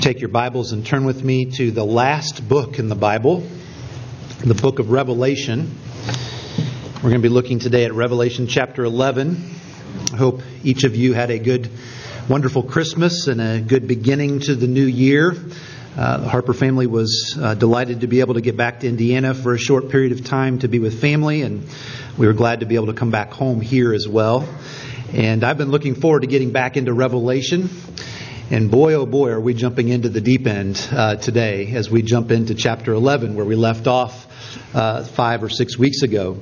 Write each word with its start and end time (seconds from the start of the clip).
take 0.00 0.20
your 0.20 0.30
Bibles 0.30 0.72
and 0.72 0.86
turn 0.86 1.04
with 1.04 1.22
me 1.22 1.44
to 1.44 1.70
the 1.70 1.84
last 1.84 2.48
book 2.48 2.78
in 2.78 2.88
the 2.88 2.94
Bible, 2.94 3.46
the 4.42 4.54
book 4.54 4.78
of 4.78 4.90
Revelation. 4.90 5.76
We're 6.96 7.10
going 7.10 7.20
to 7.20 7.28
be 7.28 7.28
looking 7.28 7.58
today 7.58 7.84
at 7.84 7.92
Revelation 7.92 8.46
chapter 8.46 8.82
11. 8.82 9.54
I 10.14 10.16
hope 10.16 10.40
each 10.64 10.84
of 10.84 10.96
you 10.96 11.12
had 11.12 11.30
a 11.30 11.38
good, 11.38 11.68
wonderful 12.30 12.62
Christmas 12.62 13.26
and 13.26 13.42
a 13.42 13.60
good 13.60 13.86
beginning 13.86 14.40
to 14.40 14.54
the 14.54 14.66
new 14.66 14.86
year. 14.86 15.34
Uh, 15.98 16.16
the 16.16 16.28
Harper 16.30 16.54
family 16.54 16.86
was 16.86 17.36
uh, 17.38 17.54
delighted 17.54 18.00
to 18.00 18.06
be 18.06 18.20
able 18.20 18.34
to 18.34 18.40
get 18.40 18.56
back 18.56 18.80
to 18.80 18.88
Indiana 18.88 19.34
for 19.34 19.52
a 19.52 19.58
short 19.58 19.90
period 19.90 20.12
of 20.12 20.24
time 20.24 20.60
to 20.60 20.68
be 20.68 20.78
with 20.78 20.98
family, 20.98 21.42
and 21.42 21.68
we 22.16 22.26
were 22.26 22.32
glad 22.32 22.60
to 22.60 22.66
be 22.66 22.76
able 22.76 22.86
to 22.86 22.94
come 22.94 23.10
back 23.10 23.32
home 23.32 23.60
here 23.60 23.92
as 23.92 24.08
well. 24.08 24.48
And 25.12 25.44
I've 25.44 25.58
been 25.58 25.70
looking 25.70 25.94
forward 25.94 26.20
to 26.20 26.26
getting 26.26 26.52
back 26.52 26.78
into 26.78 26.94
Revelation. 26.94 27.68
And 28.52 28.68
boy, 28.68 28.94
oh 28.94 29.06
boy, 29.06 29.30
are 29.30 29.40
we 29.40 29.54
jumping 29.54 29.90
into 29.90 30.08
the 30.08 30.20
deep 30.20 30.44
end 30.44 30.88
uh, 30.90 31.14
today 31.14 31.72
as 31.72 31.88
we 31.88 32.02
jump 32.02 32.32
into 32.32 32.56
chapter 32.56 32.92
11, 32.92 33.36
where 33.36 33.44
we 33.44 33.54
left 33.54 33.86
off 33.86 34.26
uh, 34.74 35.04
five 35.04 35.44
or 35.44 35.48
six 35.48 35.78
weeks 35.78 36.02
ago. 36.02 36.36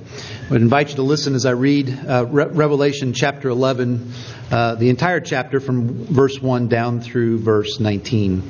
I 0.46 0.50
would 0.50 0.62
invite 0.62 0.88
you 0.88 0.96
to 0.96 1.02
listen 1.02 1.34
as 1.34 1.44
I 1.44 1.50
read 1.50 1.90
uh, 1.90 2.24
Re- 2.24 2.46
Revelation 2.46 3.12
chapter 3.12 3.50
11, 3.50 4.10
uh, 4.50 4.76
the 4.76 4.88
entire 4.88 5.20
chapter 5.20 5.60
from 5.60 6.06
verse 6.06 6.40
1 6.40 6.68
down 6.68 7.02
through 7.02 7.40
verse 7.40 7.78
19. 7.78 8.42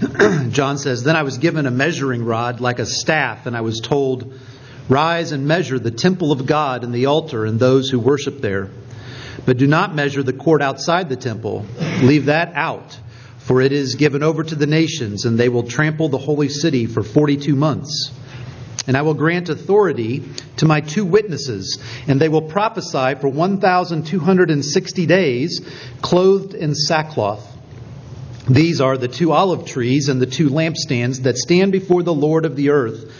John 0.50 0.78
says, 0.78 1.02
Then 1.02 1.16
I 1.16 1.24
was 1.24 1.36
given 1.36 1.66
a 1.66 1.70
measuring 1.70 2.24
rod 2.24 2.62
like 2.62 2.78
a 2.78 2.86
staff, 2.86 3.44
and 3.44 3.54
I 3.54 3.60
was 3.60 3.80
told, 3.80 4.32
Rise 4.88 5.32
and 5.32 5.46
measure 5.46 5.78
the 5.78 5.90
temple 5.90 6.32
of 6.32 6.46
God 6.46 6.84
and 6.84 6.94
the 6.94 7.04
altar 7.06 7.44
and 7.44 7.60
those 7.60 7.90
who 7.90 8.00
worship 8.00 8.40
there. 8.40 8.70
But 9.44 9.58
do 9.58 9.66
not 9.66 9.94
measure 9.94 10.22
the 10.22 10.32
court 10.32 10.62
outside 10.62 11.08
the 11.08 11.16
temple. 11.16 11.66
Leave 12.02 12.26
that 12.26 12.52
out, 12.54 12.98
for 13.38 13.60
it 13.60 13.72
is 13.72 13.96
given 13.96 14.22
over 14.22 14.44
to 14.44 14.54
the 14.54 14.66
nations, 14.66 15.24
and 15.24 15.38
they 15.38 15.48
will 15.48 15.64
trample 15.64 16.08
the 16.08 16.18
holy 16.18 16.48
city 16.48 16.86
for 16.86 17.02
42 17.02 17.56
months. 17.56 18.12
And 18.86 18.96
I 18.96 19.02
will 19.02 19.14
grant 19.14 19.48
authority 19.48 20.22
to 20.56 20.66
my 20.66 20.80
two 20.80 21.04
witnesses, 21.04 21.78
and 22.08 22.20
they 22.20 22.28
will 22.28 22.42
prophesy 22.42 23.14
for 23.20 23.28
1,260 23.28 25.06
days, 25.06 25.60
clothed 26.00 26.54
in 26.54 26.74
sackcloth. 26.74 27.48
These 28.48 28.80
are 28.80 28.96
the 28.96 29.06
two 29.06 29.30
olive 29.30 29.66
trees 29.66 30.08
and 30.08 30.20
the 30.20 30.26
two 30.26 30.50
lampstands 30.50 31.22
that 31.22 31.38
stand 31.38 31.70
before 31.70 32.02
the 32.02 32.14
Lord 32.14 32.44
of 32.44 32.56
the 32.56 32.70
earth. 32.70 33.12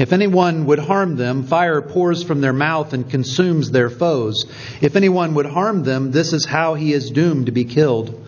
If 0.00 0.14
anyone 0.14 0.64
would 0.64 0.78
harm 0.78 1.16
them, 1.16 1.42
fire 1.42 1.82
pours 1.82 2.22
from 2.22 2.40
their 2.40 2.54
mouth 2.54 2.94
and 2.94 3.10
consumes 3.10 3.70
their 3.70 3.90
foes. 3.90 4.46
If 4.80 4.96
anyone 4.96 5.34
would 5.34 5.44
harm 5.44 5.82
them, 5.82 6.10
this 6.10 6.32
is 6.32 6.46
how 6.46 6.72
he 6.72 6.94
is 6.94 7.10
doomed 7.10 7.46
to 7.46 7.52
be 7.52 7.66
killed. 7.66 8.26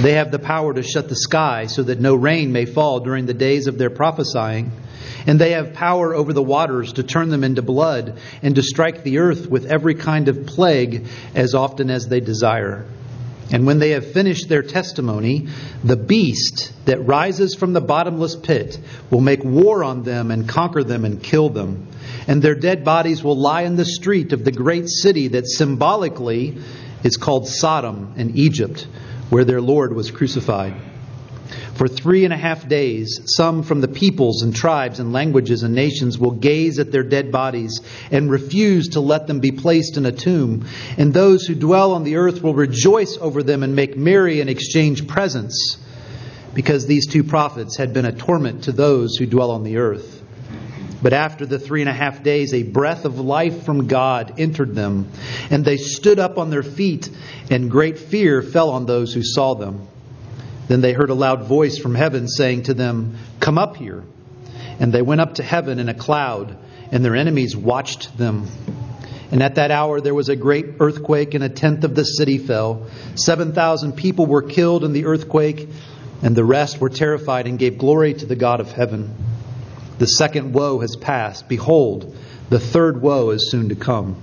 They 0.00 0.14
have 0.14 0.32
the 0.32 0.40
power 0.40 0.74
to 0.74 0.82
shut 0.82 1.08
the 1.08 1.14
sky 1.14 1.66
so 1.66 1.84
that 1.84 2.00
no 2.00 2.16
rain 2.16 2.50
may 2.50 2.64
fall 2.64 2.98
during 2.98 3.26
the 3.26 3.32
days 3.32 3.68
of 3.68 3.78
their 3.78 3.90
prophesying. 3.90 4.72
And 5.24 5.40
they 5.40 5.52
have 5.52 5.72
power 5.72 6.16
over 6.16 6.32
the 6.32 6.42
waters 6.42 6.94
to 6.94 7.04
turn 7.04 7.28
them 7.28 7.44
into 7.44 7.62
blood 7.62 8.18
and 8.42 8.56
to 8.56 8.62
strike 8.64 9.04
the 9.04 9.18
earth 9.18 9.48
with 9.48 9.66
every 9.66 9.94
kind 9.94 10.26
of 10.26 10.46
plague 10.46 11.06
as 11.32 11.54
often 11.54 11.90
as 11.90 12.08
they 12.08 12.18
desire. 12.18 12.86
And 13.50 13.66
when 13.66 13.78
they 13.78 13.90
have 13.90 14.12
finished 14.12 14.48
their 14.48 14.62
testimony, 14.62 15.48
the 15.82 15.96
beast 15.96 16.72
that 16.84 17.06
rises 17.06 17.54
from 17.54 17.72
the 17.72 17.80
bottomless 17.80 18.36
pit 18.36 18.78
will 19.10 19.22
make 19.22 19.42
war 19.42 19.82
on 19.82 20.02
them 20.02 20.30
and 20.30 20.48
conquer 20.48 20.84
them 20.84 21.04
and 21.04 21.22
kill 21.22 21.48
them. 21.48 21.88
And 22.26 22.42
their 22.42 22.54
dead 22.54 22.84
bodies 22.84 23.24
will 23.24 23.36
lie 23.36 23.62
in 23.62 23.76
the 23.76 23.86
street 23.86 24.32
of 24.32 24.44
the 24.44 24.52
great 24.52 24.88
city 24.88 25.28
that 25.28 25.46
symbolically 25.46 26.58
is 27.02 27.16
called 27.16 27.48
Sodom 27.48 28.14
and 28.16 28.36
Egypt, 28.36 28.86
where 29.30 29.44
their 29.44 29.62
Lord 29.62 29.94
was 29.94 30.10
crucified. 30.10 30.74
For 31.74 31.88
three 31.88 32.24
and 32.24 32.32
a 32.32 32.36
half 32.36 32.68
days, 32.68 33.20
some 33.24 33.62
from 33.62 33.80
the 33.80 33.88
peoples 33.88 34.42
and 34.42 34.54
tribes 34.54 35.00
and 35.00 35.12
languages 35.12 35.62
and 35.62 35.74
nations 35.74 36.18
will 36.18 36.32
gaze 36.32 36.78
at 36.78 36.92
their 36.92 37.02
dead 37.02 37.32
bodies 37.32 37.80
and 38.10 38.30
refuse 38.30 38.88
to 38.90 39.00
let 39.00 39.26
them 39.26 39.40
be 39.40 39.52
placed 39.52 39.96
in 39.96 40.04
a 40.04 40.12
tomb. 40.12 40.66
And 40.96 41.14
those 41.14 41.46
who 41.46 41.54
dwell 41.54 41.92
on 41.92 42.04
the 42.04 42.16
earth 42.16 42.42
will 42.42 42.54
rejoice 42.54 43.16
over 43.18 43.42
them 43.42 43.62
and 43.62 43.76
make 43.76 43.96
merry 43.96 44.40
and 44.40 44.50
exchange 44.50 45.06
presents, 45.06 45.78
because 46.54 46.86
these 46.86 47.06
two 47.06 47.24
prophets 47.24 47.76
had 47.76 47.94
been 47.94 48.06
a 48.06 48.12
torment 48.12 48.64
to 48.64 48.72
those 48.72 49.16
who 49.16 49.26
dwell 49.26 49.50
on 49.50 49.62
the 49.62 49.76
earth. 49.76 50.16
But 51.00 51.12
after 51.12 51.46
the 51.46 51.60
three 51.60 51.80
and 51.80 51.88
a 51.88 51.94
half 51.94 52.24
days, 52.24 52.52
a 52.52 52.64
breath 52.64 53.04
of 53.04 53.20
life 53.20 53.64
from 53.64 53.86
God 53.86 54.34
entered 54.38 54.74
them, 54.74 55.08
and 55.48 55.64
they 55.64 55.76
stood 55.76 56.18
up 56.18 56.38
on 56.38 56.50
their 56.50 56.64
feet, 56.64 57.08
and 57.50 57.70
great 57.70 57.98
fear 57.98 58.42
fell 58.42 58.70
on 58.70 58.86
those 58.86 59.14
who 59.14 59.22
saw 59.22 59.54
them. 59.54 59.86
Then 60.68 60.82
they 60.82 60.92
heard 60.92 61.10
a 61.10 61.14
loud 61.14 61.44
voice 61.44 61.78
from 61.78 61.94
heaven 61.94 62.28
saying 62.28 62.64
to 62.64 62.74
them, 62.74 63.16
Come 63.40 63.58
up 63.58 63.76
here. 63.76 64.04
And 64.78 64.92
they 64.92 65.02
went 65.02 65.20
up 65.20 65.34
to 65.34 65.42
heaven 65.42 65.78
in 65.78 65.88
a 65.88 65.94
cloud, 65.94 66.56
and 66.92 67.04
their 67.04 67.16
enemies 67.16 67.56
watched 67.56 68.16
them. 68.16 68.46
And 69.30 69.42
at 69.42 69.56
that 69.56 69.70
hour 69.70 70.00
there 70.00 70.14
was 70.14 70.28
a 70.28 70.36
great 70.36 70.76
earthquake, 70.78 71.34
and 71.34 71.42
a 71.42 71.48
tenth 71.48 71.84
of 71.84 71.94
the 71.94 72.04
city 72.04 72.38
fell. 72.38 72.86
Seven 73.14 73.52
thousand 73.52 73.92
people 73.92 74.26
were 74.26 74.42
killed 74.42 74.84
in 74.84 74.92
the 74.92 75.06
earthquake, 75.06 75.68
and 76.22 76.36
the 76.36 76.44
rest 76.44 76.80
were 76.80 76.90
terrified 76.90 77.46
and 77.46 77.58
gave 77.58 77.78
glory 77.78 78.14
to 78.14 78.26
the 78.26 78.36
God 78.36 78.60
of 78.60 78.70
heaven. 78.70 79.14
The 79.98 80.06
second 80.06 80.52
woe 80.52 80.78
has 80.80 80.96
passed. 80.96 81.48
Behold, 81.48 82.16
the 82.50 82.60
third 82.60 83.02
woe 83.02 83.30
is 83.30 83.50
soon 83.50 83.70
to 83.70 83.74
come. 83.74 84.22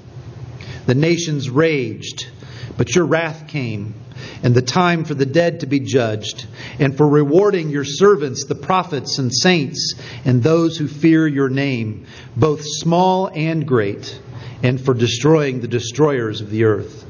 The 0.85 0.95
nations 0.95 1.49
raged, 1.49 2.27
but 2.77 2.95
your 2.95 3.05
wrath 3.05 3.47
came 3.47 3.93
and 4.43 4.55
the 4.55 4.61
time 4.61 5.03
for 5.03 5.13
the 5.13 5.25
dead 5.25 5.59
to 5.59 5.67
be 5.67 5.79
judged, 5.79 6.47
and 6.79 6.95
for 6.95 7.07
rewarding 7.07 7.69
your 7.69 7.83
servants, 7.83 8.45
the 8.45 8.55
prophets 8.55 9.19
and 9.19 9.33
saints, 9.33 9.93
and 10.25 10.41
those 10.41 10.77
who 10.77 10.87
fear 10.87 11.27
your 11.27 11.49
name, 11.49 12.05
both 12.35 12.61
small 12.63 13.29
and 13.33 13.67
great, 13.67 14.19
and 14.63 14.79
for 14.81 14.93
destroying 14.93 15.61
the 15.61 15.67
destroyers 15.67 16.41
of 16.41 16.49
the 16.49 16.63
earth. 16.63 17.05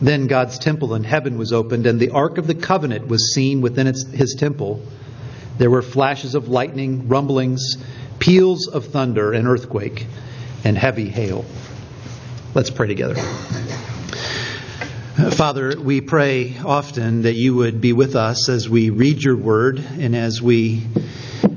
Then 0.00 0.26
God's 0.26 0.58
temple 0.58 0.94
in 0.94 1.04
heaven 1.04 1.38
was 1.38 1.52
opened, 1.52 1.86
and 1.86 1.98
the 1.98 2.10
ark 2.10 2.38
of 2.38 2.46
the 2.46 2.54
covenant 2.54 3.08
was 3.08 3.34
seen 3.34 3.60
within 3.60 3.86
its, 3.86 4.06
his 4.12 4.36
temple. 4.38 4.82
There 5.58 5.70
were 5.70 5.82
flashes 5.82 6.34
of 6.34 6.48
lightning, 6.48 7.08
rumblings, 7.08 7.76
peals 8.18 8.68
of 8.68 8.86
thunder, 8.86 9.32
and 9.32 9.48
earthquake, 9.48 10.06
and 10.64 10.78
heavy 10.78 11.08
hail. 11.08 11.44
Let's 12.58 12.70
pray 12.70 12.88
together. 12.88 13.14
Father, 15.30 15.80
we 15.80 16.00
pray 16.00 16.58
often 16.58 17.22
that 17.22 17.34
you 17.34 17.54
would 17.54 17.80
be 17.80 17.92
with 17.92 18.16
us 18.16 18.48
as 18.48 18.68
we 18.68 18.90
read 18.90 19.22
your 19.22 19.36
word 19.36 19.78
and 19.78 20.16
as 20.16 20.42
we 20.42 20.82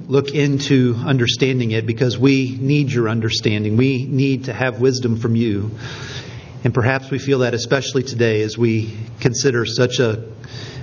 look 0.06 0.36
into 0.36 0.94
understanding 1.04 1.72
it 1.72 1.88
because 1.88 2.20
we 2.20 2.56
need 2.56 2.92
your 2.92 3.10
understanding. 3.10 3.78
We 3.78 4.06
need 4.06 4.44
to 4.44 4.54
have 4.54 4.80
wisdom 4.80 5.18
from 5.18 5.36
you. 5.36 5.72
And 6.64 6.72
perhaps 6.72 7.10
we 7.10 7.18
feel 7.18 7.40
that 7.40 7.56
especially 7.56 8.04
today 8.04 8.44
as 8.44 8.56
we 8.56 8.96
consider 9.22 9.66
such 9.66 9.98
a 9.98 10.30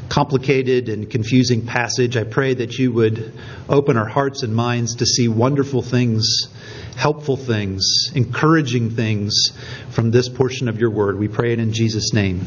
complicated 0.09 0.89
and 0.89 1.11
confusing 1.11 1.67
passage. 1.67 2.17
I 2.17 2.25
pray 2.25 2.55
that 2.55 2.79
you 2.79 2.93
would 2.93 3.33
open 3.69 3.97
our 3.97 4.09
hearts 4.09 4.43
and 4.43 4.55
minds 4.55 4.97
to 4.97 5.07
see 5.07 5.29
wonderful 5.29 5.83
things, 5.83 6.49
helpful 6.97 7.37
things, 7.37 8.11
encouraging 8.15 8.91
things 8.91 9.53
from 9.91 10.11
this 10.11 10.29
portion 10.29 10.69
of 10.69 10.79
your 10.81 10.91
word. 10.91 11.19
We 11.19 11.29
pray 11.29 11.53
it 11.53 11.59
in 11.59 11.73
Jesus' 11.73 12.13
name. 12.13 12.47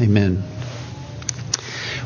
Amen. 0.00 0.42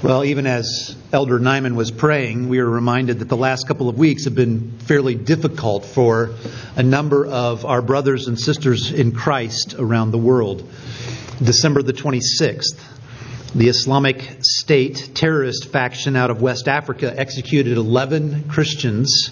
Well, 0.02 0.24
even 0.24 0.46
as 0.46 0.94
Elder 1.12 1.40
Nyman 1.40 1.74
was 1.74 1.90
praying, 1.90 2.48
we 2.48 2.62
were 2.62 2.70
reminded 2.70 3.18
that 3.18 3.28
the 3.28 3.36
last 3.36 3.66
couple 3.66 3.88
of 3.88 3.98
weeks 3.98 4.26
have 4.26 4.34
been 4.34 4.78
fairly 4.78 5.16
difficult 5.16 5.84
for 5.84 6.36
a 6.76 6.84
number 6.84 7.26
of 7.26 7.64
our 7.64 7.82
brothers 7.82 8.28
and 8.28 8.38
sisters 8.38 8.92
in 8.92 9.10
Christ 9.10 9.74
around 9.76 10.12
the 10.12 10.18
world. 10.18 10.70
December 11.42 11.82
the 11.82 11.92
26th, 11.92 12.80
the 13.54 13.68
Islamic 13.68 14.22
State 14.42 15.12
terrorist 15.14 15.72
faction 15.72 16.16
out 16.16 16.30
of 16.30 16.42
West 16.42 16.68
Africa 16.68 17.12
executed 17.16 17.78
11 17.78 18.48
Christians 18.48 19.30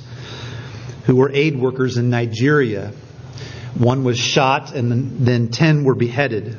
who 1.05 1.17
were 1.17 1.31
aid 1.31 1.59
workers 1.59 1.99
in 1.99 2.09
Nigeria. 2.09 2.93
One 3.75 4.05
was 4.05 4.19
shot, 4.19 4.75
and 4.75 5.19
then 5.27 5.49
10 5.49 5.85
were 5.85 5.95
beheaded. 5.95 6.57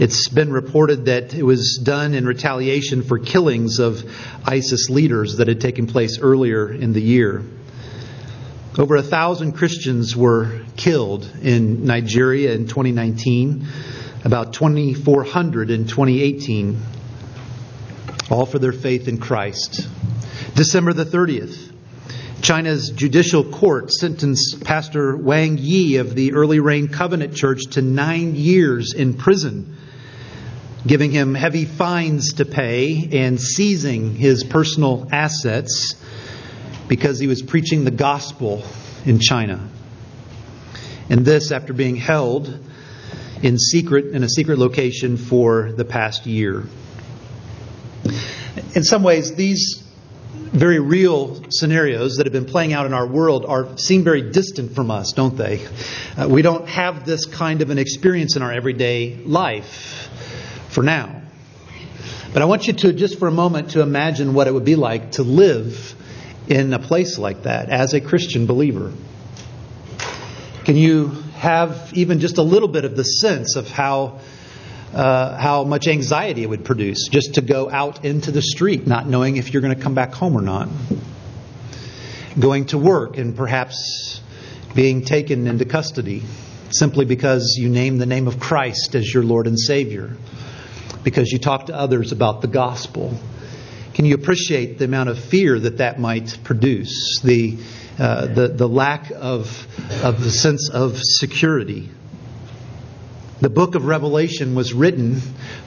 It's 0.00 0.28
been 0.28 0.52
reported 0.52 1.04
that 1.04 1.32
it 1.32 1.44
was 1.44 1.78
done 1.80 2.14
in 2.14 2.26
retaliation 2.26 3.04
for 3.04 3.20
killings 3.20 3.78
of 3.78 4.02
ISIS 4.44 4.90
leaders 4.90 5.36
that 5.36 5.46
had 5.46 5.60
taken 5.60 5.86
place 5.86 6.18
earlier 6.18 6.72
in 6.72 6.92
the 6.92 7.00
year. 7.00 7.44
Over 8.76 8.96
a 8.96 9.02
thousand 9.02 9.52
Christians 9.52 10.16
were 10.16 10.60
killed 10.76 11.30
in 11.40 11.84
Nigeria 11.84 12.52
in 12.52 12.66
2019, 12.66 13.68
about 14.24 14.54
2,400 14.54 15.70
in 15.70 15.86
2018, 15.86 16.80
all 18.30 18.46
for 18.46 18.58
their 18.58 18.72
faith 18.72 19.06
in 19.06 19.18
Christ. 19.18 19.86
December 20.54 20.94
the 20.94 21.04
30th, 21.04 21.72
China's 22.40 22.90
judicial 22.90 23.44
court 23.44 23.90
sentenced 23.90 24.64
Pastor 24.64 25.16
Wang 25.16 25.58
Yi 25.58 25.96
of 25.96 26.14
the 26.14 26.32
Early 26.32 26.60
Rain 26.60 26.88
Covenant 26.88 27.34
Church 27.34 27.62
to 27.72 27.82
nine 27.82 28.34
years 28.34 28.94
in 28.94 29.14
prison, 29.14 29.76
giving 30.86 31.10
him 31.10 31.34
heavy 31.34 31.66
fines 31.66 32.34
to 32.34 32.46
pay 32.46 33.08
and 33.12 33.40
seizing 33.40 34.14
his 34.14 34.42
personal 34.42 35.08
assets 35.12 35.96
because 36.88 37.18
he 37.18 37.26
was 37.26 37.42
preaching 37.42 37.84
the 37.84 37.90
gospel 37.90 38.62
in 39.04 39.18
China. 39.18 39.68
And 41.10 41.24
this 41.24 41.52
after 41.52 41.72
being 41.72 41.96
held 41.96 42.58
in 43.44 43.58
secret 43.58 44.06
in 44.06 44.24
a 44.24 44.28
secret 44.28 44.58
location 44.58 45.18
for 45.18 45.70
the 45.70 45.84
past 45.84 46.24
year. 46.24 46.64
In 48.74 48.82
some 48.82 49.02
ways, 49.02 49.34
these 49.34 49.84
very 50.34 50.80
real 50.80 51.44
scenarios 51.50 52.16
that 52.16 52.24
have 52.24 52.32
been 52.32 52.46
playing 52.46 52.72
out 52.72 52.86
in 52.86 52.94
our 52.94 53.06
world 53.06 53.44
are 53.44 53.76
seem 53.76 54.02
very 54.02 54.30
distant 54.30 54.74
from 54.74 54.90
us, 54.90 55.12
don't 55.12 55.36
they? 55.36 55.66
Uh, 56.16 56.26
we 56.26 56.40
don't 56.40 56.66
have 56.68 57.04
this 57.04 57.26
kind 57.26 57.60
of 57.60 57.68
an 57.68 57.76
experience 57.76 58.34
in 58.34 58.42
our 58.42 58.50
everyday 58.50 59.16
life 59.16 60.08
for 60.70 60.82
now. 60.82 61.20
But 62.32 62.40
I 62.40 62.46
want 62.46 62.66
you 62.66 62.72
to 62.72 62.94
just 62.94 63.18
for 63.18 63.28
a 63.28 63.32
moment 63.32 63.72
to 63.72 63.82
imagine 63.82 64.32
what 64.32 64.46
it 64.48 64.54
would 64.54 64.64
be 64.64 64.76
like 64.76 65.12
to 65.12 65.22
live 65.22 65.94
in 66.48 66.72
a 66.72 66.78
place 66.78 67.18
like 67.18 67.42
that 67.42 67.68
as 67.68 67.92
a 67.92 68.00
Christian 68.00 68.46
believer? 68.46 68.90
Can 70.64 70.76
you 70.76 71.23
have 71.44 71.92
even 71.94 72.20
just 72.20 72.38
a 72.38 72.42
little 72.42 72.68
bit 72.68 72.86
of 72.86 72.96
the 72.96 73.04
sense 73.04 73.56
of 73.56 73.68
how 73.70 74.18
uh, 74.94 75.36
how 75.36 75.64
much 75.64 75.88
anxiety 75.88 76.42
it 76.42 76.48
would 76.48 76.64
produce 76.64 77.08
just 77.08 77.34
to 77.34 77.42
go 77.42 77.70
out 77.70 78.04
into 78.04 78.30
the 78.30 78.40
street, 78.40 78.86
not 78.86 79.06
knowing 79.06 79.36
if 79.36 79.52
you're 79.52 79.60
going 79.60 79.74
to 79.74 79.82
come 79.82 79.94
back 79.94 80.14
home 80.14 80.38
or 80.38 80.40
not? 80.40 80.68
Going 82.38 82.66
to 82.66 82.78
work 82.78 83.18
and 83.18 83.36
perhaps 83.36 84.20
being 84.74 85.04
taken 85.04 85.46
into 85.46 85.64
custody 85.64 86.22
simply 86.70 87.04
because 87.04 87.56
you 87.58 87.68
name 87.68 87.98
the 87.98 88.06
name 88.06 88.26
of 88.26 88.40
Christ 88.40 88.94
as 88.94 89.12
your 89.12 89.22
Lord 89.22 89.46
and 89.46 89.60
Savior, 89.60 90.16
because 91.02 91.30
you 91.30 91.38
talk 91.38 91.66
to 91.66 91.74
others 91.74 92.12
about 92.12 92.40
the 92.40 92.48
gospel 92.48 93.18
can 93.94 94.06
you 94.06 94.16
appreciate 94.16 94.78
the 94.78 94.86
amount 94.86 95.08
of 95.08 95.20
fear 95.20 95.56
that 95.56 95.78
that 95.78 96.00
might 96.00 96.36
produce? 96.42 97.20
The, 97.22 97.56
uh, 97.98 98.26
the, 98.26 98.48
the 98.48 98.68
lack 98.68 99.10
of, 99.10 99.66
of 100.02 100.22
the 100.22 100.30
sense 100.30 100.68
of 100.70 100.98
security. 101.00 101.90
The 103.40 103.50
book 103.50 103.74
of 103.74 103.84
Revelation 103.84 104.54
was 104.54 104.72
written 104.72 105.20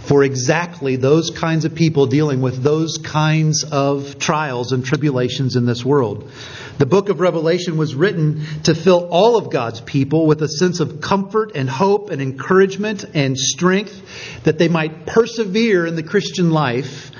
for 0.04 0.24
exactly 0.24 0.96
those 0.96 1.30
kinds 1.30 1.64
of 1.64 1.76
people 1.76 2.08
dealing 2.08 2.42
with 2.42 2.64
those 2.64 2.98
kinds 2.98 3.64
of 3.64 4.18
trials 4.18 4.72
and 4.72 4.84
tribulations 4.84 5.56
in 5.56 5.66
this 5.66 5.86
world. 5.86 6.32
The 6.80 6.86
book 6.86 7.10
of 7.10 7.20
Revelation 7.20 7.78
was 7.78 7.94
written 7.94 8.46
to 8.64 8.74
fill 8.74 9.08
all 9.12 9.38
of 9.38 9.52
God's 9.52 9.82
people 9.82 10.26
with 10.26 10.42
a 10.42 10.48
sense 10.48 10.80
of 10.80 11.02
comfort 11.02 11.52
and 11.56 11.70
hope 11.70 12.10
and 12.10 12.22
encouragement 12.22 13.06
and 13.14 13.38
strength 13.38 14.44
that 14.44 14.58
they 14.58 14.70
might 14.70 15.06
persevere 15.06 15.86
in 15.86 15.96
the 15.96 16.04
Christian 16.04 16.52
life 16.52 17.12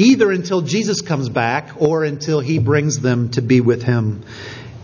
either 0.00 0.30
until 0.30 0.62
Jesus 0.62 1.02
comes 1.02 1.28
back 1.28 1.74
or 1.78 2.04
until 2.04 2.40
he 2.40 2.58
brings 2.58 3.00
them 3.00 3.30
to 3.32 3.42
be 3.42 3.60
with 3.60 3.82
him 3.82 4.24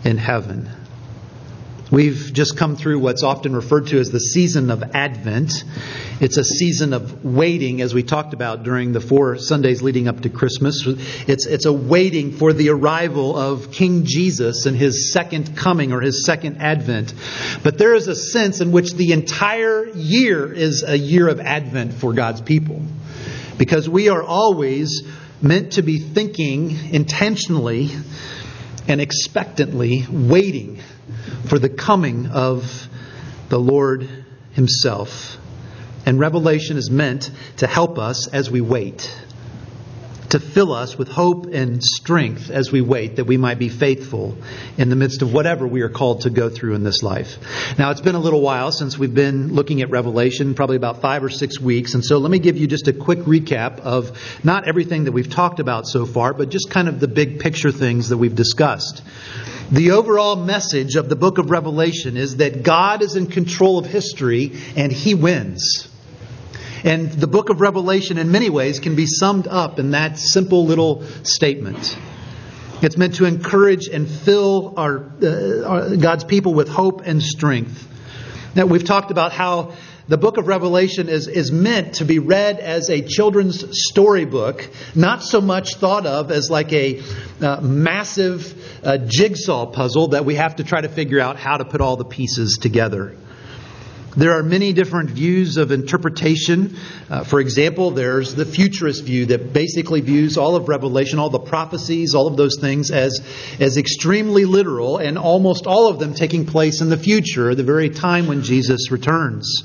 in 0.03 0.17
heaven. 0.17 0.69
We've 1.91 2.31
just 2.33 2.57
come 2.57 2.75
through 2.75 2.99
what's 2.99 3.23
often 3.23 3.55
referred 3.55 3.87
to 3.87 3.99
as 3.99 4.11
the 4.11 4.19
season 4.19 4.71
of 4.71 4.83
Advent. 4.93 5.53
It's 6.19 6.35
a 6.35 6.43
season 6.43 6.91
of 6.93 7.23
waiting, 7.23 7.81
as 7.81 7.93
we 7.93 8.03
talked 8.03 8.33
about 8.33 8.63
during 8.63 8.91
the 8.91 8.99
four 8.99 9.37
Sundays 9.37 9.81
leading 9.81 10.09
up 10.09 10.21
to 10.21 10.29
Christmas. 10.29 10.83
It's, 10.85 11.45
it's 11.45 11.65
a 11.65 11.71
waiting 11.71 12.33
for 12.33 12.51
the 12.51 12.69
arrival 12.69 13.37
of 13.37 13.71
King 13.71 14.03
Jesus 14.03 14.65
and 14.65 14.75
his 14.75 15.13
second 15.13 15.55
coming 15.55 15.93
or 15.93 16.01
his 16.01 16.25
second 16.25 16.57
Advent. 16.57 17.13
But 17.63 17.77
there 17.77 17.95
is 17.95 18.09
a 18.09 18.15
sense 18.15 18.59
in 18.59 18.73
which 18.73 18.93
the 18.93 19.13
entire 19.13 19.87
year 19.87 20.51
is 20.51 20.83
a 20.83 20.97
year 20.97 21.29
of 21.29 21.39
Advent 21.39 21.93
for 21.93 22.11
God's 22.11 22.41
people. 22.41 22.81
Because 23.57 23.89
we 23.89 24.09
are 24.09 24.23
always 24.23 25.03
meant 25.41 25.73
to 25.73 25.81
be 25.81 25.99
thinking 25.99 26.93
intentionally 26.93 27.89
and 28.87 29.01
expectantly, 29.01 30.05
waiting 30.09 30.81
for 31.47 31.59
the 31.59 31.69
coming 31.69 32.27
of 32.27 32.87
the 33.49 33.59
Lord 33.59 34.07
Himself. 34.53 35.37
And 36.05 36.19
Revelation 36.19 36.77
is 36.77 36.89
meant 36.89 37.29
to 37.57 37.67
help 37.67 37.99
us 37.99 38.27
as 38.27 38.49
we 38.49 38.61
wait 38.61 39.13
to 40.29 40.39
fill 40.39 40.73
us 40.73 40.97
with 40.97 41.07
hope 41.07 41.45
and 41.45 41.83
strength 41.83 42.49
as 42.49 42.71
we 42.71 42.81
wait 42.81 43.15
that 43.15 43.25
we 43.25 43.37
might 43.37 43.59
be 43.59 43.69
faithful 43.69 44.37
in 44.77 44.89
the 44.89 44.95
midst 44.95 45.21
of 45.21 45.33
whatever 45.33 45.65
we 45.65 45.81
are 45.81 45.89
called 45.89 46.21
to 46.21 46.29
go 46.29 46.49
through 46.49 46.75
in 46.75 46.83
this 46.83 47.01
life. 47.01 47.37
Now, 47.77 47.91
it's 47.91 48.01
been 48.01 48.15
a 48.15 48.19
little 48.19 48.41
while 48.41 48.71
since 48.71 48.97
we've 48.97 49.13
been 49.13 49.53
looking 49.53 49.81
at 49.81 49.89
Revelation, 49.89 50.53
probably 50.53 50.75
about 50.75 51.01
five 51.01 51.23
or 51.23 51.29
six 51.29 51.59
weeks. 51.59 51.93
And 51.93 52.03
so 52.03 52.17
let 52.17 52.29
me 52.29 52.39
give 52.39 52.57
you 52.57 52.67
just 52.67 52.87
a 52.87 52.93
quick 52.93 53.19
recap 53.19 53.79
of 53.79 54.17
not 54.43 54.67
everything 54.67 55.05
that 55.05 55.11
we've 55.11 55.29
talked 55.29 55.59
about 55.59 55.87
so 55.87 56.05
far, 56.05 56.33
but 56.33 56.49
just 56.49 56.69
kind 56.69 56.87
of 56.87 56.99
the 56.99 57.07
big 57.07 57.39
picture 57.39 57.71
things 57.71 58.09
that 58.09 58.17
we've 58.17 58.35
discussed. 58.35 59.01
The 59.71 59.91
overall 59.91 60.35
message 60.37 60.95
of 60.95 61.09
the 61.09 61.15
book 61.15 61.37
of 61.37 61.51
Revelation 61.51 62.15
is 62.15 62.37
that 62.37 62.63
God 62.63 63.01
is 63.01 63.15
in 63.15 63.27
control 63.27 63.77
of 63.77 63.85
history 63.85 64.53
and 64.75 64.91
he 64.91 65.13
wins. 65.13 65.89
And 66.83 67.11
the 67.11 67.27
book 67.27 67.49
of 67.49 67.61
Revelation, 67.61 68.17
in 68.17 68.31
many 68.31 68.49
ways, 68.49 68.79
can 68.79 68.95
be 68.95 69.05
summed 69.07 69.47
up 69.47 69.79
in 69.79 69.91
that 69.91 70.17
simple 70.17 70.65
little 70.65 71.03
statement. 71.23 71.97
It's 72.81 72.97
meant 72.97 73.15
to 73.15 73.25
encourage 73.25 73.87
and 73.87 74.07
fill 74.07 74.75
our, 74.77 75.03
uh, 75.21 75.63
our, 75.63 75.97
God's 75.97 76.23
people 76.23 76.53
with 76.53 76.67
hope 76.67 77.01
and 77.05 77.21
strength. 77.21 77.87
Now, 78.55 78.65
we've 78.67 78.83
talked 78.83 79.09
about 79.09 79.31
how 79.31 79.73
the 80.07 80.17
book 80.17 80.37
of 80.37 80.47
Revelation 80.47 81.09
is, 81.09 81.27
is 81.27 81.51
meant 81.51 81.95
to 81.95 82.05
be 82.05 82.19
read 82.19 82.59
as 82.59 82.89
a 82.89 83.01
children's 83.01 83.65
storybook, 83.89 84.69
not 84.95 85.23
so 85.23 85.41
much 85.41 85.75
thought 85.75 86.05
of 86.05 86.31
as 86.31 86.49
like 86.49 86.71
a 86.71 87.01
uh, 87.41 87.61
massive 87.61 88.85
uh, 88.85 88.99
jigsaw 89.05 89.65
puzzle 89.65 90.09
that 90.09 90.23
we 90.23 90.35
have 90.35 90.57
to 90.57 90.63
try 90.63 90.79
to 90.79 90.87
figure 90.87 91.19
out 91.19 91.37
how 91.37 91.57
to 91.57 91.65
put 91.65 91.81
all 91.81 91.97
the 91.97 92.05
pieces 92.05 92.57
together. 92.61 93.15
There 94.17 94.33
are 94.33 94.41
many 94.41 94.73
different 94.73 95.11
views 95.11 95.57
of 95.57 95.71
interpretation. 95.71 96.75
Uh, 97.07 97.23
for 97.23 97.39
example, 97.39 97.91
there's 97.91 98.33
the 98.33 98.45
futurist 98.45 99.03
view 99.03 99.27
that 99.27 99.53
basically 99.53 100.01
views 100.01 100.39
all 100.39 100.55
of 100.55 100.67
Revelation, 100.67 101.19
all 101.19 101.29
the 101.29 101.37
prophecies, 101.37 102.15
all 102.15 102.25
of 102.25 102.35
those 102.35 102.57
things 102.59 102.89
as, 102.89 103.21
as 103.59 103.77
extremely 103.77 104.45
literal, 104.45 104.97
and 104.97 105.19
almost 105.19 105.67
all 105.67 105.87
of 105.87 105.99
them 105.99 106.15
taking 106.15 106.47
place 106.47 106.81
in 106.81 106.89
the 106.89 106.97
future, 106.97 107.53
the 107.53 107.63
very 107.63 107.91
time 107.91 108.25
when 108.25 108.41
Jesus 108.41 108.89
returns. 108.89 109.63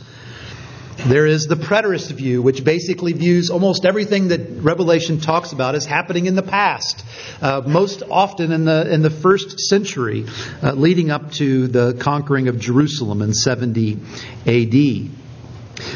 There 1.06 1.26
is 1.26 1.47
the 1.47 1.56
preterist 1.56 2.12
view, 2.12 2.42
which 2.42 2.62
basically 2.62 3.12
views 3.12 3.50
almost 3.50 3.85
everything 3.85 4.28
that 4.28 4.62
Revelation 4.62 5.18
talks 5.18 5.50
about 5.50 5.75
as 5.75 5.85
happening 5.85 6.26
in 6.26 6.37
the 6.37 6.44
past, 6.44 7.04
uh, 7.40 7.62
most 7.66 8.04
often 8.09 8.52
in 8.52 8.64
the 8.64 8.88
in 8.88 9.02
the 9.02 9.11
first 9.11 9.59
century, 9.59 10.26
uh, 10.62 10.73
leading 10.75 11.11
up 11.11 11.32
to 11.32 11.66
the 11.66 11.94
conquering 11.94 12.47
of 12.47 12.61
Jerusalem 12.61 13.21
in 13.21 13.35
70 13.35 13.99
A.D. 14.47 15.11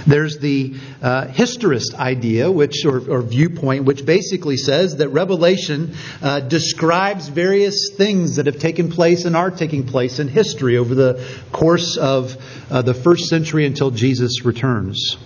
There's 0.07 0.39
the 0.39 0.75
uh, 1.03 1.27
historist 1.27 1.95
idea, 1.95 2.51
which 2.51 2.85
or, 2.85 2.99
or, 3.11 3.23
viewpoint, 3.23 3.85
which 3.85 4.07
basically 4.07 4.57
says 4.57 4.97
that 4.97 5.09
Revelation 5.11 5.95
uh, 6.23 6.41
describes 6.41 7.29
various 7.29 7.91
things 7.97 8.37
that 8.37 8.47
have 8.47 8.59
taken 8.59 8.91
place 8.91 9.25
and 9.25 9.37
are 9.37 9.51
taking 9.51 9.87
place 9.87 10.19
in 10.19 10.29
history 10.29 10.77
over 10.77 10.95
the 10.95 11.27
course 11.53 11.97
of 11.97 12.37
uh, 12.71 12.83
the 12.83 12.95
first 12.95 13.29
century 13.29 13.67
until 13.67 13.91
Jesus 13.91 14.45
returns. 14.45 15.17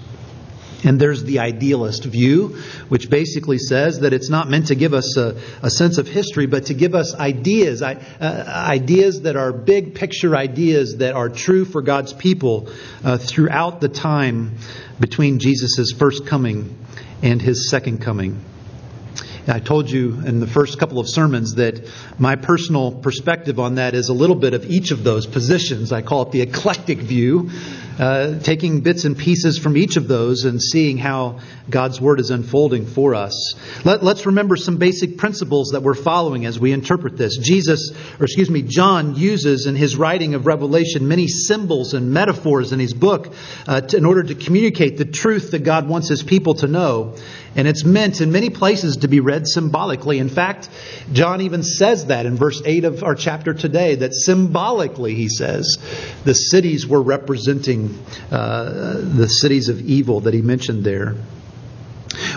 And 0.82 0.98
there's 0.98 1.24
the 1.24 1.40
idealist 1.40 2.04
view, 2.04 2.56
which 2.88 3.10
basically 3.10 3.58
says 3.58 4.00
that 4.00 4.12
it's 4.12 4.30
not 4.30 4.48
meant 4.48 4.68
to 4.68 4.74
give 4.74 4.94
us 4.94 5.16
a, 5.16 5.36
a 5.62 5.70
sense 5.70 5.98
of 5.98 6.08
history, 6.08 6.46
but 6.46 6.66
to 6.66 6.74
give 6.74 6.94
us 6.94 7.14
ideas, 7.14 7.82
uh, 7.82 8.44
ideas 8.48 9.22
that 9.22 9.36
are 9.36 9.52
big 9.52 9.94
picture 9.94 10.34
ideas 10.34 10.96
that 10.98 11.14
are 11.14 11.28
true 11.28 11.64
for 11.64 11.82
God's 11.82 12.12
people 12.12 12.70
uh, 13.04 13.18
throughout 13.18 13.80
the 13.80 13.88
time 13.88 14.56
between 14.98 15.38
Jesus' 15.38 15.92
first 15.92 16.26
coming 16.26 16.76
and 17.22 17.42
his 17.42 17.68
second 17.68 18.00
coming. 18.00 18.42
I 19.46 19.58
told 19.58 19.90
you 19.90 20.20
in 20.24 20.38
the 20.38 20.46
first 20.46 20.78
couple 20.78 20.98
of 20.98 21.08
sermons 21.08 21.56
that 21.56 21.88
my 22.18 22.36
personal 22.36 22.92
perspective 22.92 23.58
on 23.58 23.76
that 23.76 23.94
is 23.94 24.08
a 24.08 24.12
little 24.12 24.36
bit 24.36 24.54
of 24.54 24.70
each 24.70 24.90
of 24.90 25.02
those 25.02 25.26
positions. 25.26 25.92
I 25.92 26.02
call 26.02 26.22
it 26.22 26.30
the 26.30 26.42
eclectic 26.42 26.98
view 26.98 27.50
uh, 28.00 28.38
taking 28.40 28.80
bits 28.80 29.04
and 29.04 29.16
pieces 29.16 29.58
from 29.58 29.76
each 29.76 29.98
of 29.98 30.08
those 30.08 30.44
and 30.46 30.60
seeing 30.60 30.96
how 30.96 31.40
God's 31.68 32.00
Word 32.00 32.18
is 32.18 32.30
unfolding 32.30 32.86
for 32.86 33.14
us. 33.14 33.54
Let, 33.84 34.02
us 34.02 34.24
remember 34.24 34.56
some 34.56 34.78
basic 34.78 35.18
principles 35.18 35.72
that 35.72 35.82
we're 35.82 35.92
following 35.94 36.46
as 36.46 36.58
we 36.58 36.72
interpret 36.72 37.18
this. 37.18 37.36
Jesus, 37.36 37.92
or 38.18 38.24
excuse 38.24 38.48
me, 38.48 38.62
John 38.62 39.16
uses 39.16 39.66
in 39.66 39.76
his 39.76 39.96
writing 39.96 40.34
of 40.34 40.46
Revelation 40.46 41.08
many 41.08 41.28
symbols 41.28 41.92
and 41.92 42.10
metaphors 42.10 42.72
in 42.72 42.80
his 42.80 42.94
book 42.94 43.34
uh, 43.66 43.82
to, 43.82 43.98
in 43.98 44.06
order 44.06 44.22
to 44.22 44.34
communicate 44.34 44.96
the 44.96 45.04
truth 45.04 45.50
that 45.50 45.62
God 45.62 45.86
wants 45.86 46.08
his 46.08 46.22
people 46.22 46.54
to 46.54 46.66
know. 46.68 47.16
And 47.56 47.66
it's 47.66 47.84
meant 47.84 48.20
in 48.20 48.30
many 48.30 48.50
places 48.50 48.98
to 48.98 49.08
be 49.08 49.20
read 49.20 49.48
symbolically. 49.48 50.18
In 50.18 50.28
fact, 50.28 50.68
John 51.12 51.40
even 51.40 51.62
says 51.62 52.06
that 52.06 52.26
in 52.26 52.36
verse 52.36 52.62
8 52.64 52.84
of 52.84 53.02
our 53.02 53.14
chapter 53.14 53.54
today, 53.54 53.96
that 53.96 54.14
symbolically, 54.14 55.14
he 55.14 55.28
says, 55.28 55.78
the 56.24 56.34
cities 56.34 56.86
were 56.86 57.02
representing 57.02 57.98
uh, 58.30 59.00
the 59.00 59.26
cities 59.26 59.68
of 59.68 59.80
evil 59.80 60.20
that 60.20 60.34
he 60.34 60.42
mentioned 60.42 60.84
there. 60.84 61.16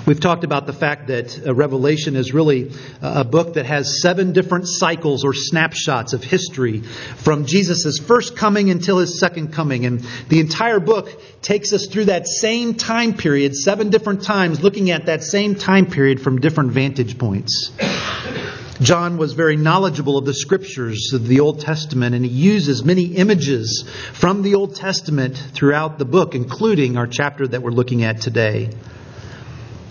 We've 0.05 0.19
talked 0.19 0.43
about 0.43 0.65
the 0.65 0.74
fact 0.74 1.07
that 1.07 1.48
uh, 1.48 1.55
Revelation 1.55 2.17
is 2.17 2.33
really 2.33 2.74
a 3.01 3.24
book 3.24 3.53
that 3.53 3.65
has 3.65 4.01
seven 4.01 4.33
different 4.33 4.67
cycles 4.67 5.24
or 5.24 5.33
snapshots 5.33 6.12
of 6.12 6.22
history 6.22 6.81
from 6.81 7.45
Jesus' 7.45 8.00
first 8.00 8.36
coming 8.36 8.69
until 8.69 8.98
his 8.98 9.17
second 9.17 9.53
coming. 9.53 9.86
And 9.86 10.05
the 10.27 10.41
entire 10.41 10.81
book 10.81 11.10
takes 11.41 11.72
us 11.72 11.88
through 11.88 12.05
that 12.05 12.27
same 12.27 12.74
time 12.74 13.13
period, 13.13 13.55
seven 13.55 13.91
different 13.91 14.24
times, 14.24 14.62
looking 14.62 14.91
at 14.91 15.05
that 15.05 15.24
same 15.24 15.55
time 15.55 15.86
period 15.86 16.19
from 16.19 16.41
different 16.41 16.72
vantage 16.72 17.17
points. 17.17 17.72
John 18.81 19.15
was 19.17 19.31
very 19.31 19.55
knowledgeable 19.55 20.17
of 20.17 20.25
the 20.25 20.33
scriptures 20.33 21.13
of 21.13 21.27
the 21.29 21.39
Old 21.39 21.62
Testament, 21.62 22.13
and 22.13 22.25
he 22.25 22.31
uses 22.31 22.83
many 22.83 23.05
images 23.15 23.89
from 24.13 24.41
the 24.41 24.55
Old 24.55 24.75
Testament 24.75 25.38
throughout 25.38 25.98
the 25.98 26.05
book, 26.05 26.36
including 26.36 26.98
our 26.98 27.07
chapter 27.07 27.48
that 27.48 27.62
we're 27.62 27.72
looking 27.72 28.03
at 28.03 28.19
today. 28.19 28.72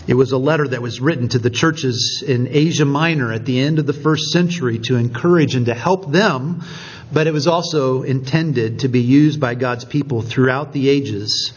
It 0.05 0.15
was 0.15 0.33
a 0.33 0.37
letter 0.37 0.67
that 0.67 0.81
was 0.81 0.99
written 0.99 1.29
to 1.29 1.39
the 1.39 1.49
churches 1.49 2.23
in 2.27 2.47
Asia 2.49 2.83
Minor 2.83 3.31
at 3.31 3.45
the 3.45 3.59
end 3.59 3.79
of 3.79 3.85
the 3.85 3.93
first 3.93 4.31
century 4.31 4.79
to 4.79 4.97
encourage 4.97 5.55
and 5.55 5.67
to 5.67 5.73
help 5.73 6.11
them, 6.11 6.63
but 7.11 7.27
it 7.27 7.33
was 7.33 7.47
also 7.47 8.03
intended 8.03 8.79
to 8.79 8.89
be 8.89 8.99
used 8.99 9.39
by 9.39 9.55
God's 9.55 9.85
people 9.85 10.21
throughout 10.21 10.73
the 10.73 10.89
ages 10.89 11.53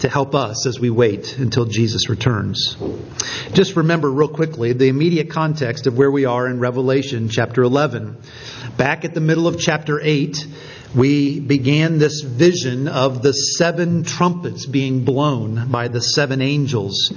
to 0.00 0.08
help 0.08 0.34
us 0.34 0.66
as 0.66 0.80
we 0.80 0.90
wait 0.90 1.38
until 1.38 1.66
Jesus 1.66 2.08
returns. 2.08 2.76
Just 3.52 3.76
remember, 3.76 4.10
real 4.10 4.28
quickly, 4.28 4.72
the 4.72 4.88
immediate 4.88 5.30
context 5.30 5.86
of 5.86 5.96
where 5.96 6.10
we 6.10 6.24
are 6.24 6.48
in 6.48 6.58
Revelation 6.58 7.28
chapter 7.28 7.62
11. 7.62 8.16
Back 8.76 9.04
at 9.04 9.14
the 9.14 9.20
middle 9.20 9.46
of 9.46 9.60
chapter 9.60 10.00
8, 10.02 10.46
we 10.94 11.40
began 11.40 11.98
this 11.98 12.20
vision 12.20 12.86
of 12.86 13.20
the 13.20 13.32
seven 13.32 14.04
trumpets 14.04 14.64
being 14.66 15.04
blown 15.04 15.68
by 15.70 15.88
the 15.88 16.00
seven 16.00 16.40
angels. 16.40 17.12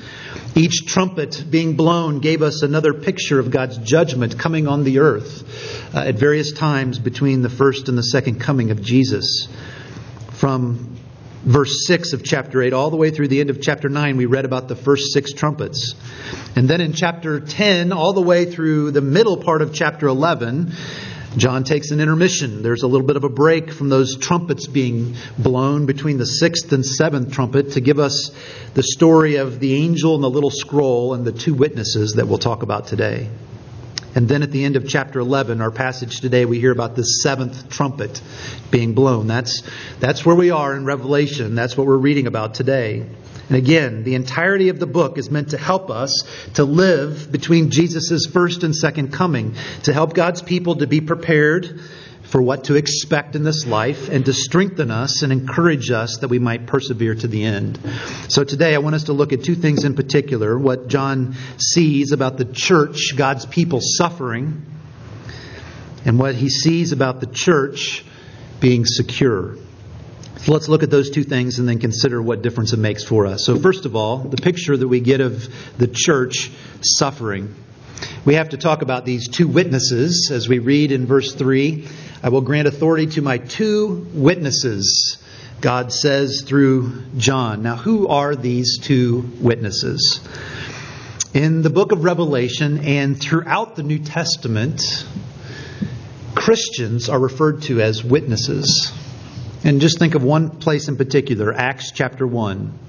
Each 0.56 0.86
trumpet 0.86 1.46
being 1.50 1.76
blown 1.76 2.20
gave 2.20 2.42
us 2.42 2.64
another 2.64 2.94
picture 2.94 3.40
of 3.40 3.52
God's 3.52 3.78
judgment 3.78 4.40
coming 4.40 4.68
on 4.68 4.84
the 4.84 5.00
earth 5.00 5.96
uh, 5.96 6.00
at 6.00 6.16
various 6.16 6.52
times 6.52 6.98
between 6.98 7.44
the 7.44 7.50
first 7.50 7.88
and 7.88 7.98
the 7.98 8.04
second 8.04 8.40
coming 8.40 8.72
of 8.72 8.82
Jesus. 8.82 9.48
From 10.32 10.98
verse 11.46 11.86
6 11.86 12.14
of 12.14 12.24
chapter 12.24 12.62
8 12.64 12.74
all 12.74 12.90
the 12.90 12.98
way 12.98 13.12
through 13.12 13.28
the 13.28 13.40
end 13.40 13.52
of 13.52 13.62
chapter 13.62 13.90
9, 13.90 14.18
we 14.18 14.26
read 14.26 14.46
about 14.46 14.68
the 14.68 14.76
first 14.76 15.14
six 15.14 15.34
trumpets. 15.34 15.94
And 16.56 16.68
then 16.68 16.82
in 16.82 16.94
chapter 16.94 17.40
10, 17.40 17.94
all 17.94 18.14
the 18.14 18.22
way 18.22 18.46
through 18.52 18.92
the 18.92 19.02
middle 19.02 19.38
part 19.38 19.62
of 19.62 19.74
chapter 19.74 20.08
11, 20.08 20.74
John 21.36 21.64
takes 21.64 21.92
an 21.92 22.00
intermission. 22.00 22.64
There's 22.64 22.84
a 22.84 22.88
little 22.88 23.06
bit 23.06 23.18
of 23.18 23.24
a 23.24 23.30
break 23.30 23.72
from 23.72 23.90
those 23.90 24.18
trumpets 24.18 24.66
being 24.68 25.16
blown 25.38 25.86
between 25.86 26.18
the 26.18 26.26
sixth 26.26 26.72
and 26.72 26.86
seventh 26.86 27.34
trumpet 27.34 27.72
to 27.74 27.82
give 27.82 28.00
us 28.00 28.32
the 28.74 28.84
story 28.84 29.36
of 29.36 29.60
the 29.60 29.76
angel 29.76 30.16
and 30.16 30.24
the 30.24 30.30
little 30.30 30.50
scroll 30.50 31.14
and 31.14 31.26
the 31.26 31.32
two 31.32 31.54
witnesses 31.54 32.14
that 32.14 32.28
we'll 32.28 32.38
talk 32.38 32.64
about 32.64 32.88
today. 32.88 33.30
And 34.16 34.28
then 34.28 34.42
at 34.42 34.52
the 34.52 34.66
end 34.66 34.78
of 34.78 34.88
chapter 34.88 35.20
11, 35.20 35.62
our 35.62 35.70
passage 35.70 36.22
today, 36.22 36.46
we 36.46 36.60
hear 36.60 36.72
about 36.72 36.96
the 36.96 37.04
seventh 37.04 37.70
trumpet 37.70 38.20
being 38.72 38.94
blown. 38.94 39.28
That's, 39.28 39.62
that's 40.00 40.26
where 40.26 40.36
we 40.36 40.50
are 40.50 40.76
in 40.76 40.86
Revelation. 40.86 41.54
That's 41.54 41.78
what 41.78 41.86
we're 41.86 41.98
reading 41.98 42.26
about 42.26 42.56
today. 42.56 43.06
And 43.50 43.58
again, 43.58 44.04
the 44.04 44.16
entirety 44.16 44.70
of 44.70 44.80
the 44.80 44.88
book 44.88 45.18
is 45.18 45.32
meant 45.32 45.52
to 45.52 45.58
help 45.58 45.90
us 45.90 46.24
to 46.56 46.66
live 46.66 47.32
between 47.32 47.70
Jesus' 47.70 48.26
first 48.26 48.64
and 48.64 48.76
second 48.76 49.14
coming, 49.14 49.56
to 49.84 49.94
help 49.94 50.14
God's 50.14 50.42
people 50.42 50.76
to 50.78 50.88
be 50.88 51.00
prepared 51.00 51.80
for 52.24 52.42
what 52.42 52.66
to 52.66 52.76
expect 52.76 53.36
in 53.36 53.44
this 53.44 53.66
life 53.66 54.10
and 54.10 54.26
to 54.26 54.34
strengthen 54.34 54.92
us 54.92 55.22
and 55.22 55.32
encourage 55.32 55.92
us 55.92 56.18
that 56.18 56.28
we 56.28 56.40
might 56.40 56.68
persevere 56.68 57.16
to 57.16 57.28
the 57.28 57.46
end. 57.46 57.80
So 58.28 58.44
today 58.44 58.76
I 58.76 58.80
want 58.80 58.96
us 58.96 59.06
to 59.06 59.14
look 59.14 59.32
at 59.32 59.44
two 59.44 59.56
things 59.56 59.86
in 59.86 59.96
particular 59.96 60.58
what 60.60 60.90
John 60.90 61.36
sees 61.58 62.12
about 62.12 62.38
the 62.38 62.46
church, 62.46 63.16
God's 63.16 63.46
people 63.46 63.80
suffering, 63.82 64.66
and 66.04 66.20
what 66.20 66.36
he 66.36 66.50
sees 66.50 66.92
about 66.92 67.22
the 67.22 67.28
church 67.28 68.04
being 68.60 68.86
secure. 68.86 69.56
So 70.40 70.54
let's 70.54 70.70
look 70.70 70.84
at 70.84 70.92
those 70.92 71.10
two 71.10 71.24
things 71.24 71.60
and 71.60 71.68
then 71.68 71.80
consider 71.80 72.22
what 72.22 72.42
difference 72.42 72.72
it 72.72 72.78
makes 72.78 73.04
for 73.04 73.26
us. 73.26 73.46
So, 73.46 73.58
first 73.58 73.86
of 73.86 73.96
all, 73.96 74.20
the 74.20 74.38
picture 74.38 74.78
that 74.78 74.88
we 74.88 75.00
get 75.00 75.20
of 75.20 75.48
the 75.78 75.88
church 75.88 76.52
suffering. 76.82 77.56
We 78.24 78.36
have 78.36 78.50
to 78.50 78.58
talk 78.58 78.84
about 78.84 79.04
these 79.06 79.28
two 79.28 79.48
witnesses 79.48 80.30
as 80.32 80.48
we 80.48 80.60
read 80.60 80.92
in 80.92 81.08
verse 81.08 81.34
3. 81.34 81.88
I 82.22 82.30
will 82.30 82.42
grant 82.42 82.68
authority 82.68 83.08
to 83.14 83.22
my 83.22 83.40
two 83.40 84.08
witnesses, 84.14 85.18
God 85.60 85.92
says 85.92 86.44
through 86.46 87.04
John. 87.18 87.64
Now, 87.64 87.76
who 87.76 88.08
are 88.08 88.36
these 88.36 88.80
two 88.80 89.30
witnesses? 89.40 90.22
In 91.34 91.62
the 91.62 91.70
book 91.70 91.92
of 91.92 92.04
Revelation 92.04 92.80
and 92.80 93.20
throughout 93.20 93.76
the 93.76 93.84
New 93.84 94.00
Testament, 94.00 94.82
Christians 96.36 97.10
are 97.10 97.20
referred 97.20 97.64
to 97.64 97.82
as 97.82 98.04
witnesses. 98.04 98.92
And 99.64 99.82
just 99.82 99.98
think 99.98 100.16
of 100.16 100.24
one 100.24 100.50
place 100.50 100.88
in 100.88 100.98
particular, 100.98 101.54
Acts 101.54 101.92
chapter 101.92 102.28
1. 102.28 102.80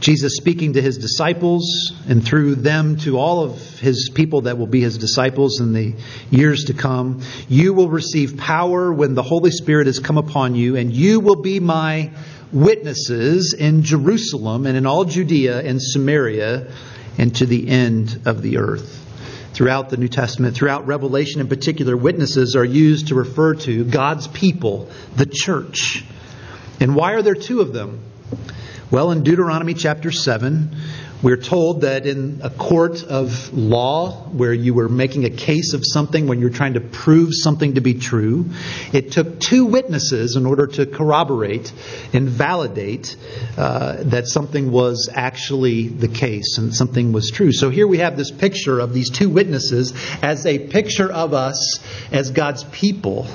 Jesus 0.00 0.36
speaking 0.36 0.74
to 0.74 0.82
his 0.82 0.98
disciples 0.98 1.92
and 2.08 2.24
through 2.24 2.56
them 2.56 2.96
to 2.98 3.18
all 3.18 3.44
of 3.44 3.60
his 3.78 4.10
people 4.14 4.42
that 4.42 4.58
will 4.58 4.66
be 4.66 4.80
his 4.80 4.98
disciples 4.98 5.60
in 5.60 5.72
the 5.72 5.94
years 6.30 6.64
to 6.64 6.74
come. 6.74 7.22
You 7.48 7.74
will 7.74 7.88
receive 7.88 8.36
power 8.36 8.92
when 8.92 9.14
the 9.14 9.22
Holy 9.22 9.50
Spirit 9.50 9.86
has 9.86 9.98
come 9.98 10.18
upon 10.18 10.54
you, 10.54 10.76
and 10.76 10.92
you 10.92 11.20
will 11.20 11.42
be 11.42 11.60
my 11.60 12.10
witnesses 12.52 13.54
in 13.58 13.82
Jerusalem 13.82 14.66
and 14.66 14.76
in 14.76 14.86
all 14.86 15.04
Judea 15.04 15.60
and 15.60 15.80
Samaria 15.80 16.72
and 17.18 17.34
to 17.36 17.46
the 17.46 17.68
end 17.68 18.22
of 18.26 18.42
the 18.42 18.58
earth 18.58 19.02
throughout 19.56 19.88
the 19.88 19.96
New 19.96 20.08
Testament, 20.08 20.54
throughout 20.54 20.86
Revelation 20.86 21.40
in 21.40 21.48
particular, 21.48 21.96
witnesses 21.96 22.54
are 22.56 22.64
used 22.64 23.08
to 23.08 23.14
refer 23.14 23.54
to 23.54 23.84
God's 23.86 24.28
people, 24.28 24.90
the 25.16 25.24
church. 25.24 26.04
And 26.78 26.94
why 26.94 27.14
are 27.14 27.22
there 27.22 27.34
two 27.34 27.62
of 27.62 27.72
them? 27.72 28.02
Well, 28.90 29.12
in 29.12 29.22
Deuteronomy 29.22 29.72
chapter 29.72 30.12
7, 30.12 30.76
we're 31.22 31.38
told 31.38 31.80
that 31.80 32.06
in 32.06 32.40
a 32.42 32.50
court 32.50 33.02
of 33.02 33.52
law, 33.54 34.12
where 34.28 34.52
you 34.52 34.74
were 34.74 34.88
making 34.88 35.24
a 35.24 35.30
case 35.30 35.72
of 35.72 35.80
something, 35.82 36.26
when 36.26 36.40
you're 36.40 36.50
trying 36.50 36.74
to 36.74 36.80
prove 36.80 37.30
something 37.32 37.74
to 37.74 37.80
be 37.80 37.94
true, 37.94 38.46
it 38.92 39.12
took 39.12 39.40
two 39.40 39.64
witnesses 39.64 40.36
in 40.36 40.44
order 40.44 40.66
to 40.66 40.84
corroborate 40.84 41.72
and 42.12 42.28
validate 42.28 43.16
uh, 43.56 43.96
that 44.04 44.26
something 44.26 44.70
was 44.70 45.08
actually 45.12 45.88
the 45.88 46.08
case 46.08 46.58
and 46.58 46.74
something 46.74 47.12
was 47.12 47.30
true. 47.30 47.50
So 47.50 47.70
here 47.70 47.86
we 47.86 47.98
have 47.98 48.16
this 48.16 48.30
picture 48.30 48.78
of 48.78 48.92
these 48.92 49.10
two 49.10 49.30
witnesses 49.30 49.94
as 50.22 50.44
a 50.44 50.58
picture 50.58 51.10
of 51.10 51.32
us 51.32 51.80
as 52.12 52.30
God's 52.30 52.64
people. 52.64 53.26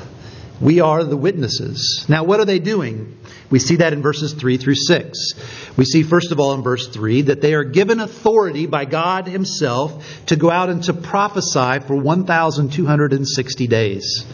We 0.61 0.79
are 0.81 1.03
the 1.03 1.17
witnesses. 1.17 2.05
Now, 2.07 2.23
what 2.23 2.39
are 2.39 2.45
they 2.45 2.59
doing? 2.59 3.17
We 3.51 3.59
see 3.59 3.75
that 3.75 3.91
in 3.91 4.01
verses 4.01 4.33
3 4.33 4.57
through 4.57 4.75
6. 4.75 5.33
We 5.77 5.85
see, 5.85 6.03
first 6.03 6.31
of 6.31 6.39
all, 6.39 6.53
in 6.53 6.63
verse 6.63 6.87
3, 6.87 7.23
that 7.23 7.41
they 7.41 7.53
are 7.53 7.65
given 7.65 7.99
authority 7.99 8.65
by 8.65 8.85
God 8.85 9.27
Himself 9.27 10.25
to 10.27 10.37
go 10.37 10.49
out 10.49 10.69
and 10.69 10.81
to 10.85 10.93
prophesy 10.93 11.85
for 11.85 11.95
1,260 11.95 13.67
days. 13.67 14.25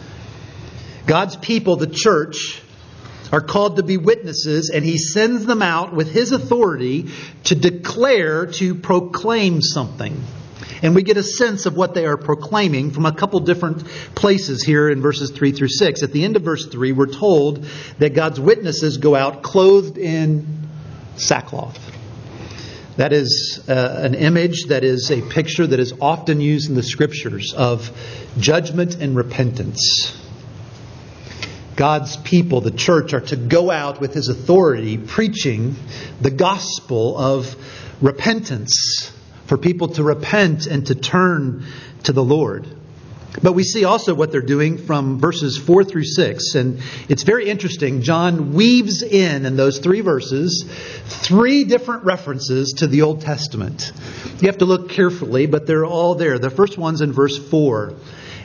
God's 1.06 1.36
people, 1.36 1.76
the 1.76 1.88
church, 1.88 2.62
are 3.32 3.40
called 3.40 3.76
to 3.76 3.82
be 3.82 3.96
witnesses, 3.96 4.70
and 4.70 4.84
He 4.84 4.98
sends 4.98 5.44
them 5.46 5.62
out 5.62 5.92
with 5.92 6.12
His 6.12 6.32
authority 6.32 7.08
to 7.44 7.54
declare, 7.54 8.46
to 8.46 8.76
proclaim 8.76 9.60
something. 9.60 10.22
And 10.82 10.94
we 10.94 11.02
get 11.02 11.16
a 11.16 11.22
sense 11.22 11.66
of 11.66 11.76
what 11.76 11.94
they 11.94 12.06
are 12.06 12.16
proclaiming 12.16 12.90
from 12.92 13.06
a 13.06 13.12
couple 13.12 13.40
different 13.40 13.86
places 14.14 14.62
here 14.62 14.88
in 14.88 15.02
verses 15.02 15.30
3 15.30 15.52
through 15.52 15.68
6. 15.68 16.02
At 16.02 16.12
the 16.12 16.24
end 16.24 16.36
of 16.36 16.42
verse 16.42 16.66
3, 16.66 16.92
we're 16.92 17.06
told 17.06 17.64
that 17.98 18.14
God's 18.14 18.38
witnesses 18.38 18.98
go 18.98 19.14
out 19.14 19.42
clothed 19.42 19.98
in 19.98 20.68
sackcloth. 21.16 21.78
That 22.96 23.12
is 23.12 23.64
uh, 23.68 24.00
an 24.02 24.14
image, 24.14 24.66
that 24.66 24.82
is 24.82 25.10
a 25.10 25.22
picture 25.22 25.66
that 25.66 25.78
is 25.78 25.94
often 26.00 26.40
used 26.40 26.68
in 26.68 26.74
the 26.74 26.82
scriptures 26.82 27.54
of 27.54 27.90
judgment 28.38 28.96
and 28.96 29.14
repentance. 29.14 30.16
God's 31.76 32.16
people, 32.16 32.60
the 32.60 32.72
church, 32.72 33.14
are 33.14 33.20
to 33.20 33.36
go 33.36 33.70
out 33.70 34.00
with 34.00 34.14
his 34.14 34.28
authority 34.28 34.98
preaching 34.98 35.76
the 36.20 36.32
gospel 36.32 37.16
of 37.16 37.54
repentance 38.00 39.12
for 39.48 39.56
people 39.56 39.88
to 39.88 40.02
repent 40.02 40.66
and 40.66 40.86
to 40.86 40.94
turn 40.94 41.66
to 42.04 42.12
the 42.12 42.22
Lord. 42.22 42.68
But 43.42 43.52
we 43.52 43.62
see 43.62 43.84
also 43.84 44.14
what 44.14 44.32
they're 44.32 44.40
doing 44.40 44.78
from 44.78 45.20
verses 45.20 45.56
4 45.58 45.84
through 45.84 46.04
6. 46.04 46.54
And 46.54 46.80
it's 47.08 47.22
very 47.22 47.48
interesting. 47.48 48.02
John 48.02 48.54
weaves 48.54 49.02
in, 49.02 49.46
in 49.46 49.56
those 49.56 49.78
three 49.78 50.00
verses, 50.00 50.64
three 51.06 51.64
different 51.64 52.04
references 52.04 52.74
to 52.78 52.86
the 52.86 53.02
Old 53.02 53.20
Testament. 53.20 53.92
You 54.40 54.48
have 54.48 54.58
to 54.58 54.64
look 54.64 54.90
carefully, 54.90 55.46
but 55.46 55.66
they're 55.66 55.86
all 55.86 56.14
there. 56.14 56.38
The 56.38 56.50
first 56.50 56.78
one's 56.78 57.00
in 57.00 57.12
verse 57.12 57.38
4, 57.38 57.94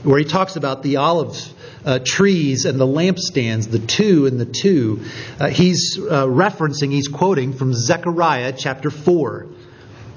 where 0.04 0.20
he 0.20 0.26
talks 0.26 0.58
about 0.58 0.84
the 0.84 0.98
olive 0.98 1.38
uh, 1.86 2.00
trees 2.04 2.66
and 2.66 2.80
the 2.80 2.88
lampstands, 2.88 3.70
the 3.70 3.80
two 3.80 4.26
and 4.26 4.40
the 4.40 4.46
two. 4.46 5.04
Uh, 5.40 5.50
he's 5.50 5.98
uh, 5.98 6.26
referencing, 6.26 6.92
he's 6.92 7.08
quoting 7.08 7.54
from 7.54 7.74
Zechariah 7.74 8.54
chapter 8.56 8.90
4. 8.90 9.48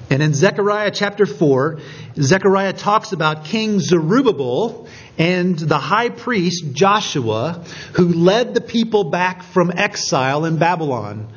And 0.09 0.23
in 0.23 0.33
Zechariah 0.33 0.91
chapter 0.91 1.25
4, 1.25 1.79
Zechariah 2.15 2.73
talks 2.73 3.11
about 3.11 3.45
King 3.45 3.79
Zerubbabel 3.79 4.87
and 5.17 5.59
the 5.59 5.77
high 5.77 6.09
priest 6.09 6.71
Joshua, 6.71 7.63
who 7.93 8.07
led 8.13 8.53
the 8.53 8.61
people 8.61 9.05
back 9.05 9.43
from 9.43 9.71
exile 9.75 10.45
in 10.45 10.57
Babylon. 10.57 11.27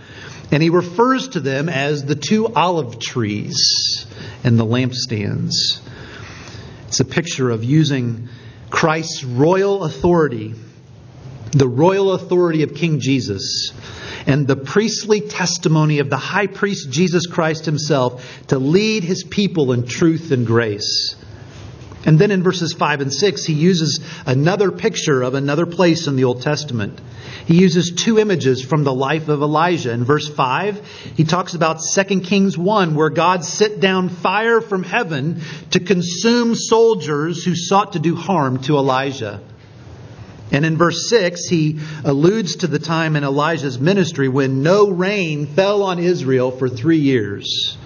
And 0.52 0.62
he 0.62 0.70
refers 0.70 1.28
to 1.28 1.40
them 1.40 1.68
as 1.68 2.04
the 2.04 2.14
two 2.14 2.46
olive 2.46 3.00
trees 3.00 4.06
and 4.44 4.58
the 4.58 4.64
lampstands. 4.64 5.80
It's 6.88 7.00
a 7.00 7.04
picture 7.04 7.50
of 7.50 7.64
using 7.64 8.28
Christ's 8.68 9.24
royal 9.24 9.84
authority, 9.84 10.54
the 11.52 11.68
royal 11.68 12.12
authority 12.12 12.62
of 12.62 12.74
King 12.74 13.00
Jesus, 13.00 13.72
and 14.26 14.46
the 14.46 14.56
priestly 14.56 15.20
testimony 15.20 15.98
of 15.98 16.10
the 16.10 16.16
high 16.16 16.46
priest 16.46 16.90
Jesus 16.90 17.26
Christ 17.26 17.64
himself 17.64 18.24
to 18.48 18.58
lead 18.58 19.02
his 19.02 19.24
people 19.24 19.72
in 19.72 19.86
truth 19.86 20.30
and 20.30 20.46
grace. 20.46 21.16
And 22.06 22.18
then 22.18 22.30
in 22.30 22.42
verses 22.42 22.72
5 22.72 23.02
and 23.02 23.12
6, 23.12 23.44
he 23.44 23.52
uses 23.52 24.00
another 24.24 24.70
picture 24.70 25.22
of 25.22 25.34
another 25.34 25.66
place 25.66 26.06
in 26.06 26.16
the 26.16 26.24
Old 26.24 26.40
Testament. 26.40 26.98
He 27.46 27.60
uses 27.60 27.92
two 27.94 28.18
images 28.18 28.64
from 28.64 28.84
the 28.84 28.94
life 28.94 29.28
of 29.28 29.42
Elijah. 29.42 29.92
In 29.92 30.04
verse 30.04 30.28
5, 30.28 31.12
he 31.16 31.24
talks 31.24 31.54
about 31.54 31.80
2 31.82 32.20
Kings 32.20 32.56
1, 32.56 32.94
where 32.94 33.10
God 33.10 33.44
sent 33.44 33.80
down 33.80 34.08
fire 34.08 34.60
from 34.60 34.82
heaven 34.82 35.42
to 35.72 35.80
consume 35.80 36.54
soldiers 36.54 37.44
who 37.44 37.54
sought 37.54 37.92
to 37.94 37.98
do 37.98 38.16
harm 38.16 38.62
to 38.62 38.76
Elijah. 38.76 39.40
And 40.52 40.64
in 40.64 40.76
verse 40.76 41.08
6, 41.08 41.46
he 41.46 41.78
alludes 42.04 42.56
to 42.56 42.66
the 42.66 42.78
time 42.78 43.16
in 43.16 43.24
Elijah's 43.24 43.78
ministry 43.78 44.28
when 44.28 44.62
no 44.62 44.90
rain 44.90 45.46
fell 45.46 45.82
on 45.82 45.98
Israel 45.98 46.50
for 46.50 46.68
three 46.68 46.98
years. 46.98 47.76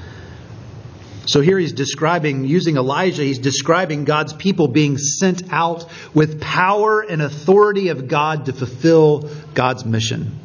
So 1.26 1.40
here 1.40 1.58
he's 1.58 1.72
describing, 1.72 2.44
using 2.44 2.76
Elijah, 2.76 3.22
he's 3.22 3.38
describing 3.38 4.04
God's 4.04 4.32
people 4.32 4.68
being 4.68 4.98
sent 4.98 5.52
out 5.52 5.86
with 6.12 6.40
power 6.40 7.00
and 7.00 7.22
authority 7.22 7.88
of 7.88 8.08
God 8.08 8.46
to 8.46 8.52
fulfill 8.52 9.30
God's 9.54 9.84
mission. 9.84 10.38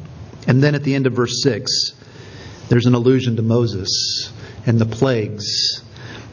And 0.46 0.62
then 0.62 0.74
at 0.74 0.82
the 0.82 0.94
end 0.94 1.06
of 1.06 1.12
verse 1.12 1.42
6, 1.42 1.92
there's 2.68 2.86
an 2.86 2.94
allusion 2.94 3.36
to 3.36 3.42
Moses 3.42 4.32
and 4.66 4.78
the 4.78 4.86
plagues 4.86 5.82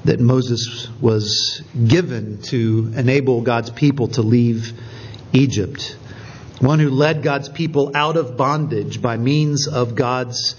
that 0.06 0.20
Moses 0.20 0.88
was 1.02 1.62
given 1.88 2.42
to 2.44 2.94
enable 2.96 3.42
God's 3.42 3.70
people 3.70 4.08
to 4.10 4.22
leave 4.22 4.72
Egypt. 5.34 5.98
One 6.60 6.80
who 6.80 6.90
led 6.90 7.22
God's 7.22 7.50
people 7.50 7.92
out 7.96 8.18
of 8.18 8.36
bondage 8.36 9.02
by 9.02 9.18
means 9.18 9.68
of 9.68 9.96
God's 9.96 10.56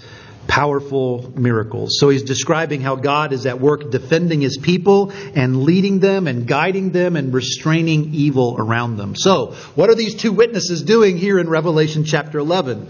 powerful 0.47 1.31
miracles. 1.35 1.97
So 1.99 2.09
he's 2.09 2.23
describing 2.23 2.81
how 2.81 2.95
God 2.95 3.33
is 3.33 3.45
at 3.45 3.59
work 3.59 3.91
defending 3.91 4.41
his 4.41 4.57
people 4.57 5.11
and 5.35 5.63
leading 5.63 5.99
them 5.99 6.27
and 6.27 6.47
guiding 6.47 6.91
them 6.91 7.15
and 7.15 7.33
restraining 7.33 8.13
evil 8.15 8.55
around 8.57 8.97
them. 8.97 9.15
So, 9.15 9.53
what 9.75 9.89
are 9.89 9.95
these 9.95 10.15
two 10.15 10.31
witnesses 10.31 10.81
doing 10.81 11.17
here 11.17 11.37
in 11.37 11.49
Revelation 11.49 12.03
chapter 12.03 12.39
11? 12.39 12.89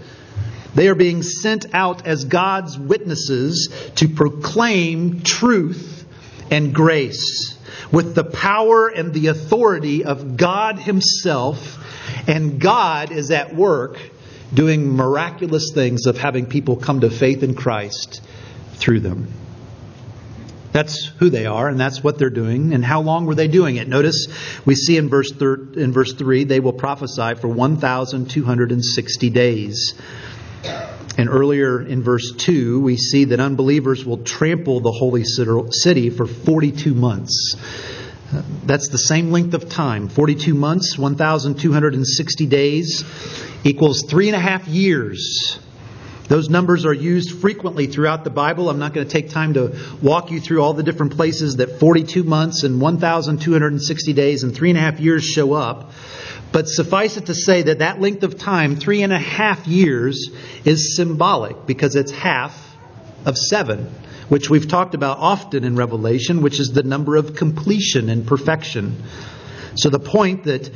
They 0.74 0.88
are 0.88 0.94
being 0.94 1.22
sent 1.22 1.66
out 1.74 2.06
as 2.06 2.24
God's 2.24 2.78
witnesses 2.78 3.68
to 3.96 4.08
proclaim 4.08 5.20
truth 5.20 6.06
and 6.50 6.74
grace 6.74 7.58
with 7.92 8.14
the 8.14 8.24
power 8.24 8.88
and 8.88 9.12
the 9.12 9.28
authority 9.28 10.04
of 10.04 10.36
God 10.36 10.78
Himself. 10.78 11.78
And 12.28 12.60
God 12.60 13.12
is 13.12 13.30
at 13.30 13.54
work 13.54 13.98
doing 14.52 14.96
miraculous 14.96 15.70
things 15.72 16.06
of 16.06 16.18
having 16.18 16.46
people 16.46 16.76
come 16.76 17.00
to 17.00 17.10
faith 17.10 17.42
in 17.42 17.54
Christ 17.54 18.22
through 18.74 19.00
them. 19.00 19.28
That's 20.72 21.06
who 21.18 21.30
they 21.30 21.46
are, 21.46 21.68
and 21.68 21.80
that's 21.80 22.02
what 22.02 22.18
they're 22.18 22.30
doing. 22.30 22.74
And 22.74 22.84
how 22.84 23.00
long 23.00 23.26
were 23.26 23.34
they 23.34 23.48
doing 23.48 23.76
it? 23.76 23.88
Notice 23.88 24.28
we 24.64 24.76
see 24.76 24.96
in 24.96 25.08
verse 25.08 25.32
thir- 25.32 25.68
in 25.74 25.92
verse 25.92 26.12
three 26.12 26.44
they 26.44 26.60
will 26.60 26.72
prophesy 26.72 27.34
for 27.34 27.48
one 27.48 27.78
thousand 27.78 28.30
two 28.30 28.44
hundred 28.44 28.70
and 28.70 28.84
sixty 28.84 29.30
days. 29.30 29.94
And 31.18 31.28
earlier 31.28 31.80
in 31.82 32.02
verse 32.02 32.32
2, 32.36 32.80
we 32.80 32.96
see 32.96 33.24
that 33.26 33.40
unbelievers 33.40 34.04
will 34.04 34.18
trample 34.18 34.80
the 34.80 34.92
holy 34.92 35.24
city 35.24 36.10
for 36.10 36.26
42 36.26 36.94
months. 36.94 37.56
That's 38.64 38.88
the 38.88 38.98
same 38.98 39.32
length 39.32 39.54
of 39.54 39.68
time 39.68 40.08
42 40.08 40.54
months, 40.54 40.96
1,260 40.96 42.46
days 42.46 43.04
equals 43.64 44.04
three 44.08 44.28
and 44.28 44.36
a 44.36 44.40
half 44.40 44.68
years. 44.68 45.58
Those 46.30 46.48
numbers 46.48 46.86
are 46.86 46.94
used 46.94 47.40
frequently 47.40 47.88
throughout 47.88 48.22
the 48.22 48.30
Bible. 48.30 48.70
I'm 48.70 48.78
not 48.78 48.94
going 48.94 49.04
to 49.04 49.12
take 49.12 49.30
time 49.30 49.54
to 49.54 49.76
walk 50.00 50.30
you 50.30 50.40
through 50.40 50.62
all 50.62 50.74
the 50.74 50.84
different 50.84 51.16
places 51.16 51.56
that 51.56 51.80
42 51.80 52.22
months 52.22 52.62
and 52.62 52.80
1,260 52.80 54.12
days 54.12 54.44
and 54.44 54.54
three 54.54 54.70
and 54.70 54.78
a 54.78 54.80
half 54.80 55.00
years 55.00 55.24
show 55.24 55.54
up. 55.54 55.90
But 56.52 56.68
suffice 56.68 57.16
it 57.16 57.26
to 57.26 57.34
say 57.34 57.62
that 57.62 57.80
that 57.80 58.00
length 58.00 58.22
of 58.22 58.38
time, 58.38 58.76
three 58.76 59.02
and 59.02 59.12
a 59.12 59.18
half 59.18 59.66
years, 59.66 60.30
is 60.64 60.94
symbolic 60.94 61.66
because 61.66 61.96
it's 61.96 62.12
half 62.12 62.76
of 63.26 63.36
seven, 63.36 63.92
which 64.28 64.48
we've 64.48 64.68
talked 64.68 64.94
about 64.94 65.18
often 65.18 65.64
in 65.64 65.74
Revelation, 65.74 66.42
which 66.42 66.60
is 66.60 66.68
the 66.68 66.84
number 66.84 67.16
of 67.16 67.34
completion 67.34 68.08
and 68.08 68.24
perfection. 68.24 69.02
So 69.74 69.90
the 69.90 69.98
point 69.98 70.44
that 70.44 70.70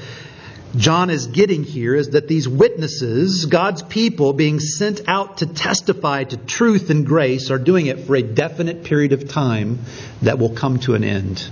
John 0.77 1.11
is 1.11 1.29
getting 1.29 1.63
here 1.63 1.95
is 1.95 2.11
that 2.11 2.27
these 2.27 2.49
witnesses, 2.49 3.47
God's 3.47 3.83
people 3.83 4.33
being 4.33 4.59
sent 4.59 5.03
out 5.07 5.39
to 5.39 5.47
testify 5.47 6.25
to 6.25 6.37
truth 6.37 6.91
and 6.91 7.07
grace, 7.07 7.51
are 7.51 7.59
doing 7.59 7.87
it 7.87 8.01
for 8.01 8.17
a 8.17 8.23
definite 8.23 8.83
period 8.83 9.13
of 9.13 9.29
time 9.29 9.79
that 10.23 10.39
will 10.39 10.51
come 10.51 10.81
to 10.81 10.95
an 10.95 11.05
end. 11.05 11.49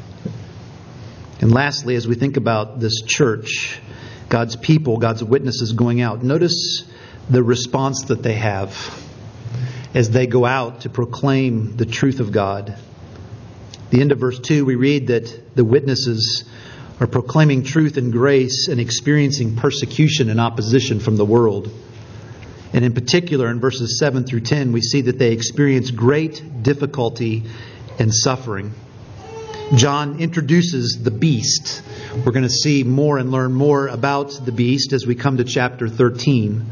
And 1.40 1.52
lastly, 1.52 1.94
as 1.94 2.08
we 2.08 2.16
think 2.16 2.36
about 2.36 2.80
this 2.80 3.02
church, 3.02 3.80
God's 4.28 4.56
people, 4.56 4.96
God's 4.96 5.22
witnesses 5.22 5.72
going 5.72 6.00
out, 6.00 6.24
notice 6.24 6.84
the 7.30 7.42
response 7.42 8.06
that 8.06 8.22
they 8.22 8.34
have 8.34 8.76
as 9.94 10.10
they 10.10 10.26
go 10.26 10.44
out 10.44 10.80
to 10.80 10.88
proclaim 10.88 11.76
the 11.76 11.86
truth 11.86 12.18
of 12.18 12.32
God. 12.32 12.76
the 13.90 14.00
end 14.00 14.10
of 14.10 14.18
verse 14.18 14.40
2, 14.40 14.64
we 14.64 14.74
read 14.74 15.08
that 15.08 15.54
the 15.54 15.64
witnesses 15.64 16.44
are 17.00 17.06
proclaiming 17.06 17.64
truth 17.64 17.96
and 17.96 18.12
grace 18.12 18.68
and 18.68 18.80
experiencing 18.80 19.56
persecution 19.56 20.30
and 20.30 20.40
opposition 20.40 21.00
from 21.00 21.16
the 21.16 21.24
world. 21.24 21.70
And 22.72 22.84
in 22.84 22.94
particular, 22.94 23.50
in 23.50 23.60
verses 23.60 23.98
7 23.98 24.24
through 24.24 24.40
10, 24.40 24.72
we 24.72 24.80
see 24.80 25.02
that 25.02 25.18
they 25.18 25.32
experience 25.32 25.90
great 25.90 26.62
difficulty 26.62 27.44
and 27.98 28.14
suffering. 28.14 28.72
John 29.74 30.20
introduces 30.20 31.00
the 31.02 31.10
beast. 31.10 31.82
We're 32.14 32.32
going 32.32 32.42
to 32.42 32.50
see 32.50 32.82
more 32.82 33.18
and 33.18 33.30
learn 33.30 33.52
more 33.52 33.88
about 33.88 34.32
the 34.44 34.52
beast 34.52 34.92
as 34.92 35.06
we 35.06 35.14
come 35.14 35.38
to 35.38 35.44
chapter 35.44 35.88
13. 35.88 36.64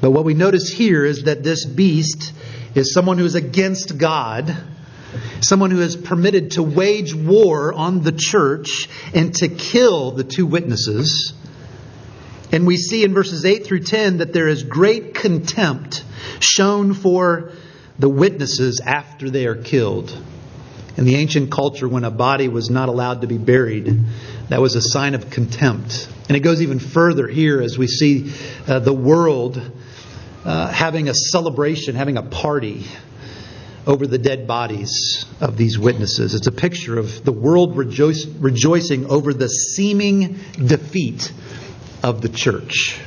But 0.00 0.10
what 0.10 0.24
we 0.24 0.34
notice 0.34 0.68
here 0.68 1.04
is 1.04 1.24
that 1.24 1.44
this 1.44 1.64
beast 1.64 2.32
is 2.74 2.92
someone 2.92 3.18
who 3.18 3.24
is 3.24 3.36
against 3.36 3.98
God 3.98 4.56
someone 5.40 5.70
who 5.70 5.80
is 5.80 5.96
permitted 5.96 6.52
to 6.52 6.62
wage 6.62 7.14
war 7.14 7.72
on 7.72 8.02
the 8.02 8.12
church 8.12 8.88
and 9.14 9.34
to 9.36 9.48
kill 9.48 10.12
the 10.12 10.24
two 10.24 10.46
witnesses. 10.46 11.32
And 12.52 12.66
we 12.66 12.76
see 12.76 13.02
in 13.04 13.14
verses 13.14 13.44
8 13.44 13.64
through 13.64 13.84
10 13.84 14.18
that 14.18 14.32
there 14.32 14.48
is 14.48 14.62
great 14.62 15.14
contempt 15.14 16.04
shown 16.40 16.94
for 16.94 17.52
the 17.98 18.08
witnesses 18.08 18.80
after 18.84 19.30
they 19.30 19.46
are 19.46 19.56
killed. 19.56 20.16
In 20.96 21.06
the 21.06 21.16
ancient 21.16 21.50
culture, 21.50 21.88
when 21.88 22.04
a 22.04 22.10
body 22.10 22.48
was 22.48 22.68
not 22.68 22.90
allowed 22.90 23.22
to 23.22 23.26
be 23.26 23.38
buried, 23.38 23.98
that 24.50 24.60
was 24.60 24.74
a 24.74 24.82
sign 24.82 25.14
of 25.14 25.30
contempt. 25.30 26.06
And 26.28 26.36
it 26.36 26.40
goes 26.40 26.60
even 26.60 26.78
further 26.78 27.26
here 27.26 27.62
as 27.62 27.78
we 27.78 27.86
see 27.86 28.32
uh, 28.66 28.78
the 28.80 28.92
world 28.92 29.60
uh, 30.44 30.68
having 30.68 31.08
a 31.08 31.14
celebration, 31.14 31.94
having 31.94 32.18
a 32.18 32.22
party 32.22 32.84
over 33.86 34.06
the 34.06 34.18
dead 34.18 34.46
bodies 34.46 35.26
of 35.40 35.56
these 35.56 35.78
witnesses. 35.78 36.34
It's 36.34 36.46
a 36.46 36.52
picture 36.52 36.98
of 36.98 37.24
the 37.24 37.32
world 37.32 37.76
rejoice, 37.76 38.24
rejoicing 38.26 39.06
over 39.06 39.34
the 39.34 39.48
seeming 39.48 40.38
defeat 40.52 41.32
of 42.02 42.22
the 42.22 42.28
church. 42.28 43.00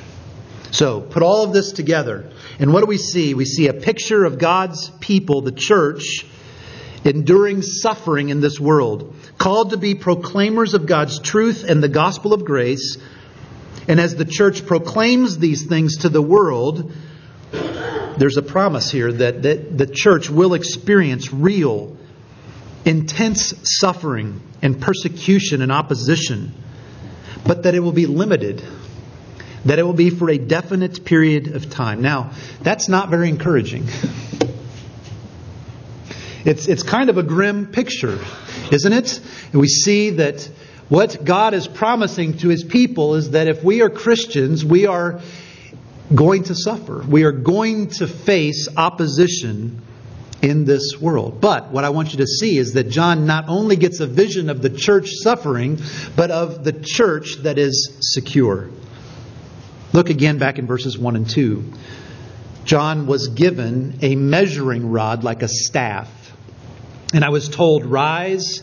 So, 0.72 1.00
put 1.00 1.24
all 1.24 1.46
of 1.46 1.54
this 1.54 1.72
together, 1.72 2.30
and 2.60 2.74
what 2.74 2.82
do 2.82 2.88
we 2.88 2.98
see? 2.98 3.34
We 3.34 3.46
see 3.46 3.68
a 3.68 3.74
picture 3.74 4.26
of 4.26 4.38
God's 4.38 4.90
people, 5.00 5.42
the 5.42 5.54
church, 5.54 6.26
enduring 7.06 7.62
suffering 7.62 8.28
in 8.28 8.42
this 8.42 8.60
world, 8.60 9.16
called 9.38 9.70
to 9.70 9.78
be 9.78 9.96
proclaimers 9.96 10.74
of 10.74 10.86
God's 10.86 11.20
truth 11.20 11.64
and 11.64 11.82
the 11.82 11.88
gospel 11.88 12.34
of 12.34 12.44
grace. 12.44 12.98
And 13.88 14.00
as 14.00 14.16
the 14.16 14.26
church 14.26 14.66
proclaims 14.66 15.38
these 15.38 15.66
things 15.66 16.00
to 16.00 16.10
the 16.10 16.22
world, 16.22 16.92
there's 18.18 18.38
a 18.38 18.42
promise 18.42 18.92
here 18.92 19.12
that, 19.12 19.44
that 19.44 19.78
the 19.78 19.88
church 19.88 20.30
will 20.30 20.54
experience 20.54 21.34
real, 21.34 21.98
intense 22.86 23.54
suffering 23.64 24.42
and 24.62 24.82
persecution 24.82 25.62
and 25.62 25.72
opposition, 25.72 26.54
but 27.46 27.64
that 27.64 27.76
it 27.76 27.80
will 27.80 27.92
be 27.92 28.06
limited, 28.06 28.64
that 29.66 29.80
it 29.80 29.84
will 29.84 29.94
be 29.94 30.10
for 30.10 30.30
a 30.30 30.38
definite 30.38 31.04
period 31.06 31.56
of 31.56 31.70
time. 31.70 32.02
Now, 32.02 32.32
that's 32.62 32.88
not 32.88 33.10
very 33.10 33.30
encouraging. 33.30 33.88
It's, 36.46 36.68
it's 36.68 36.84
kind 36.84 37.10
of 37.10 37.18
a 37.18 37.24
grim 37.24 37.66
picture, 37.68 38.20
isn't 38.72 38.94
it? 38.94 39.20
And 39.52 39.60
we 39.60 39.68
see 39.68 40.12
that 40.12 40.48
what 40.90 41.26
God 41.26 41.56
is 41.56 41.68
promising 41.68 42.38
to 42.38 42.50
his 42.50 42.64
people 42.64 43.16
is 43.16 43.32
that 43.32 43.48
if 43.48 43.64
we 43.64 43.82
are 43.82 43.90
Christians, 43.90 44.64
we 44.64 44.86
are 44.86 45.22
going 46.14 46.44
to 46.44 46.56
suffer. 46.56 47.02
We 47.02 47.24
are 47.24 47.32
going 47.32 47.88
to 47.90 48.08
face 48.08 48.68
opposition 48.76 49.82
in 50.42 50.66
this 50.66 51.00
world. 51.00 51.42
But 51.42 51.72
what 51.72 51.84
I 51.84 51.90
want 51.90 52.12
you 52.12 52.18
to 52.18 52.28
see 52.28 52.58
is 52.58 52.74
that 52.74 52.90
John 52.90 53.26
not 53.26 53.46
only 53.48 53.76
gets 53.76 54.00
a 54.00 54.08
vision 54.08 54.50
of 54.50 54.62
the 54.62 54.70
church 54.70 55.10
suffering, 55.12 55.80
but 56.16 56.30
of 56.30 56.64
the 56.64 56.74
church 56.74 57.38
that 57.44 57.58
is 57.58 57.98
secure. 58.02 58.70
Look 59.94 60.10
again 60.10 60.38
back 60.38 60.60
in 60.60 60.68
verses 60.68 60.98
1 60.98 61.16
and 61.16 61.30
2. 61.30 61.74
John 62.66 63.08
was 63.08 63.30
given 63.30 64.00
a 64.02 64.16
measuring 64.16 64.92
rod 64.92 65.24
like 65.24 65.42
a 65.42 65.48
staff. 65.48 66.12
And 67.14 67.24
I 67.24 67.30
was 67.30 67.48
told, 67.48 67.86
Rise 67.86 68.62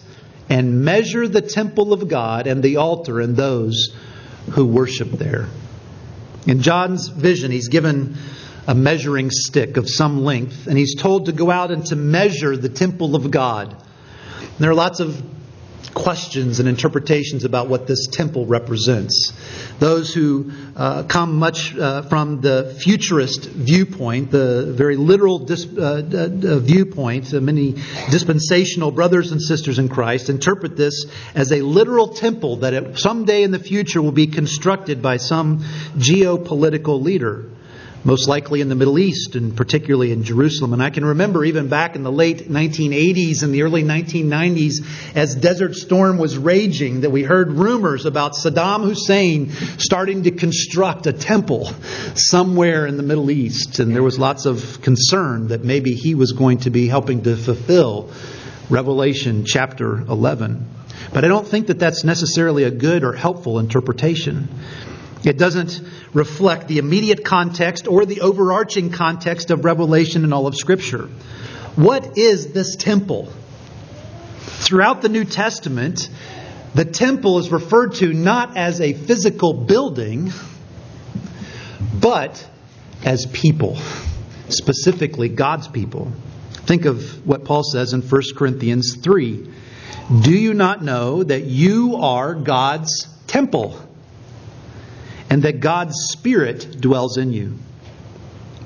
and 0.48 0.84
measure 0.84 1.26
the 1.26 1.40
temple 1.40 1.92
of 1.92 2.08
God 2.08 2.46
and 2.46 2.62
the 2.62 2.76
altar 2.76 3.20
and 3.20 3.36
those 3.36 3.94
who 4.50 4.66
worship 4.66 5.10
there. 5.10 5.48
In 6.46 6.62
John's 6.62 7.08
vision, 7.08 7.50
he's 7.50 7.68
given 7.68 8.16
a 8.66 8.74
measuring 8.74 9.30
stick 9.30 9.76
of 9.76 9.88
some 9.88 10.24
length, 10.24 10.66
and 10.66 10.76
he's 10.76 10.94
told 10.94 11.26
to 11.26 11.32
go 11.32 11.50
out 11.50 11.70
and 11.70 11.84
to 11.86 11.96
measure 11.96 12.56
the 12.56 12.68
temple 12.68 13.14
of 13.14 13.30
God. 13.30 13.70
And 13.72 14.58
there 14.58 14.70
are 14.70 14.74
lots 14.74 15.00
of 15.00 15.22
questions 15.94 16.60
and 16.60 16.68
interpretations 16.68 17.44
about 17.44 17.68
what 17.68 17.86
this 17.86 18.06
temple 18.06 18.46
represents. 18.46 19.32
Those 19.78 20.12
who 20.14 20.52
uh, 20.76 21.04
come 21.04 21.36
much 21.36 21.76
uh, 21.76 22.02
from 22.02 22.40
the 22.40 22.76
futurist 22.82 23.46
viewpoint, 23.46 24.30
the 24.30 24.72
very 24.76 24.96
literal 24.96 25.38
dis- 25.40 25.66
uh, 25.66 26.02
uh 26.12 26.58
viewpoint, 26.58 27.32
uh, 27.34 27.40
many 27.40 27.72
dispensational 28.10 28.90
brothers 28.90 29.32
and 29.32 29.40
sisters 29.40 29.78
in 29.78 29.88
Christ 29.88 30.28
interpret 30.28 30.76
this 30.76 31.06
as 31.34 31.52
a 31.52 31.62
literal 31.62 32.08
temple 32.08 32.56
that 32.56 32.98
someday 32.98 33.42
in 33.42 33.50
the 33.50 33.58
future 33.58 34.00
will 34.00 34.12
be 34.12 34.26
constructed 34.26 35.02
by 35.02 35.16
some 35.16 35.60
geopolitical 35.96 37.02
leader 37.02 37.46
most 38.04 38.28
likely 38.28 38.60
in 38.60 38.68
the 38.68 38.74
Middle 38.74 38.98
East 38.98 39.36
and 39.36 39.56
particularly 39.56 40.12
in 40.12 40.24
Jerusalem. 40.24 40.72
And 40.72 40.82
I 40.82 40.90
can 40.90 41.04
remember 41.04 41.44
even 41.44 41.68
back 41.68 41.94
in 41.94 42.02
the 42.02 42.12
late 42.12 42.48
1980s 42.48 43.42
and 43.42 43.54
the 43.54 43.62
early 43.62 43.82
1990s 43.82 44.84
as 45.14 45.34
Desert 45.34 45.74
Storm 45.74 46.18
was 46.18 46.36
raging 46.36 47.02
that 47.02 47.10
we 47.10 47.22
heard 47.22 47.52
rumors 47.52 48.06
about 48.06 48.32
Saddam 48.32 48.84
Hussein 48.84 49.50
starting 49.78 50.24
to 50.24 50.30
construct 50.30 51.06
a 51.06 51.12
temple 51.12 51.70
somewhere 52.14 52.86
in 52.86 52.96
the 52.96 53.02
Middle 53.02 53.30
East. 53.30 53.78
And 53.78 53.94
there 53.94 54.02
was 54.02 54.18
lots 54.18 54.46
of 54.46 54.80
concern 54.82 55.48
that 55.48 55.62
maybe 55.64 55.92
he 55.92 56.14
was 56.14 56.32
going 56.32 56.58
to 56.58 56.70
be 56.70 56.88
helping 56.88 57.22
to 57.22 57.36
fulfill 57.36 58.10
Revelation 58.68 59.44
chapter 59.44 59.98
11. 60.00 60.66
But 61.12 61.24
I 61.24 61.28
don't 61.28 61.46
think 61.46 61.66
that 61.66 61.78
that's 61.78 62.04
necessarily 62.04 62.64
a 62.64 62.70
good 62.70 63.04
or 63.04 63.12
helpful 63.12 63.58
interpretation. 63.58 64.48
It 65.24 65.38
doesn't 65.38 65.80
reflect 66.12 66.68
the 66.68 66.78
immediate 66.78 67.24
context 67.24 67.86
or 67.86 68.04
the 68.04 68.22
overarching 68.22 68.90
context 68.90 69.50
of 69.50 69.64
Revelation 69.64 70.24
and 70.24 70.34
all 70.34 70.46
of 70.46 70.56
Scripture. 70.56 71.08
What 71.76 72.18
is 72.18 72.52
this 72.52 72.76
temple? 72.76 73.32
Throughout 74.40 75.00
the 75.00 75.08
New 75.08 75.24
Testament, 75.24 76.08
the 76.74 76.84
temple 76.84 77.38
is 77.38 77.50
referred 77.50 77.94
to 77.96 78.12
not 78.12 78.56
as 78.56 78.80
a 78.80 78.92
physical 78.92 79.52
building, 79.52 80.32
but 82.00 82.48
as 83.04 83.26
people, 83.26 83.76
specifically 84.48 85.28
God's 85.28 85.68
people. 85.68 86.12
Think 86.52 86.84
of 86.84 87.26
what 87.26 87.44
Paul 87.44 87.62
says 87.62 87.92
in 87.92 88.02
1 88.02 88.22
Corinthians 88.36 88.96
3. 88.96 89.50
Do 90.22 90.32
you 90.32 90.54
not 90.54 90.82
know 90.82 91.22
that 91.22 91.44
you 91.44 91.96
are 91.96 92.34
God's 92.34 93.06
temple? 93.26 93.78
And 95.32 95.44
that 95.44 95.60
God's 95.60 95.94
Spirit 96.10 96.78
dwells 96.78 97.16
in 97.16 97.32
you. 97.32 97.54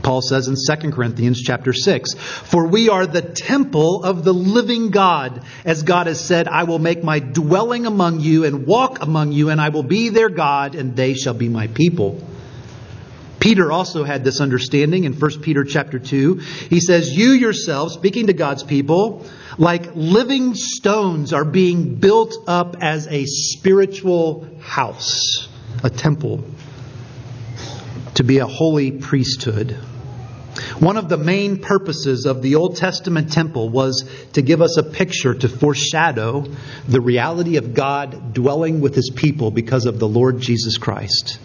Paul 0.02 0.20
says 0.20 0.48
in 0.48 0.56
2 0.56 0.90
Corinthians 0.90 1.40
chapter 1.40 1.72
6, 1.72 2.14
For 2.14 2.66
we 2.66 2.88
are 2.88 3.06
the 3.06 3.22
temple 3.22 4.02
of 4.02 4.24
the 4.24 4.34
living 4.34 4.90
God. 4.90 5.44
As 5.64 5.84
God 5.84 6.08
has 6.08 6.20
said, 6.20 6.48
I 6.48 6.64
will 6.64 6.80
make 6.80 7.04
my 7.04 7.20
dwelling 7.20 7.86
among 7.86 8.18
you 8.18 8.44
and 8.44 8.66
walk 8.66 9.00
among 9.00 9.30
you, 9.30 9.50
and 9.50 9.60
I 9.60 9.68
will 9.68 9.84
be 9.84 10.08
their 10.08 10.28
God, 10.28 10.74
and 10.74 10.96
they 10.96 11.14
shall 11.14 11.34
be 11.34 11.48
my 11.48 11.68
people. 11.68 12.20
Peter 13.38 13.70
also 13.70 14.02
had 14.02 14.24
this 14.24 14.40
understanding 14.40 15.04
in 15.04 15.12
1 15.12 15.42
Peter 15.42 15.62
chapter 15.62 16.00
2. 16.00 16.34
He 16.68 16.80
says, 16.80 17.16
You 17.16 17.30
yourselves, 17.30 17.94
speaking 17.94 18.26
to 18.26 18.32
God's 18.32 18.64
people, 18.64 19.24
like 19.56 19.94
living 19.94 20.56
stones, 20.56 21.32
are 21.32 21.44
being 21.44 21.94
built 21.94 22.34
up 22.48 22.78
as 22.80 23.06
a 23.06 23.24
spiritual 23.24 24.48
house, 24.60 25.46
a 25.84 25.90
temple 25.90 26.44
to 28.16 28.24
be 28.24 28.38
a 28.38 28.46
holy 28.46 28.90
priesthood. 28.92 29.76
One 30.78 30.96
of 30.96 31.08
the 31.08 31.18
main 31.18 31.58
purposes 31.58 32.24
of 32.24 32.40
the 32.40 32.54
Old 32.54 32.76
Testament 32.76 33.30
temple 33.32 33.68
was 33.68 34.08
to 34.32 34.42
give 34.42 34.62
us 34.62 34.78
a 34.78 34.82
picture 34.82 35.34
to 35.34 35.48
foreshadow 35.48 36.46
the 36.88 37.00
reality 37.00 37.56
of 37.56 37.74
God 37.74 38.32
dwelling 38.32 38.80
with 38.80 38.94
his 38.94 39.10
people 39.14 39.50
because 39.50 39.84
of 39.84 39.98
the 39.98 40.08
Lord 40.08 40.40
Jesus 40.40 40.78
Christ. 40.78 41.38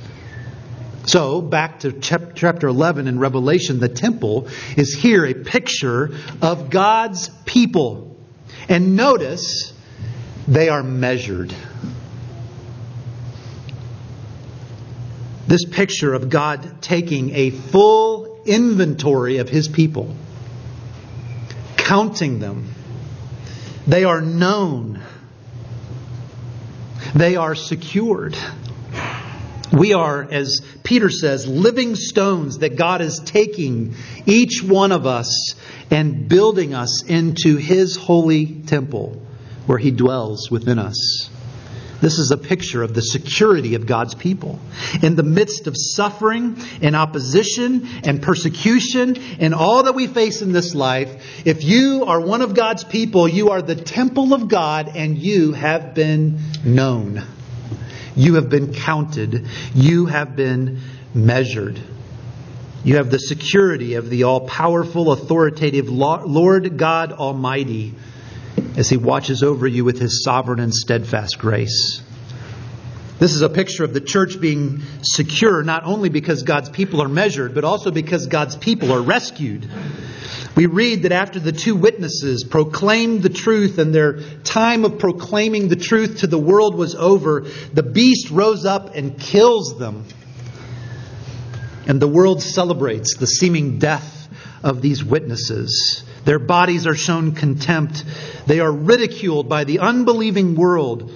So, 1.08 1.42
back 1.42 1.80
to 1.80 1.92
chapter 1.92 2.68
11 2.68 3.08
in 3.08 3.20
Revelation, 3.20 3.80
the 3.80 3.90
temple 3.90 4.48
is 4.78 4.94
here 4.94 5.26
a 5.26 5.34
picture 5.34 6.12
of 6.42 6.70
God's 6.70 7.30
people. 7.46 8.16
And 8.70 8.96
notice, 8.96 9.74
they 10.48 10.70
are 10.70 10.84
measured. 10.84 11.54
This 15.52 15.66
picture 15.66 16.14
of 16.14 16.30
God 16.30 16.82
taking 16.82 17.36
a 17.36 17.50
full 17.50 18.42
inventory 18.46 19.40
of 19.40 19.50
his 19.50 19.68
people, 19.68 20.16
counting 21.76 22.40
them. 22.40 22.74
They 23.86 24.06
are 24.06 24.22
known, 24.22 25.04
they 27.14 27.36
are 27.36 27.54
secured. 27.54 28.38
We 29.74 29.92
are, 29.92 30.24
as 30.24 30.62
Peter 30.84 31.10
says, 31.10 31.46
living 31.46 31.96
stones 31.96 32.60
that 32.60 32.78
God 32.78 33.02
is 33.02 33.22
taking 33.26 33.96
each 34.26 34.64
one 34.64 34.94
of 34.94 35.06
us 35.06 35.56
and 35.90 36.30
building 36.30 36.74
us 36.74 37.04
into 37.04 37.58
his 37.58 37.98
holy 37.98 38.46
temple 38.46 39.22
where 39.66 39.78
he 39.78 39.92
dwells 39.92 40.50
within 40.50 40.80
us. 40.80 41.30
This 42.02 42.18
is 42.18 42.32
a 42.32 42.38
picture 42.38 42.82
of 42.82 42.96
the 42.96 43.02
security 43.02 43.76
of 43.76 43.86
God's 43.86 44.16
people. 44.16 44.60
In 45.04 45.16
the 45.16 45.24
midst 45.24 45.68
of 45.68 45.76
suffering 45.78 46.58
and 46.82 46.96
opposition 46.96 47.88
and 48.04 48.22
persecution 48.22 49.18
and 49.40 49.54
all 49.54 49.84
that 49.84 49.94
we 49.94 50.08
face 50.08 50.42
in 50.42 50.52
this 50.52 50.74
life, 50.74 51.46
if 51.46 51.64
you 51.64 52.06
are 52.06 52.20
one 52.20 52.42
of 52.42 52.56
God's 52.56 52.84
people, 52.84 53.28
you 53.28 53.52
are 53.52 53.62
the 53.62 53.76
temple 53.76 54.34
of 54.34 54.48
God 54.48 54.90
and 54.96 55.16
you 55.16 55.54
have 55.54 55.94
been 55.94 56.40
known. 56.66 57.22
You 58.16 58.34
have 58.36 58.50
been 58.50 58.74
counted. 58.74 59.48
You 59.76 60.08
have 60.08 60.36
been 60.36 60.82
measured. 61.14 61.80
You 62.84 62.96
have 62.96 63.12
the 63.12 63.20
security 63.20 63.94
of 63.94 64.10
the 64.10 64.24
all 64.24 64.48
powerful, 64.48 65.12
authoritative 65.12 65.88
Lord 65.88 66.78
God 66.78 67.12
Almighty 67.12 67.94
as 68.78 68.90
he 68.90 68.98
watches 68.98 69.44
over 69.44 69.68
you 69.68 69.84
with 69.84 70.00
his 70.00 70.24
sovereign 70.24 70.60
and 70.60 70.74
steadfast 70.74 71.38
grace. 71.38 72.02
This 73.20 73.34
is 73.34 73.44
a 73.44 73.50
picture 73.50 73.84
of 73.84 73.94
the 73.94 74.02
church 74.02 74.42
being 74.42 74.82
secure 75.04 75.62
not 75.62 75.84
only 75.84 76.10
because 76.10 76.42
God's 76.42 76.70
people 76.70 77.04
are 77.04 77.08
measured, 77.08 77.54
but 77.54 77.64
also 77.64 77.92
because 77.92 78.26
God's 78.26 78.56
people 78.56 78.92
are 78.92 79.02
rescued. 79.02 79.70
We 80.56 80.66
read 80.66 81.04
that 81.04 81.12
after 81.12 81.40
the 81.40 81.52
two 81.52 81.76
witnesses 81.76 82.44
proclaimed 82.44 83.22
the 83.22 83.30
truth 83.30 83.78
and 83.78 83.94
their 83.94 84.22
time 84.44 84.86
of 84.86 85.00
proclaiming 85.00 85.68
the 85.68 85.76
truth 85.76 86.22
to 86.22 86.28
the 86.28 86.40
world 86.40 86.76
was 86.76 86.96
over, 86.96 87.46
the 87.74 87.84
beast 87.84 88.32
rose 88.32 88.66
up 88.66 88.96
and 88.96 89.20
kills 89.20 89.78
them. 89.78 90.06
And 91.88 92.02
the 92.02 92.08
world 92.08 92.42
celebrates 92.42 93.18
the 93.18 93.28
seeming 93.28 93.78
death 93.78 94.21
of 94.64 94.82
these 94.82 95.04
witnesses. 95.04 96.04
Their 96.26 96.40
bodies 96.40 96.88
are 96.88 96.96
shown 96.96 97.34
contempt. 97.34 98.04
They 98.46 98.60
are 98.60 98.72
ridiculed 98.72 99.50
by 99.50 99.64
the 99.64 99.80
unbelieving 99.80 100.56
world. 100.56 101.12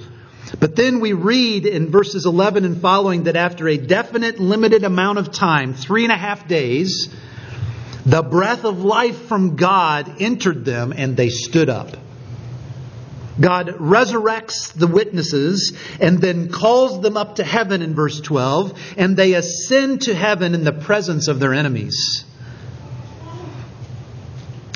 But 0.60 0.76
then 0.76 1.00
we 1.00 1.14
read 1.14 1.66
in 1.66 1.92
verses 1.92 2.26
11 2.26 2.66
and 2.66 2.82
following 2.82 3.24
that 3.24 3.36
after 3.36 3.68
a 3.68 3.78
definite, 3.78 4.40
limited 4.40 4.84
amount 4.84 5.18
of 5.18 5.32
time, 5.32 5.74
three 5.74 6.04
and 6.04 6.12
a 6.12 6.18
half 6.18 6.48
days, 6.48 7.14
the 8.06 8.22
breath 8.22 8.66
of 8.66 8.84
life 8.84 9.28
from 9.28 9.56
God 9.56 10.22
entered 10.22 10.64
them 10.64 10.94
and 10.96 11.18
they 11.18 11.30
stood 11.30 11.70
up. 11.70 11.98
God 13.40 13.68
resurrects 13.68 14.74
the 14.74 14.88
witnesses 14.88 15.76
and 16.00 16.20
then 16.20 16.50
calls 16.50 17.02
them 17.02 17.18
up 17.18 17.36
to 17.36 17.44
heaven 17.44 17.82
in 17.82 17.94
verse 17.94 18.22
12, 18.22 18.80
and 18.98 19.18
they 19.18 19.34
ascend 19.34 20.04
to 20.04 20.16
heaven 20.16 20.54
in 20.54 20.64
the 20.64 20.72
presence 20.72 21.28
of 21.28 21.40
their 21.40 21.54
enemies. 21.54 22.24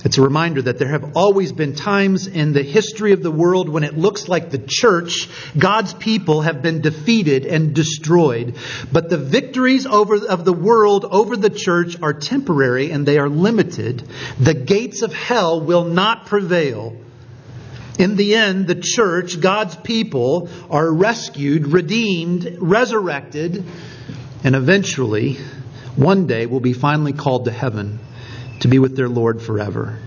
It's 0.05 0.17
a 0.17 0.21
reminder 0.21 0.61
that 0.61 0.79
there 0.79 0.87
have 0.87 1.17
always 1.17 1.51
been 1.51 1.75
times 1.75 2.25
in 2.27 2.53
the 2.53 2.63
history 2.63 3.11
of 3.11 3.21
the 3.21 3.31
world 3.31 3.67
when 3.67 3.83
it 3.83 3.97
looks 3.97 4.29
like 4.29 4.49
the 4.49 4.63
church, 4.65 5.27
God's 5.57 5.93
people, 5.93 6.41
have 6.41 6.61
been 6.61 6.81
defeated 6.81 7.45
and 7.45 7.73
destroyed. 7.73 8.55
But 8.91 9.09
the 9.09 9.17
victories 9.17 9.85
over, 9.85 10.25
of 10.25 10.45
the 10.45 10.53
world 10.53 11.05
over 11.05 11.35
the 11.35 11.49
church 11.49 12.01
are 12.01 12.13
temporary 12.13 12.91
and 12.91 13.05
they 13.05 13.17
are 13.17 13.27
limited. 13.27 14.03
The 14.39 14.53
gates 14.53 15.01
of 15.01 15.13
hell 15.13 15.59
will 15.59 15.83
not 15.83 16.27
prevail. 16.27 16.95
In 17.97 18.15
the 18.15 18.35
end, 18.35 18.67
the 18.67 18.79
church, 18.81 19.41
God's 19.41 19.75
people, 19.75 20.47
are 20.69 20.89
rescued, 20.89 21.67
redeemed, 21.67 22.57
resurrected, 22.59 23.65
and 24.45 24.55
eventually, 24.55 25.39
one 25.97 26.25
day, 26.25 26.45
will 26.45 26.61
be 26.61 26.71
finally 26.71 27.11
called 27.11 27.45
to 27.45 27.51
heaven 27.51 27.99
to 28.61 28.67
be 28.67 28.79
with 28.79 28.95
their 28.95 29.09
Lord 29.09 29.41
forever. 29.41 29.99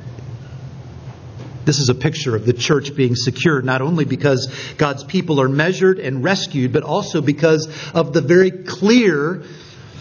This 1.64 1.78
is 1.78 1.88
a 1.88 1.94
picture 1.94 2.34
of 2.34 2.44
the 2.44 2.52
church 2.52 2.94
being 2.96 3.14
secure, 3.14 3.62
not 3.62 3.82
only 3.82 4.04
because 4.04 4.52
God's 4.78 5.04
people 5.04 5.40
are 5.40 5.48
measured 5.48 5.98
and 6.00 6.24
rescued, 6.24 6.72
but 6.72 6.82
also 6.82 7.20
because 7.20 7.68
of 7.94 8.12
the 8.12 8.20
very 8.20 8.50
clear 8.50 9.44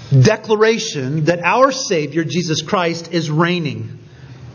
declaration 0.10 1.26
that 1.26 1.40
our 1.44 1.72
Savior, 1.72 2.24
Jesus 2.24 2.62
Christ, 2.62 3.14
is 3.14 3.30
reigning. 3.30 4.00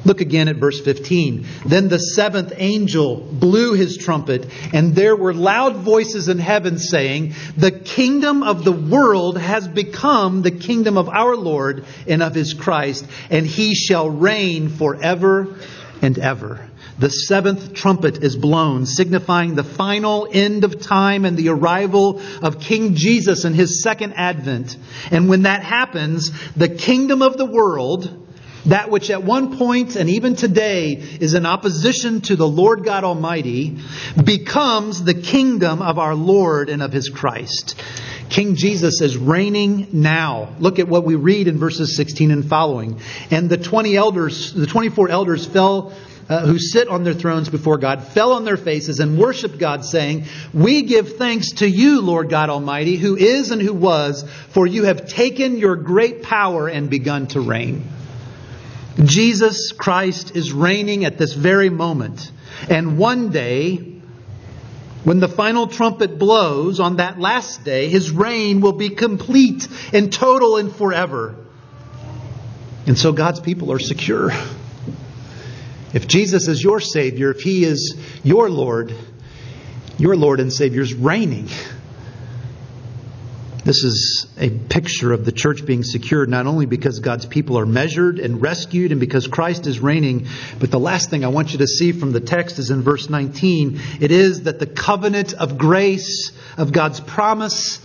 Look 0.07 0.21
again 0.21 0.47
at 0.47 0.55
verse 0.55 0.81
15. 0.81 1.47
Then 1.67 1.89
the 1.89 1.99
seventh 1.99 2.53
angel 2.57 3.17
blew 3.17 3.73
his 3.73 3.97
trumpet, 3.97 4.47
and 4.73 4.95
there 4.95 5.17
were 5.17 5.35
loud 5.35 5.79
voices 5.79 6.29
in 6.29 6.39
heaven 6.39 6.79
saying, 6.79 7.35
The 7.57 7.73
kingdom 7.73 8.45
of 8.45 8.63
the 8.63 8.71
world 8.71 9.37
has 9.37 9.67
become 9.67 10.43
the 10.43 10.53
kingdom 10.53 10.97
of 10.97 11.09
our 11.09 11.35
Lord 11.35 11.87
and 12.07 12.23
of 12.23 12.37
his 12.37 12.55
Christ, 12.55 13.05
and 13.31 13.45
he 13.45 13.75
shall 13.75 14.09
reign 14.09 14.69
forever 14.69 15.57
and 16.01 16.17
ever. 16.21 16.71
The 17.01 17.11
seventh 17.11 17.75
trumpet 17.75 18.23
is 18.23 18.37
blown, 18.37 18.87
signifying 18.87 19.57
the 19.57 19.65
final 19.65 20.29
end 20.31 20.63
of 20.63 20.81
time 20.81 21.25
and 21.25 21.37
the 21.37 21.49
arrival 21.49 22.23
of 22.43 22.61
King 22.61 22.95
Jesus 22.95 23.45
and 23.45 23.57
his 23.57 23.83
second 23.83 24.13
advent. 24.13 24.77
And 25.11 25.29
when 25.29 25.43
that 25.43 25.65
happens, 25.65 26.31
the 26.53 26.69
kingdom 26.69 27.23
of 27.23 27.37
the 27.37 27.45
world, 27.45 28.26
that 28.67 28.91
which 28.91 29.11
at 29.11 29.23
one 29.23 29.57
point 29.57 29.97
and 29.97 30.11
even 30.11 30.35
today 30.35 30.93
is 30.93 31.35
in 31.35 31.47
opposition 31.47 32.21
to 32.23 32.37
the 32.37 32.49
Lord 32.49 32.85
God 32.85 33.05
Almighty 33.05 33.79
becomes 34.23 35.03
the 35.03 35.15
kingdom 35.15 35.83
of 35.83 35.99
our 35.99 36.15
Lord 36.15 36.69
and 36.69 36.83
of 36.83 36.93
his 36.93 37.09
Christ. 37.09 37.81
King 38.29 38.57
Jesus 38.57 39.01
is 39.01 39.17
reigning 39.17 39.89
now. 39.93 40.55
Look 40.59 40.79
at 40.79 40.89
what 40.89 41.05
we 41.05 41.15
read 41.15 41.47
in 41.47 41.59
verses 41.59 41.97
16 41.97 42.31
and 42.31 42.45
following. 42.45 43.01
And 43.31 43.49
the 43.49 43.57
20 43.57 43.97
elders, 43.97 44.53
the 44.53 44.67
24 44.67 45.09
elders 45.11 45.47
fell 45.47 45.95
uh, 46.29 46.45
who 46.45 46.59
sit 46.59 46.89
on 46.89 47.05
their 47.05 47.15
thrones 47.15 47.49
before 47.49 47.79
God 47.79 48.03
fell 48.03 48.33
on 48.33 48.45
their 48.45 48.57
faces 48.57 48.99
and 48.99 49.17
worshiped 49.17 49.59
God, 49.59 49.85
saying, 49.85 50.25
We 50.53 50.83
give 50.83 51.17
thanks 51.17 51.53
to 51.59 51.69
you, 51.69 52.01
Lord 52.01 52.31
God 52.31 52.51
Almighty, 52.51 52.97
who 52.97 53.17
is 53.17 53.53
and 53.53 53.63
who 53.63 53.73
was, 53.73 54.29
for 54.49 54.67
you 54.67 54.85
have 54.85 55.07
taken 55.07 55.57
your 55.57 55.77
great 55.77 56.25
power 56.25 56.67
and 56.67 56.91
begun 56.91 57.29
to 57.29 57.41
reign. 57.41 57.85
Jesus 59.05 59.73
Christ 59.73 60.35
is 60.37 60.53
reigning 60.53 61.05
at 61.05 61.19
this 61.19 61.33
very 61.35 61.71
moment. 61.71 62.31
And 62.71 62.99
one 62.99 63.31
day, 63.31 63.77
when 65.05 65.21
the 65.21 65.29
final 65.29 65.67
trumpet 65.67 66.19
blows 66.19 66.81
on 66.81 66.97
that 66.97 67.21
last 67.21 67.65
day, 67.65 67.89
his 67.89 68.11
reign 68.11 68.61
will 68.61 68.73
be 68.73 68.91
complete 68.91 69.69
and 69.93 70.13
total 70.13 70.57
and 70.57 70.75
forever. 70.75 71.37
And 72.87 72.99
so 72.99 73.13
God's 73.13 73.41
people 73.41 73.73
are 73.73 73.79
secure. 73.79 74.31
If 75.93 76.07
Jesus 76.07 76.49
is 76.49 76.63
your 76.63 76.81
Savior, 76.81 77.31
if 77.31 77.41
He 77.41 77.65
is 77.65 77.99
your 78.23 78.51
Lord, 78.51 78.95
your 79.99 80.17
Lord 80.17 80.41
and 80.41 80.53
Savior 80.53 80.83
is 80.83 80.95
reigning. 80.95 81.49
This 83.67 83.83
is 83.83 84.29
a 84.39 84.49
picture 84.49 85.13
of 85.13 85.25
the 85.25 85.33
church 85.33 85.67
being 85.67 85.83
secured 85.83 86.29
not 86.29 86.47
only 86.47 86.67
because 86.67 87.01
God's 87.01 87.27
people 87.27 87.59
are 87.59 87.67
measured 87.67 88.21
and 88.21 88.41
rescued 88.41 88.93
and 88.93 89.01
because 89.01 89.27
Christ 89.27 89.67
is 89.67 89.81
reigning, 89.81 90.29
but 90.61 90.71
the 90.71 90.79
last 90.79 91.11
thing 91.11 91.25
I 91.25 91.29
want 91.29 91.51
you 91.51 91.59
to 91.59 91.67
see 91.67 91.91
from 91.91 92.13
the 92.13 92.21
text 92.21 92.61
is 92.61 92.71
in 92.71 92.83
verse 92.83 93.11
19. 93.11 93.81
It 94.01 94.13
is 94.13 94.45
that 94.45 94.61
the 94.61 94.69
covenant 94.69 95.33
of 95.33 95.59
grace, 95.59 96.31
of 96.57 96.73
God's 96.73 97.01
promise, 97.01 97.81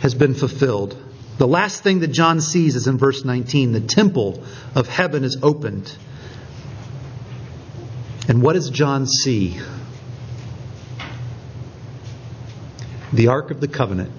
has 0.00 0.12
been 0.12 0.34
fulfilled. 0.34 0.96
The 1.38 1.46
last 1.46 1.84
thing 1.84 2.00
that 2.00 2.08
John 2.08 2.40
sees 2.40 2.74
is 2.74 2.88
in 2.88 2.98
verse 2.98 3.24
19. 3.24 3.70
The 3.70 3.80
temple 3.80 4.42
of 4.74 4.88
heaven 4.88 5.22
is 5.22 5.38
opened. 5.40 5.96
And 8.26 8.42
what 8.42 8.54
does 8.54 8.70
John 8.70 9.06
see? 9.06 9.60
The 13.12 13.28
Ark 13.28 13.52
of 13.52 13.60
the 13.60 13.68
Covenant. 13.68 14.10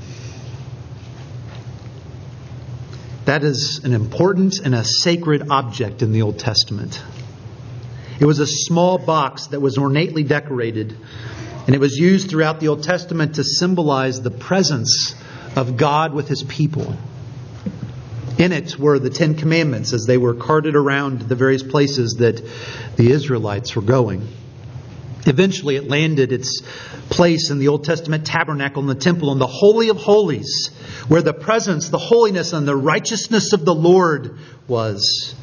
That 3.25 3.43
is 3.45 3.79
an 3.85 3.93
important 3.93 4.59
and 4.59 4.75
a 4.75 4.83
sacred 4.83 5.49
object 5.49 6.01
in 6.01 6.11
the 6.11 6.23
Old 6.23 6.39
Testament. 6.39 7.01
It 8.19 8.25
was 8.25 8.39
a 8.39 8.47
small 8.47 8.97
box 8.97 9.47
that 9.47 9.61
was 9.61 9.77
ornately 9.77 10.23
decorated, 10.23 10.97
and 11.65 11.73
it 11.73 11.79
was 11.79 11.95
used 11.95 12.29
throughout 12.29 12.59
the 12.59 12.67
Old 12.67 12.83
Testament 12.83 13.35
to 13.35 13.43
symbolize 13.43 14.21
the 14.21 14.31
presence 14.31 15.15
of 15.55 15.77
God 15.77 16.13
with 16.13 16.27
his 16.27 16.43
people. 16.43 16.97
In 18.37 18.51
it 18.51 18.77
were 18.77 18.99
the 18.99 19.09
Ten 19.09 19.35
Commandments 19.35 19.93
as 19.93 20.05
they 20.05 20.17
were 20.17 20.33
carted 20.33 20.75
around 20.75 21.21
the 21.21 21.35
various 21.35 21.63
places 21.63 22.15
that 22.19 22.43
the 22.97 23.09
Israelites 23.09 23.73
were 23.75 23.81
going. 23.81 24.27
Eventually, 25.25 25.77
it 25.77 25.87
landed 25.87 26.31
its 26.31 26.61
place 27.09 27.49
in 27.49 27.59
the 27.59 27.69
Old 27.69 27.85
Testament 27.85 28.25
tabernacle 28.25 28.81
in 28.81 28.87
the 28.87 28.95
temple 28.95 29.31
in 29.31 29.39
the 29.39 29.47
Holy 29.47 29.89
of 29.89 29.97
Holies, 29.97 30.69
where 31.07 31.21
the 31.21 31.33
presence, 31.33 31.89
the 31.89 31.97
holiness, 31.97 32.53
and 32.53 32.67
the 32.67 32.75
righteousness 32.75 33.53
of 33.53 33.63
the 33.63 33.73
Lord 33.73 34.37
was. 34.67 35.35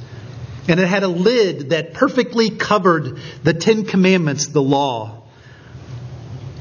And 0.68 0.78
it 0.78 0.86
had 0.86 1.02
a 1.02 1.08
lid 1.08 1.70
that 1.70 1.94
perfectly 1.94 2.50
covered 2.50 3.18
the 3.42 3.54
Ten 3.54 3.84
Commandments, 3.84 4.48
the 4.48 4.62
law. 4.62 5.24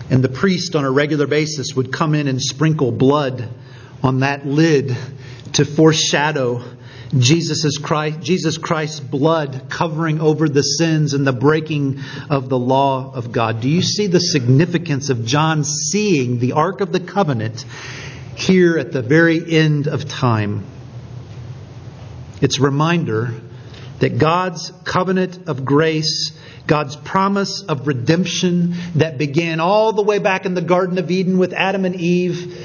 And 0.10 0.24
the 0.24 0.30
priest 0.30 0.76
on 0.76 0.86
a 0.86 0.92
regular 0.92 1.28
basis 1.28 1.76
would 1.76 1.92
come 1.92 2.16
in 2.16 2.28
and 2.28 2.42
sprinkle 2.42 2.92
blood 2.92 3.50
on 4.02 4.22
that 4.22 4.46
lid 4.46 4.96
to 5.54 5.66
foreshadow 5.66 6.64
Jesus 7.18 7.78
Christ, 7.80 8.22
Jesus 8.22 8.58
Christ's 8.58 9.00
blood 9.00 9.66
covering 9.70 10.22
over 10.22 10.48
the 10.48 10.62
sins 10.62 11.14
and 11.14 11.26
the 11.26 11.34
breaking 11.34 12.02
of 12.30 12.50
the 12.50 12.60
law 12.60 13.12
of 13.14 13.32
God. 13.32 13.62
Do 13.62 13.70
you 13.70 13.82
see 13.82 14.08
the 14.08 14.20
significance 14.20 15.10
of 15.10 15.26
John 15.26 15.64
seeing 15.64 16.38
the 16.38 16.54
Ark 16.54 16.82
of 16.82 16.92
the 16.92 17.00
Covenant 17.00 17.66
here 18.36 18.78
at 18.78 18.92
the 18.92 19.02
very 19.02 19.42
end 19.58 19.88
of 19.88 20.08
time? 20.08 20.66
It's 22.42 22.60
a 22.60 22.62
reminder 22.62 23.34
that 24.00 24.20
God's 24.20 24.72
covenant 24.86 25.50
of 25.50 25.66
grace, 25.66 26.32
God's 26.68 26.96
promise 26.96 27.64
of 27.64 27.88
redemption 27.88 28.76
that 28.96 29.18
began 29.18 29.60
all 29.60 29.94
the 29.94 30.04
way 30.04 30.20
back 30.20 30.46
in 30.46 30.54
the 30.54 30.62
Garden 30.62 31.00
of 31.00 31.10
Eden 31.10 31.40
with 31.40 31.54
Adam 31.54 31.86
and 31.86 31.96
Eve 31.96 32.56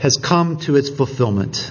has 0.00 0.16
come 0.16 0.56
to 0.60 0.76
its 0.76 0.88
fulfillment. 0.88 1.70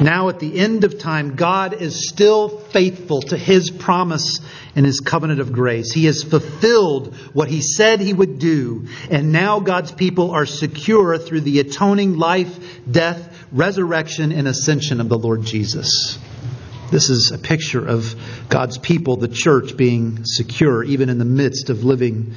Now, 0.00 0.28
at 0.28 0.40
the 0.40 0.58
end 0.58 0.84
of 0.84 0.98
time, 0.98 1.36
God 1.36 1.80
is 1.80 2.08
still 2.08 2.48
faithful 2.58 3.22
to 3.22 3.36
his 3.36 3.70
promise 3.70 4.40
and 4.74 4.84
his 4.84 5.00
covenant 5.00 5.40
of 5.40 5.52
grace. 5.52 5.92
He 5.92 6.06
has 6.06 6.22
fulfilled 6.22 7.14
what 7.32 7.48
he 7.48 7.60
said 7.60 8.00
he 8.00 8.12
would 8.12 8.38
do. 8.38 8.88
And 9.10 9.30
now 9.30 9.60
God's 9.60 9.92
people 9.92 10.32
are 10.32 10.46
secure 10.46 11.16
through 11.18 11.42
the 11.42 11.60
atoning 11.60 12.16
life, 12.18 12.58
death, 12.90 13.46
resurrection, 13.52 14.32
and 14.32 14.48
ascension 14.48 15.00
of 15.00 15.08
the 15.08 15.18
Lord 15.18 15.42
Jesus. 15.42 16.18
This 16.90 17.08
is 17.08 17.30
a 17.32 17.38
picture 17.38 17.86
of 17.86 18.14
God's 18.48 18.78
people, 18.78 19.16
the 19.16 19.28
church, 19.28 19.76
being 19.76 20.24
secure 20.24 20.82
even 20.82 21.08
in 21.08 21.18
the 21.18 21.24
midst 21.24 21.70
of 21.70 21.84
living 21.84 22.34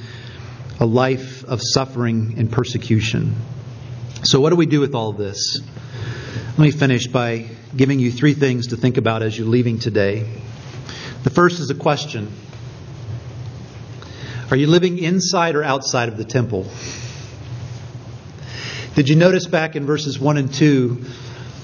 a 0.80 0.86
life 0.86 1.44
of 1.44 1.60
suffering 1.62 2.34
and 2.38 2.50
persecution. 2.50 3.34
So, 4.24 4.40
what 4.40 4.50
do 4.50 4.56
we 4.56 4.66
do 4.66 4.80
with 4.80 4.96
all 4.96 5.12
this? 5.12 5.60
Let 6.48 6.58
me 6.58 6.72
finish 6.72 7.06
by 7.06 7.46
giving 7.76 8.00
you 8.00 8.10
three 8.10 8.34
things 8.34 8.68
to 8.68 8.76
think 8.76 8.96
about 8.96 9.22
as 9.22 9.38
you're 9.38 9.46
leaving 9.46 9.78
today. 9.78 10.28
The 11.22 11.30
first 11.30 11.60
is 11.60 11.70
a 11.70 11.74
question 11.76 12.32
Are 14.50 14.56
you 14.56 14.66
living 14.66 14.98
inside 14.98 15.54
or 15.54 15.62
outside 15.62 16.08
of 16.08 16.16
the 16.16 16.24
temple? 16.24 16.66
Did 18.96 19.08
you 19.08 19.14
notice 19.14 19.46
back 19.46 19.76
in 19.76 19.86
verses 19.86 20.18
1 20.18 20.36
and 20.36 20.52
2? 20.52 21.04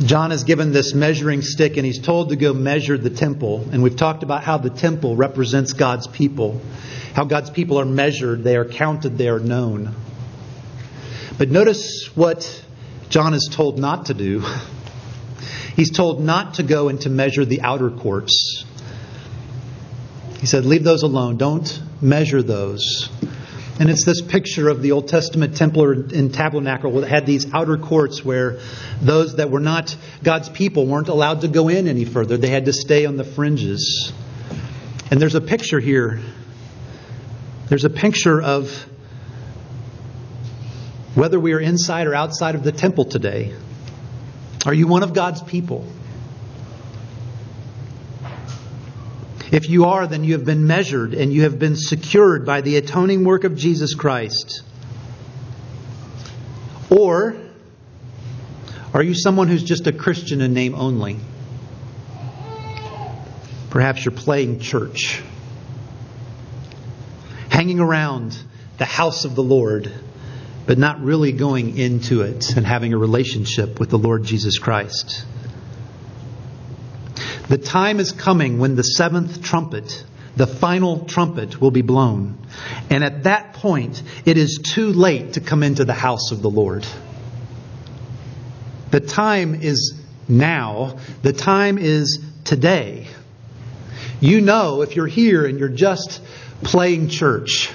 John 0.05 0.31
is 0.31 0.45
given 0.45 0.71
this 0.71 0.95
measuring 0.95 1.43
stick 1.43 1.77
and 1.77 1.85
he's 1.85 2.01
told 2.01 2.29
to 2.29 2.37
go 2.37 2.53
measure 2.53 2.97
the 2.97 3.11
temple. 3.11 3.69
And 3.73 3.83
we've 3.83 3.97
talked 3.97 4.23
about 4.23 4.45
how 4.45 4.59
the 4.59 4.71
temple 4.71 5.17
represents 5.17 5.73
God's 5.73 6.07
people, 6.07 6.61
how 7.15 7.25
God's 7.25 7.51
people 7.51 7.81
are 7.81 7.85
measured, 7.85 8.45
they 8.45 8.57
are 8.57 8.65
counted, 8.65 9.19
they 9.19 9.29
are 9.29 9.41
known. 9.41 9.93
But 11.37 11.51
notice 11.51 12.11
what 12.15 12.65
John 13.09 13.35
is 13.35 13.49
told 13.53 13.79
not 13.79 14.07
to 14.07 14.15
do. 14.15 14.45
He's 15.77 15.91
told 15.91 16.21
not 16.21 16.55
to 16.55 16.63
go 16.63 16.89
and 16.89 17.01
to 17.01 17.11
measure 17.11 17.45
the 17.45 17.63
outer 17.63 17.91
courts. 17.91 18.65
He 20.39 20.47
said, 20.47 20.65
Leave 20.65 20.85
those 20.85 21.03
alone. 21.03 21.37
Don't 21.37 21.83
measure 22.01 22.43
those. 22.43 23.09
And 23.81 23.91
it's 23.91 24.05
this 24.05 24.21
picture 24.21 24.69
of 24.69 24.83
the 24.83 24.93
Old 24.93 25.09
Testament 25.09 25.57
temple 25.57 25.91
and 25.91 26.33
tabernacle 26.33 27.01
that 27.01 27.09
had 27.09 27.27
these 27.27 27.53
outer 27.53 27.77
courts 27.77 28.25
where 28.25 28.61
those 29.03 29.37
that 29.37 29.51
were 29.51 29.59
not 29.59 29.97
God's 30.23 30.49
people 30.49 30.87
weren't 30.87 31.09
allowed 31.09 31.41
to 31.41 31.49
go 31.49 31.69
in 31.69 31.89
any 31.89 32.05
further. 32.05 32.37
They 32.37 32.51
had 32.51 32.67
to 32.67 32.73
stay 32.73 33.05
on 33.05 33.17
the 33.17 33.25
fringes. 33.25 34.13
And 35.11 35.21
there's 35.21 35.35
a 35.35 35.41
picture 35.41 35.81
here. 35.81 36.21
There's 37.69 37.85
a 37.85 37.91
picture 37.91 38.41
of 38.41 38.87
whether 41.15 41.39
we 41.39 41.53
are 41.53 41.61
inside 41.61 42.07
or 42.07 42.15
outside 42.15 42.55
of 42.55 42.65
the 42.65 42.73
temple 42.73 43.05
today. 43.05 43.55
Are 44.67 44.75
you 44.75 44.87
one 44.87 45.03
of 45.03 45.13
God's 45.13 45.43
people? 45.43 45.87
If 49.53 49.69
you 49.69 49.85
are, 49.85 50.07
then 50.07 50.25
you 50.25 50.33
have 50.33 50.45
been 50.45 50.67
measured 50.67 51.15
and 51.15 51.33
you 51.33 51.43
have 51.43 51.59
been 51.59 51.77
secured 51.77 52.45
by 52.45 52.63
the 52.63 52.77
atoning 52.77 53.25
work 53.25 53.45
of 53.45 53.57
Jesus 53.57 53.95
Christ. 53.95 54.63
Or 56.91 57.37
are 58.93 59.03
you 59.03 59.15
someone 59.15 59.49
who's 59.49 59.63
just 59.63 59.87
a 59.87 59.93
Christian 59.93 60.41
in 60.41 60.55
name 60.55 60.75
only? 60.75 61.19
Perhaps 63.71 64.05
you're 64.05 64.13
playing 64.13 64.61
church, 64.61 65.23
hanging 67.51 67.81
around 67.81 68.37
the 68.79 68.85
house 68.85 69.25
of 69.25 69.35
the 69.35 69.43
Lord 69.43 69.93
but 70.67 70.79
not 70.79 71.01
really 71.03 71.33
going 71.33 71.77
into 71.77 72.23
it 72.23 72.57
and 72.57 72.67
having 72.67 72.93
a 72.93 72.99
relationship 72.99 73.79
with 73.79 73.91
the 73.91 73.99
Lord 73.99 74.25
Jesus 74.25 74.59
Christ. 74.59 75.25
The 77.49 77.59
time 77.59 78.01
is 78.01 78.13
coming 78.13 78.59
when 78.59 78.75
the 78.75 78.83
seventh 78.83 79.43
trumpet, 79.43 80.05
the 80.37 80.47
final 80.47 81.05
trumpet, 81.05 81.61
will 81.61 81.71
be 81.71 81.83
blown. 81.83 82.39
And 82.89 83.05
at 83.05 83.25
that 83.25 83.53
point, 83.55 84.03
it 84.25 84.39
is 84.39 84.59
too 84.63 84.93
late 84.93 85.35
to 85.35 85.41
come 85.41 85.63
into 85.63 85.85
the 85.85 85.93
house 85.93 86.33
of 86.33 86.41
the 86.41 86.51
Lord. 86.51 86.87
The 88.91 89.01
time 89.01 89.55
is 89.55 90.01
now. 90.29 90.97
The 91.23 91.33
time 91.35 91.77
is 91.77 92.25
today. 92.45 93.09
You 94.21 94.41
know, 94.41 94.81
if 94.81 94.97
you're 94.97 95.07
here 95.07 95.45
and 95.45 95.59
you're 95.59 95.69
just 95.69 96.23
playing 96.63 97.09
church, 97.11 97.71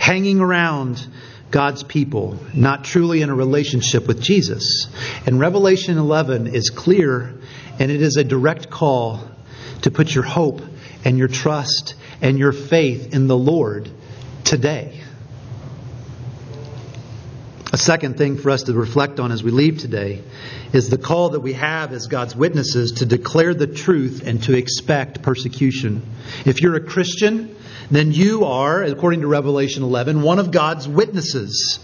hanging 0.00 0.40
around 0.40 1.06
God's 1.52 1.82
people, 1.82 2.38
not 2.54 2.82
truly 2.82 3.20
in 3.20 3.28
a 3.28 3.34
relationship 3.34 4.08
with 4.08 4.20
Jesus. 4.20 4.88
And 5.26 5.38
Revelation 5.38 5.98
11 5.98 6.48
is 6.48 6.70
clear, 6.70 7.34
and 7.78 7.92
it 7.92 8.02
is 8.02 8.16
a 8.16 8.24
direct 8.24 8.70
call 8.70 9.20
to 9.82 9.90
put 9.90 10.12
your 10.12 10.24
hope 10.24 10.62
and 11.04 11.18
your 11.18 11.28
trust 11.28 11.94
and 12.22 12.38
your 12.38 12.52
faith 12.52 13.14
in 13.14 13.26
the 13.28 13.36
Lord 13.36 13.90
today. 14.44 15.01
A 17.72 17.78
second 17.78 18.18
thing 18.18 18.36
for 18.36 18.50
us 18.50 18.64
to 18.64 18.74
reflect 18.74 19.18
on 19.18 19.32
as 19.32 19.42
we 19.42 19.50
leave 19.50 19.78
today 19.78 20.22
is 20.74 20.90
the 20.90 20.98
call 20.98 21.30
that 21.30 21.40
we 21.40 21.54
have 21.54 21.94
as 21.94 22.06
God's 22.06 22.36
witnesses 22.36 22.92
to 22.98 23.06
declare 23.06 23.54
the 23.54 23.66
truth 23.66 24.22
and 24.26 24.42
to 24.42 24.54
expect 24.54 25.22
persecution. 25.22 26.02
If 26.44 26.60
you're 26.60 26.74
a 26.74 26.84
Christian, 26.84 27.56
then 27.90 28.12
you 28.12 28.44
are, 28.44 28.82
according 28.82 29.22
to 29.22 29.26
Revelation 29.26 29.84
11, 29.84 30.20
one 30.20 30.38
of 30.38 30.50
God's 30.50 30.86
witnesses. 30.86 31.80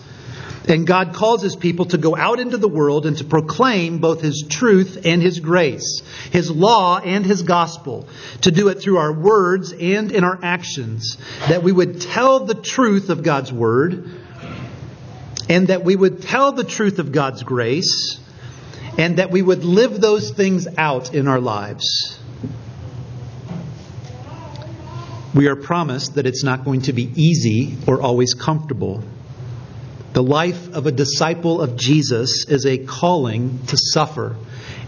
And 0.68 0.87
God 0.87 1.14
calls 1.14 1.40
his 1.40 1.57
people 1.57 1.87
to 1.87 1.96
go 1.96 2.14
out 2.14 2.38
into 2.38 2.59
the 2.59 2.68
world 2.68 3.07
and 3.07 3.16
to 3.16 3.24
proclaim 3.24 3.96
both 3.96 4.20
his 4.20 4.44
truth 4.46 5.07
and 5.07 5.22
his 5.22 5.40
grace, 5.40 6.03
his 6.31 6.51
law 6.51 6.98
and 6.98 7.24
his 7.24 7.40
gospel, 7.40 8.07
to 8.42 8.51
do 8.51 8.68
it 8.68 8.74
through 8.83 8.98
our 8.98 9.14
words 9.14 9.72
and 9.72 10.12
in 10.12 10.22
our 10.22 10.38
actions, 10.42 11.16
that 11.48 11.62
we 11.62 11.72
would 11.72 12.03
tell 12.03 12.40
the 12.40 12.53
truth 12.55 13.09
of 13.09 13.22
God's 13.22 13.51
word, 13.51 14.05
and 15.49 15.69
that 15.69 15.85
we 15.85 15.97
would 15.97 16.23
tell 16.23 16.53
the 16.53 16.65
truth 16.65 16.99
of 16.99 17.13
God's 17.13 17.43
grace, 17.43 18.21
and 18.99 19.19
that 19.19 19.31
we 19.31 19.43
would 19.43 19.65
live 19.65 20.01
those 20.01 20.31
things 20.31 20.67
out 20.77 21.15
in 21.15 21.29
our 21.29 21.41
lives. 21.41 22.19
we 25.39 25.47
are 25.47 25.55
promised 25.55 26.17
that 26.17 26.27
it's 26.27 26.43
not 26.43 26.65
going 26.65 26.83
to 26.83 26.93
be 26.93 27.13
easy 27.15 27.77
or 27.87 28.01
always 28.03 28.35
comfortable. 28.35 29.03
The 30.13 30.23
life 30.23 30.75
of 30.75 30.87
a 30.87 30.91
disciple 30.91 31.61
of 31.61 31.77
Jesus 31.77 32.47
is 32.49 32.67
a 32.67 32.79
calling 32.79 33.65
to 33.67 33.77
suffer 33.77 34.35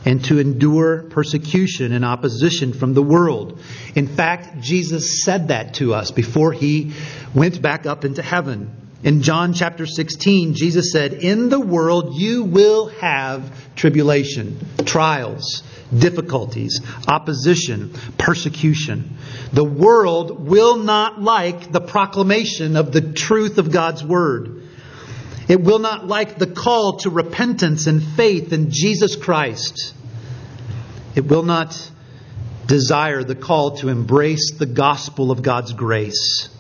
and 0.05 0.25
to 0.25 0.40
endure 0.40 1.03
persecution 1.05 1.92
and 1.92 2.05
opposition 2.05 2.73
from 2.73 2.94
the 2.94 3.03
world. 3.03 3.61
In 3.94 4.09
fact, 4.09 4.61
Jesus 4.61 5.23
said 5.23 5.49
that 5.49 5.75
to 5.75 5.94
us 5.94 6.11
before 6.11 6.53
he 6.53 6.94
went 7.33 7.62
back 7.62 7.87
up 7.87 8.05
into 8.05 8.23
heaven. 8.23 8.80
In 9.02 9.22
John 9.22 9.54
chapter 9.54 9.86
16, 9.86 10.54
Jesus 10.54 10.92
said, 10.92 11.14
In 11.14 11.48
the 11.48 11.60
world 11.60 12.16
you 12.16 12.44
will 12.44 12.88
have 12.88 13.74
tribulation, 13.74 14.58
trials, 14.84 15.62
difficulties, 15.96 16.80
opposition, 17.08 17.94
persecution. 18.18 19.16
The 19.54 19.64
world 19.64 20.46
will 20.46 20.76
not 20.76 21.20
like 21.20 21.72
the 21.72 21.80
proclamation 21.80 22.76
of 22.76 22.92
the 22.92 23.00
truth 23.00 23.56
of 23.56 23.72
God's 23.72 24.04
Word. 24.04 24.64
It 25.48 25.62
will 25.62 25.78
not 25.78 26.06
like 26.06 26.38
the 26.38 26.46
call 26.46 26.98
to 26.98 27.10
repentance 27.10 27.86
and 27.86 28.02
faith 28.02 28.52
in 28.52 28.70
Jesus 28.70 29.16
Christ. 29.16 29.94
It 31.14 31.26
will 31.26 31.42
not 31.42 31.90
desire 32.66 33.24
the 33.24 33.34
call 33.34 33.78
to 33.78 33.88
embrace 33.88 34.52
the 34.58 34.66
gospel 34.66 35.30
of 35.30 35.42
God's 35.42 35.72
grace. 35.72 36.50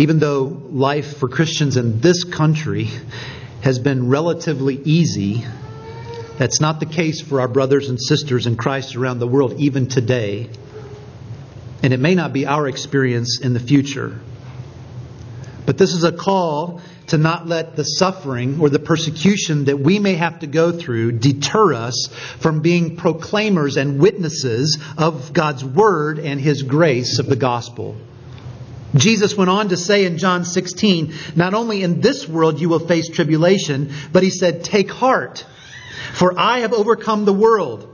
Even 0.00 0.18
though 0.18 0.44
life 0.70 1.18
for 1.18 1.28
Christians 1.28 1.76
in 1.76 2.00
this 2.00 2.24
country 2.24 2.88
has 3.60 3.78
been 3.78 4.08
relatively 4.08 4.76
easy, 4.76 5.44
that's 6.38 6.58
not 6.58 6.80
the 6.80 6.86
case 6.86 7.20
for 7.20 7.42
our 7.42 7.48
brothers 7.48 7.90
and 7.90 8.00
sisters 8.00 8.46
in 8.46 8.56
Christ 8.56 8.96
around 8.96 9.18
the 9.18 9.26
world, 9.26 9.60
even 9.60 9.88
today. 9.88 10.48
And 11.82 11.92
it 11.92 12.00
may 12.00 12.14
not 12.14 12.32
be 12.32 12.46
our 12.46 12.66
experience 12.66 13.40
in 13.42 13.52
the 13.52 13.60
future. 13.60 14.18
But 15.66 15.76
this 15.76 15.92
is 15.92 16.04
a 16.04 16.12
call 16.12 16.80
to 17.08 17.18
not 17.18 17.46
let 17.46 17.76
the 17.76 17.84
suffering 17.84 18.58
or 18.58 18.70
the 18.70 18.78
persecution 18.78 19.66
that 19.66 19.80
we 19.80 19.98
may 19.98 20.14
have 20.14 20.38
to 20.38 20.46
go 20.46 20.72
through 20.72 21.12
deter 21.18 21.74
us 21.74 22.08
from 22.38 22.62
being 22.62 22.96
proclaimers 22.96 23.76
and 23.76 24.00
witnesses 24.00 24.78
of 24.96 25.34
God's 25.34 25.62
Word 25.62 26.18
and 26.18 26.40
His 26.40 26.62
grace 26.62 27.18
of 27.18 27.26
the 27.26 27.36
gospel. 27.36 27.96
Jesus 28.94 29.36
went 29.36 29.50
on 29.50 29.68
to 29.68 29.76
say 29.76 30.04
in 30.04 30.18
John 30.18 30.44
16, 30.44 31.14
not 31.36 31.54
only 31.54 31.82
in 31.82 32.00
this 32.00 32.28
world 32.28 32.60
you 32.60 32.68
will 32.68 32.86
face 32.86 33.08
tribulation, 33.08 33.92
but 34.12 34.22
He 34.22 34.30
said, 34.30 34.64
Take 34.64 34.90
heart. 34.90 35.44
For 36.14 36.38
I 36.38 36.60
have 36.60 36.72
overcome 36.72 37.24
the 37.24 37.32
world. 37.32 37.89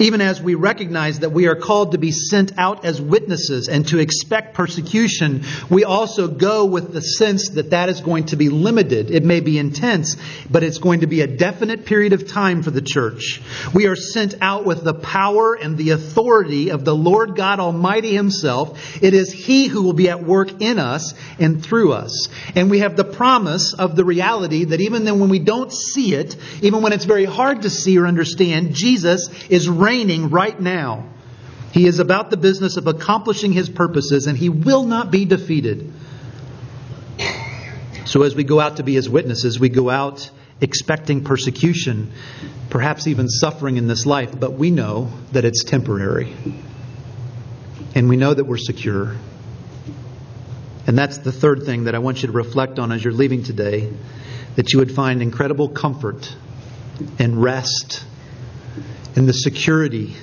Even 0.00 0.22
as 0.22 0.40
we 0.40 0.54
recognize 0.54 1.18
that 1.18 1.30
we 1.30 1.46
are 1.46 1.54
called 1.54 1.92
to 1.92 1.98
be 1.98 2.10
sent 2.10 2.58
out 2.58 2.86
as 2.86 3.02
witnesses 3.02 3.68
and 3.68 3.86
to 3.88 3.98
expect 3.98 4.54
persecution, 4.54 5.44
we 5.68 5.84
also 5.84 6.26
go 6.26 6.64
with 6.64 6.94
the 6.94 7.02
sense 7.02 7.50
that 7.50 7.70
that 7.70 7.90
is 7.90 8.00
going 8.00 8.24
to 8.24 8.36
be 8.36 8.48
limited. 8.48 9.10
It 9.10 9.24
may 9.24 9.40
be 9.40 9.58
intense, 9.58 10.16
but 10.48 10.62
it's 10.62 10.78
going 10.78 11.00
to 11.00 11.06
be 11.06 11.20
a 11.20 11.26
definite 11.26 11.84
period 11.84 12.14
of 12.14 12.26
time 12.26 12.62
for 12.62 12.70
the 12.70 12.80
church. 12.80 13.42
We 13.74 13.88
are 13.88 13.96
sent 13.96 14.36
out 14.40 14.64
with 14.64 14.82
the 14.82 14.94
power 14.94 15.52
and 15.52 15.76
the 15.76 15.90
authority 15.90 16.70
of 16.70 16.86
the 16.86 16.94
Lord 16.94 17.36
God 17.36 17.60
Almighty 17.60 18.14
Himself. 18.14 19.02
It 19.02 19.12
is 19.12 19.30
He 19.30 19.66
who 19.66 19.82
will 19.82 19.92
be 19.92 20.08
at 20.08 20.24
work 20.24 20.62
in 20.62 20.78
us 20.78 21.12
and 21.38 21.62
through 21.62 21.92
us. 21.92 22.30
And 22.54 22.70
we 22.70 22.78
have 22.78 22.96
the 22.96 23.04
promise 23.04 23.74
of 23.74 23.96
the 23.96 24.06
reality 24.06 24.64
that 24.64 24.80
even 24.80 25.04
then 25.04 25.20
when 25.20 25.28
we 25.28 25.40
don't 25.40 25.70
see 25.70 26.14
it, 26.14 26.34
even 26.62 26.80
when 26.80 26.94
it's 26.94 27.04
very 27.04 27.26
hard 27.26 27.62
to 27.62 27.70
see 27.70 27.98
or 27.98 28.06
understand, 28.06 28.72
Jesus 28.72 29.28
is 29.50 29.68
reigning 29.68 29.89
reigning 29.90 30.30
right 30.30 30.58
now. 30.60 31.08
He 31.72 31.84
is 31.84 31.98
about 31.98 32.30
the 32.30 32.36
business 32.36 32.76
of 32.76 32.86
accomplishing 32.86 33.52
his 33.52 33.68
purposes, 33.68 34.28
and 34.28 34.38
he 34.38 34.48
will 34.48 34.84
not 34.84 35.10
be 35.10 35.24
defeated. 35.24 35.92
So 38.04 38.22
as 38.22 38.36
we 38.36 38.44
go 38.44 38.60
out 38.60 38.76
to 38.76 38.84
be 38.84 38.94
his 38.94 39.08
witnesses, 39.08 39.58
we 39.58 39.68
go 39.68 39.90
out 39.90 40.30
expecting 40.60 41.24
persecution, 41.24 42.12
perhaps 42.68 43.08
even 43.08 43.28
suffering 43.28 43.78
in 43.78 43.88
this 43.88 44.06
life, 44.06 44.38
but 44.38 44.52
we 44.52 44.70
know 44.70 45.10
that 45.32 45.44
it's 45.44 45.64
temporary. 45.64 46.36
And 47.96 48.08
we 48.08 48.16
know 48.16 48.32
that 48.32 48.44
we're 48.44 48.58
secure. 48.58 49.16
And 50.86 50.96
that's 50.96 51.18
the 51.18 51.32
third 51.32 51.64
thing 51.64 51.84
that 51.84 51.96
I 51.96 51.98
want 51.98 52.22
you 52.22 52.28
to 52.28 52.32
reflect 52.32 52.78
on 52.78 52.92
as 52.92 53.02
you're 53.02 53.12
leaving 53.12 53.42
today 53.42 53.92
that 54.54 54.72
you 54.72 54.78
would 54.78 54.92
find 54.92 55.20
incredible 55.20 55.68
comfort 55.68 56.32
and 57.18 57.42
rest 57.42 58.04
in 59.16 59.26
the 59.26 59.32
security 59.32 60.14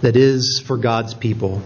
that 0.00 0.16
is 0.16 0.62
for 0.66 0.76
God's 0.76 1.14
people. 1.14 1.62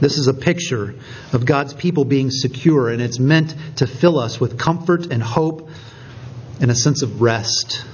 This 0.00 0.16
is 0.16 0.28
a 0.28 0.34
picture 0.34 0.94
of 1.32 1.44
God's 1.44 1.74
people 1.74 2.04
being 2.04 2.30
secure, 2.30 2.88
and 2.88 3.02
it's 3.02 3.18
meant 3.18 3.54
to 3.76 3.86
fill 3.86 4.18
us 4.18 4.40
with 4.40 4.58
comfort 4.58 5.12
and 5.12 5.22
hope 5.22 5.68
and 6.60 6.70
a 6.70 6.74
sense 6.74 7.02
of 7.02 7.20
rest. 7.20 7.84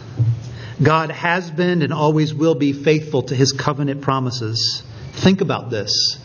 God 0.83 1.11
has 1.11 1.51
been 1.51 1.83
and 1.83 1.93
always 1.93 2.35
will 2.35 2.55
be 2.55 2.73
faithful 2.73 3.23
to 3.25 3.35
his 3.35 3.53
covenant 3.53 4.03
promises. 4.03 4.83
Think 5.13 5.41
about 5.41 5.71
this. 5.71 6.19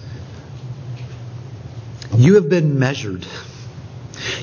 You 2.13 2.35
have 2.35 2.49
been 2.49 2.77
measured. 2.77 3.25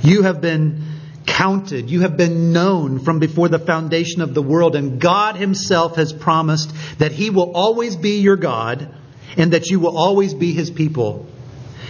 You 0.02 0.22
have 0.22 0.40
been 0.40 0.87
counted. 1.28 1.90
You 1.90 2.00
have 2.00 2.16
been 2.16 2.52
known 2.52 2.98
from 2.98 3.18
before 3.18 3.48
the 3.48 3.58
foundation 3.58 4.22
of 4.22 4.34
the 4.34 4.42
world. 4.42 4.74
And 4.74 5.00
God 5.00 5.36
Himself 5.36 5.96
has 5.96 6.12
promised 6.12 6.72
that 6.98 7.12
He 7.12 7.30
will 7.30 7.52
always 7.54 7.96
be 7.96 8.20
your 8.20 8.36
God 8.36 8.88
and 9.36 9.52
that 9.52 9.68
you 9.68 9.78
will 9.78 9.96
always 9.96 10.34
be 10.34 10.52
His 10.52 10.70
people. 10.70 11.26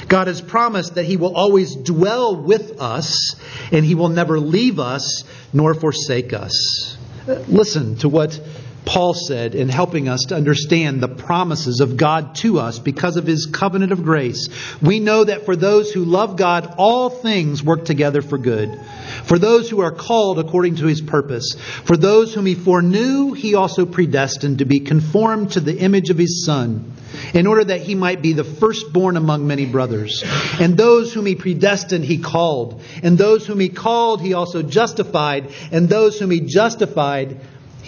God 0.09 0.27
has 0.27 0.41
promised 0.41 0.97
that 0.97 1.05
He 1.05 1.17
will 1.17 1.37
always 1.37 1.75
dwell 1.75 2.37
with 2.37 2.81
us 2.81 3.37
and 3.73 3.85
He 3.85 3.95
will 3.95 4.09
never 4.09 4.41
leave 4.41 4.79
us 4.79 5.25
nor 5.53 5.75
forsake 5.75 6.33
us. 6.33 6.97
Uh, 7.27 7.35
listen 7.47 7.97
to 7.97 8.09
what 8.09 8.41
Paul 8.89 9.13
said 9.13 9.55
in 9.55 9.69
helping 9.69 10.09
us 10.09 10.23
to 10.29 10.35
understand 10.35 11.03
the 11.03 11.09
promises 11.09 11.81
of 11.81 11.99
God 11.99 12.37
to 12.37 12.59
us 12.59 12.79
because 12.79 13.19
of 13.19 13.27
his 13.27 13.45
covenant 13.45 13.93
of 13.93 14.03
grace. 14.03 14.49
We 14.81 14.99
know 14.99 15.25
that 15.25 15.45
for 15.45 15.57
those 15.57 15.93
who 15.93 16.07
love 16.07 16.37
God, 16.37 16.75
all 16.79 17.11
things 17.11 17.63
work 17.63 17.85
together 17.85 18.23
for 18.23 18.39
good. 18.39 18.81
For 19.25 19.39
those 19.39 19.69
who 19.69 19.83
are 19.83 19.93
called 19.93 20.39
according 20.39 20.77
to 20.77 20.87
his 20.87 21.03
purpose. 21.03 21.55
For 21.85 21.99
those 21.99 22.33
whom 22.33 22.47
he 22.47 22.55
foreknew, 22.55 23.35
he 23.35 23.55
also 23.55 23.85
predestined 23.85 24.61
to 24.61 24.65
be 24.65 24.81
conformed 24.81 25.53
to 25.53 25.61
the 25.61 25.79
image 25.79 26.09
of 26.09 26.17
his 26.17 26.47
Son, 26.47 26.91
in 27.35 27.47
order 27.47 27.65
that 27.65 27.83
he 27.83 27.95
might 27.95 28.23
be 28.23 28.33
the 28.33 28.43
firstborn 28.43 29.19
among 29.19 29.47
many 29.47 29.67
brothers. 29.67 30.25
And 30.59 30.79
those 30.79 31.13
whom 31.13 31.27
he 31.27 31.35
predestined, 31.35 32.07
he 32.07 32.17
called. 32.17 32.81
And 33.03 33.19
those 33.19 33.47
whom 33.47 33.61
he 33.61 33.69
called, 33.69 34.23
he 34.23 34.33
also 34.33 34.63
justified. 34.63 35.53
And 35.73 35.91
those 35.91 36.19
whom 36.19 36.31
he 36.31 36.41
justified, 36.41 37.39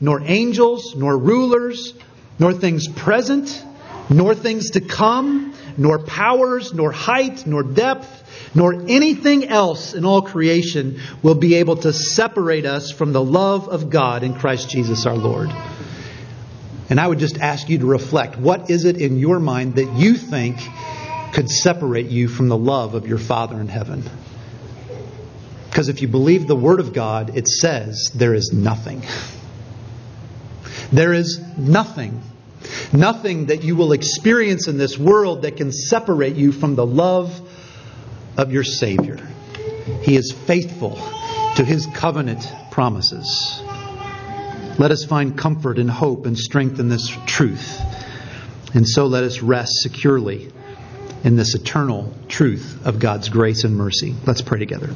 nor 0.00 0.22
angels, 0.22 0.94
nor 0.96 1.16
rulers, 1.16 1.94
nor 2.38 2.52
things 2.52 2.88
present, 2.88 3.64
nor 4.08 4.34
things 4.34 4.70
to 4.70 4.80
come, 4.80 5.54
nor 5.76 5.98
powers, 5.98 6.72
nor 6.72 6.90
height, 6.90 7.46
nor 7.46 7.62
depth, 7.62 8.52
nor 8.54 8.74
anything 8.88 9.46
else 9.46 9.94
in 9.94 10.04
all 10.04 10.22
creation 10.22 11.00
will 11.22 11.34
be 11.34 11.56
able 11.56 11.76
to 11.76 11.92
separate 11.92 12.66
us 12.66 12.90
from 12.90 13.12
the 13.12 13.22
love 13.22 13.68
of 13.68 13.90
God 13.90 14.22
in 14.22 14.34
Christ 14.34 14.68
Jesus 14.68 15.06
our 15.06 15.16
Lord. 15.16 15.50
And 16.88 16.98
I 16.98 17.06
would 17.06 17.20
just 17.20 17.38
ask 17.38 17.68
you 17.68 17.78
to 17.78 17.86
reflect 17.86 18.36
what 18.36 18.68
is 18.68 18.84
it 18.84 18.96
in 18.96 19.18
your 19.18 19.38
mind 19.38 19.76
that 19.76 19.92
you 19.94 20.14
think 20.14 20.58
could 21.32 21.48
separate 21.48 22.06
you 22.06 22.26
from 22.26 22.48
the 22.48 22.56
love 22.56 22.94
of 22.94 23.06
your 23.06 23.18
Father 23.18 23.60
in 23.60 23.68
heaven? 23.68 24.02
Because 25.68 25.88
if 25.88 26.02
you 26.02 26.08
believe 26.08 26.48
the 26.48 26.56
Word 26.56 26.80
of 26.80 26.92
God, 26.92 27.36
it 27.36 27.46
says 27.46 28.10
there 28.12 28.34
is 28.34 28.52
nothing. 28.52 29.04
There 30.92 31.12
is 31.12 31.40
nothing, 31.56 32.20
nothing 32.92 33.46
that 33.46 33.62
you 33.62 33.76
will 33.76 33.92
experience 33.92 34.66
in 34.68 34.76
this 34.76 34.98
world 34.98 35.42
that 35.42 35.56
can 35.56 35.72
separate 35.72 36.36
you 36.36 36.52
from 36.52 36.74
the 36.74 36.86
love 36.86 37.40
of 38.36 38.52
your 38.52 38.64
Savior. 38.64 39.18
He 40.02 40.16
is 40.16 40.32
faithful 40.32 40.96
to 41.56 41.64
His 41.64 41.86
covenant 41.94 42.46
promises. 42.70 43.62
Let 44.78 44.90
us 44.90 45.04
find 45.04 45.36
comfort 45.36 45.78
and 45.78 45.90
hope 45.90 46.26
and 46.26 46.38
strength 46.38 46.80
in 46.80 46.88
this 46.88 47.08
truth. 47.26 47.80
And 48.74 48.88
so 48.88 49.06
let 49.06 49.24
us 49.24 49.42
rest 49.42 49.72
securely 49.82 50.50
in 51.22 51.36
this 51.36 51.54
eternal 51.54 52.14
truth 52.28 52.80
of 52.84 52.98
God's 52.98 53.28
grace 53.28 53.64
and 53.64 53.76
mercy. 53.76 54.14
Let's 54.26 54.40
pray 54.42 54.58
together. 54.58 54.90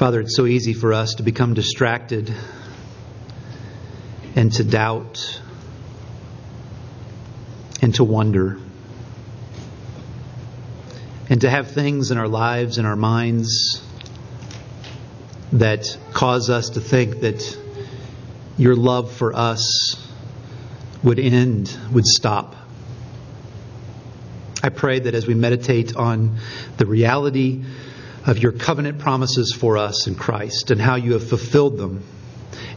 Father, 0.00 0.20
it's 0.20 0.34
so 0.34 0.46
easy 0.46 0.72
for 0.72 0.94
us 0.94 1.16
to 1.16 1.22
become 1.22 1.52
distracted 1.52 2.34
and 4.34 4.50
to 4.50 4.64
doubt 4.64 5.42
and 7.82 7.94
to 7.96 8.02
wonder 8.02 8.56
and 11.28 11.42
to 11.42 11.50
have 11.50 11.72
things 11.72 12.10
in 12.10 12.16
our 12.16 12.28
lives 12.28 12.78
and 12.78 12.86
our 12.86 12.96
minds 12.96 13.82
that 15.52 15.98
cause 16.14 16.48
us 16.48 16.70
to 16.70 16.80
think 16.80 17.20
that 17.20 17.58
your 18.56 18.76
love 18.76 19.12
for 19.12 19.36
us 19.36 20.02
would 21.02 21.18
end, 21.18 21.76
would 21.92 22.06
stop. 22.06 22.56
I 24.62 24.70
pray 24.70 25.00
that 25.00 25.14
as 25.14 25.26
we 25.26 25.34
meditate 25.34 25.94
on 25.94 26.38
the 26.78 26.86
reality 26.86 27.64
of 28.26 28.38
your 28.38 28.52
covenant 28.52 28.98
promises 28.98 29.52
for 29.52 29.78
us 29.78 30.06
in 30.06 30.14
Christ 30.14 30.70
and 30.70 30.80
how 30.80 30.96
you 30.96 31.14
have 31.14 31.28
fulfilled 31.28 31.78
them. 31.78 32.02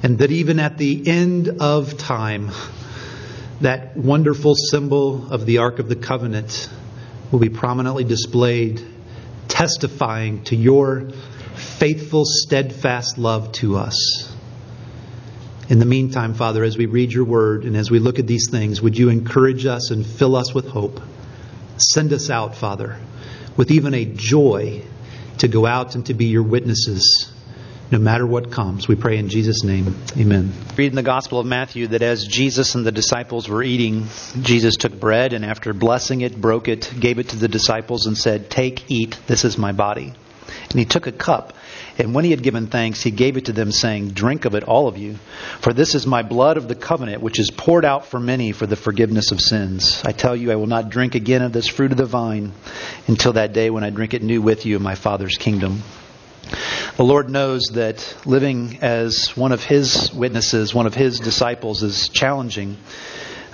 And 0.01 0.19
that 0.19 0.31
even 0.31 0.59
at 0.59 0.77
the 0.77 1.07
end 1.07 1.49
of 1.61 1.97
time, 1.97 2.51
that 3.61 3.97
wonderful 3.97 4.55
symbol 4.55 5.31
of 5.31 5.45
the 5.45 5.59
Ark 5.59 5.79
of 5.79 5.89
the 5.89 5.95
Covenant 5.95 6.69
will 7.31 7.39
be 7.39 7.49
prominently 7.49 8.03
displayed, 8.03 8.81
testifying 9.47 10.43
to 10.45 10.55
your 10.55 11.09
faithful, 11.55 12.23
steadfast 12.25 13.17
love 13.17 13.51
to 13.53 13.77
us. 13.77 14.33
In 15.69 15.79
the 15.79 15.85
meantime, 15.85 16.33
Father, 16.33 16.63
as 16.63 16.77
we 16.77 16.85
read 16.85 17.11
your 17.11 17.25
word 17.25 17.63
and 17.63 17.75
as 17.75 17.89
we 17.89 17.99
look 17.99 18.19
at 18.19 18.27
these 18.27 18.49
things, 18.49 18.81
would 18.81 18.97
you 18.97 19.09
encourage 19.09 19.65
us 19.65 19.91
and 19.91 20.05
fill 20.05 20.35
us 20.35 20.53
with 20.53 20.67
hope? 20.67 21.01
Send 21.77 22.13
us 22.13 22.29
out, 22.29 22.55
Father, 22.55 22.97
with 23.55 23.71
even 23.71 23.93
a 23.93 24.05
joy 24.05 24.83
to 25.39 25.47
go 25.47 25.65
out 25.65 25.95
and 25.95 26.05
to 26.07 26.13
be 26.13 26.25
your 26.25 26.43
witnesses 26.43 27.31
no 27.93 27.99
matter 27.99 28.25
what 28.25 28.51
comes. 28.51 28.87
We 28.87 28.95
pray 28.95 29.17
in 29.17 29.29
Jesus' 29.29 29.63
name. 29.63 29.95
Amen. 30.17 30.51
Read 30.75 30.87
in 30.87 30.95
the 30.95 31.03
Gospel 31.03 31.39
of 31.39 31.45
Matthew 31.45 31.87
that 31.87 32.01
as 32.01 32.25
Jesus 32.25 32.73
and 32.73 32.83
the 32.83 32.91
disciples 32.91 33.47
were 33.47 33.61
eating, 33.61 34.07
Jesus 34.41 34.77
took 34.77 34.99
bread 34.99 35.31
and 35.31 35.45
after 35.45 35.73
blessing 35.73 36.21
it, 36.21 36.35
broke 36.35 36.67
it, 36.67 36.91
gave 36.99 37.19
it 37.19 37.29
to 37.29 37.35
the 37.35 37.47
disciples, 37.47 38.07
and 38.07 38.17
said, 38.17 38.49
Take, 38.49 38.89
eat, 38.89 39.19
this 39.27 39.45
is 39.45 39.59
my 39.59 39.73
body. 39.73 40.11
And 40.71 40.79
he 40.79 40.85
took 40.85 41.05
a 41.05 41.11
cup, 41.11 41.53
and 41.97 42.15
when 42.15 42.25
he 42.25 42.31
had 42.31 42.41
given 42.41 42.67
thanks, 42.67 43.03
he 43.03 43.11
gave 43.11 43.37
it 43.37 43.45
to 43.45 43.53
them, 43.53 43.71
saying, 43.71 44.09
Drink 44.09 44.45
of 44.45 44.55
it, 44.55 44.63
all 44.63 44.87
of 44.87 44.97
you, 44.97 45.17
for 45.59 45.73
this 45.73 45.93
is 45.93 46.07
my 46.07 46.23
blood 46.23 46.57
of 46.57 46.67
the 46.67 46.75
covenant, 46.75 47.21
which 47.21 47.39
is 47.39 47.51
poured 47.51 47.85
out 47.85 48.07
for 48.07 48.19
many 48.19 48.51
for 48.51 48.65
the 48.65 48.75
forgiveness 48.75 49.31
of 49.31 49.39
sins. 49.39 50.01
I 50.03 50.11
tell 50.11 50.35
you, 50.35 50.51
I 50.51 50.55
will 50.55 50.67
not 50.67 50.89
drink 50.89 51.13
again 51.13 51.43
of 51.43 51.53
this 51.53 51.67
fruit 51.67 51.91
of 51.91 51.97
the 51.97 52.05
vine 52.05 52.51
until 53.07 53.33
that 53.33 53.53
day 53.53 53.69
when 53.69 53.83
I 53.83 53.91
drink 53.91 54.15
it 54.15 54.23
new 54.23 54.41
with 54.41 54.65
you 54.65 54.75
in 54.75 54.81
my 54.81 54.95
Father's 54.95 55.37
kingdom. 55.37 55.83
The 56.97 57.03
Lord 57.03 57.29
knows 57.29 57.63
that 57.73 58.15
living 58.25 58.79
as 58.81 59.29
one 59.37 59.51
of 59.51 59.63
His 59.63 60.11
witnesses, 60.13 60.73
one 60.73 60.87
of 60.87 60.95
His 60.95 61.19
disciples, 61.19 61.83
is 61.83 62.09
challenging, 62.09 62.77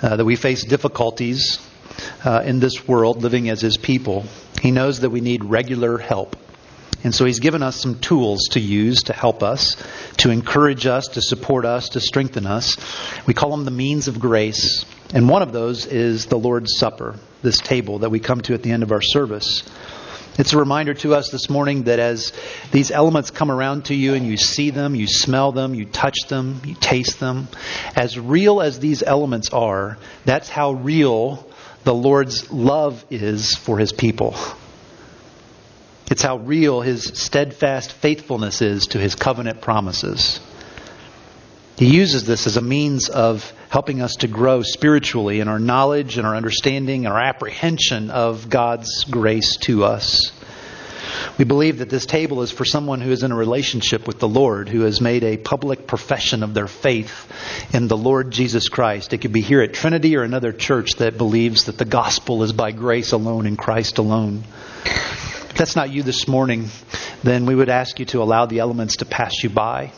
uh, 0.02 0.16
that 0.16 0.24
we 0.24 0.36
face 0.36 0.64
difficulties 0.64 1.58
uh, 2.24 2.42
in 2.44 2.58
this 2.58 2.88
world 2.88 3.22
living 3.22 3.50
as 3.50 3.60
His 3.60 3.76
people. 3.76 4.24
He 4.62 4.70
knows 4.70 5.00
that 5.00 5.10
we 5.10 5.20
need 5.20 5.44
regular 5.44 5.98
help. 5.98 6.36
And 7.02 7.14
so 7.14 7.24
He's 7.24 7.40
given 7.40 7.62
us 7.62 7.76
some 7.76 7.98
tools 7.98 8.48
to 8.52 8.60
use 8.60 9.04
to 9.04 9.12
help 9.12 9.42
us, 9.42 9.76
to 10.18 10.30
encourage 10.30 10.86
us, 10.86 11.08
to 11.08 11.22
support 11.22 11.64
us, 11.64 11.90
to 11.90 12.00
strengthen 12.00 12.46
us. 12.46 12.76
We 13.26 13.34
call 13.34 13.50
them 13.50 13.64
the 13.64 13.70
means 13.70 14.08
of 14.08 14.20
grace. 14.20 14.84
And 15.14 15.28
one 15.28 15.42
of 15.42 15.52
those 15.52 15.86
is 15.86 16.26
the 16.26 16.38
Lord's 16.38 16.76
Supper, 16.78 17.16
this 17.42 17.58
table 17.58 18.00
that 18.00 18.10
we 18.10 18.20
come 18.20 18.40
to 18.42 18.54
at 18.54 18.62
the 18.62 18.72
end 18.72 18.82
of 18.82 18.92
our 18.92 19.02
service. 19.02 19.62
It's 20.38 20.52
a 20.52 20.58
reminder 20.58 20.94
to 20.94 21.14
us 21.14 21.30
this 21.30 21.50
morning 21.50 21.82
that 21.82 21.98
as 21.98 22.32
these 22.70 22.90
elements 22.90 23.30
come 23.30 23.50
around 23.50 23.86
to 23.86 23.94
you 23.94 24.14
and 24.14 24.26
you 24.26 24.36
see 24.36 24.70
them, 24.70 24.94
you 24.94 25.06
smell 25.06 25.52
them, 25.52 25.74
you 25.74 25.84
touch 25.84 26.28
them, 26.28 26.62
you 26.64 26.74
taste 26.74 27.18
them, 27.18 27.48
as 27.96 28.18
real 28.18 28.62
as 28.62 28.78
these 28.78 29.02
elements 29.02 29.50
are, 29.50 29.98
that's 30.24 30.48
how 30.48 30.72
real 30.72 31.46
the 31.84 31.94
Lord's 31.94 32.50
love 32.50 33.04
is 33.10 33.54
for 33.56 33.78
his 33.78 33.92
people. 33.92 34.36
It's 36.10 36.22
how 36.22 36.38
real 36.38 36.80
his 36.80 37.04
steadfast 37.04 37.92
faithfulness 37.92 38.62
is 38.62 38.88
to 38.88 38.98
his 38.98 39.14
covenant 39.14 39.60
promises. 39.60 40.40
He 41.76 41.86
uses 41.86 42.26
this 42.26 42.48
as 42.48 42.56
a 42.56 42.62
means 42.62 43.08
of 43.08 43.52
helping 43.70 44.02
us 44.02 44.16
to 44.16 44.28
grow 44.28 44.62
spiritually 44.62 45.38
in 45.38 45.48
our 45.48 45.60
knowledge 45.60 46.18
and 46.18 46.26
our 46.26 46.34
understanding 46.34 47.06
and 47.06 47.14
our 47.14 47.20
apprehension 47.20 48.10
of 48.10 48.50
God's 48.50 49.04
grace 49.04 49.56
to 49.62 49.84
us. 49.84 50.32
We 51.38 51.44
believe 51.44 51.78
that 51.78 51.88
this 51.88 52.06
table 52.06 52.42
is 52.42 52.50
for 52.50 52.64
someone 52.64 53.00
who 53.00 53.10
is 53.10 53.22
in 53.22 53.32
a 53.32 53.36
relationship 53.36 54.06
with 54.06 54.18
the 54.18 54.28
Lord, 54.28 54.68
who 54.68 54.82
has 54.82 55.00
made 55.00 55.24
a 55.24 55.36
public 55.36 55.86
profession 55.86 56.42
of 56.42 56.54
their 56.54 56.66
faith 56.66 57.26
in 57.72 57.88
the 57.88 57.96
Lord 57.96 58.30
Jesus 58.30 58.68
Christ. 58.68 59.12
It 59.12 59.18
could 59.18 59.32
be 59.32 59.40
here 59.40 59.62
at 59.62 59.72
Trinity 59.72 60.16
or 60.16 60.22
another 60.22 60.52
church 60.52 60.96
that 60.96 61.16
believes 61.16 61.64
that 61.64 61.78
the 61.78 61.84
gospel 61.84 62.42
is 62.42 62.52
by 62.52 62.72
grace 62.72 63.12
alone 63.12 63.46
in 63.46 63.56
Christ 63.56 63.98
alone. 63.98 64.44
That's 65.60 65.76
not 65.76 65.90
you 65.92 66.02
this 66.02 66.26
morning, 66.26 66.70
then 67.22 67.44
we 67.44 67.54
would 67.54 67.68
ask 67.68 67.98
you 67.98 68.06
to 68.06 68.22
allow 68.22 68.46
the 68.46 68.60
elements 68.60 68.96
to 68.96 69.04
pass 69.04 69.42
you 69.42 69.50
by 69.50 69.92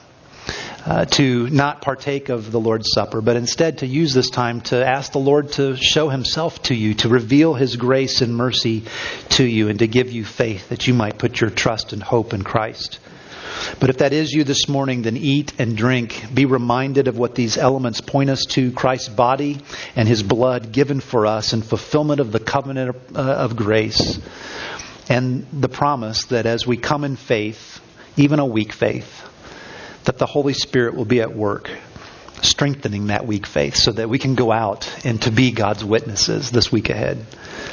uh, 0.84 1.04
to 1.04 1.48
not 1.50 1.80
partake 1.82 2.30
of 2.30 2.50
the 2.50 2.58
Lord's 2.58 2.90
Supper, 2.92 3.20
but 3.20 3.36
instead 3.36 3.78
to 3.78 3.86
use 3.86 4.12
this 4.12 4.28
time 4.28 4.62
to 4.62 4.84
ask 4.84 5.12
the 5.12 5.20
Lord 5.20 5.52
to 5.52 5.76
show 5.76 6.08
Himself 6.08 6.60
to 6.64 6.74
you, 6.74 6.94
to 6.94 7.08
reveal 7.08 7.54
His 7.54 7.76
grace 7.76 8.22
and 8.22 8.34
mercy 8.34 8.82
to 9.28 9.44
you, 9.44 9.68
and 9.68 9.78
to 9.78 9.86
give 9.86 10.10
you 10.10 10.24
faith 10.24 10.68
that 10.70 10.88
you 10.88 10.94
might 10.94 11.16
put 11.16 11.40
your 11.40 11.50
trust 11.50 11.92
and 11.92 12.02
hope 12.02 12.34
in 12.34 12.42
Christ. 12.42 12.98
But 13.78 13.90
if 13.90 13.98
that 13.98 14.12
is 14.12 14.32
you 14.32 14.42
this 14.42 14.68
morning, 14.68 15.02
then 15.02 15.16
eat 15.16 15.52
and 15.60 15.76
drink. 15.76 16.24
Be 16.34 16.46
reminded 16.46 17.06
of 17.06 17.18
what 17.18 17.36
these 17.36 17.56
elements 17.56 18.00
point 18.00 18.30
us 18.30 18.44
to 18.46 18.72
Christ's 18.72 19.10
body 19.10 19.60
and 19.94 20.08
His 20.08 20.24
blood 20.24 20.72
given 20.72 20.98
for 20.98 21.26
us 21.26 21.52
in 21.52 21.62
fulfillment 21.62 22.20
of 22.20 22.32
the 22.32 22.40
covenant 22.40 22.96
uh, 23.14 23.20
of 23.20 23.54
grace. 23.54 24.18
And 25.12 25.46
the 25.52 25.68
promise 25.68 26.24
that 26.26 26.46
as 26.46 26.66
we 26.66 26.78
come 26.78 27.04
in 27.04 27.16
faith, 27.16 27.82
even 28.16 28.38
a 28.38 28.46
weak 28.46 28.72
faith, 28.72 29.28
that 30.04 30.16
the 30.16 30.24
Holy 30.24 30.54
Spirit 30.54 30.94
will 30.94 31.04
be 31.04 31.20
at 31.20 31.36
work 31.36 31.68
strengthening 32.40 33.08
that 33.08 33.26
weak 33.26 33.46
faith 33.46 33.76
so 33.76 33.92
that 33.92 34.08
we 34.08 34.18
can 34.18 34.34
go 34.34 34.50
out 34.50 34.90
and 35.04 35.20
to 35.20 35.30
be 35.30 35.52
God's 35.52 35.84
witnesses 35.84 36.50
this 36.50 36.72
week 36.72 36.88
ahead. 36.88 37.26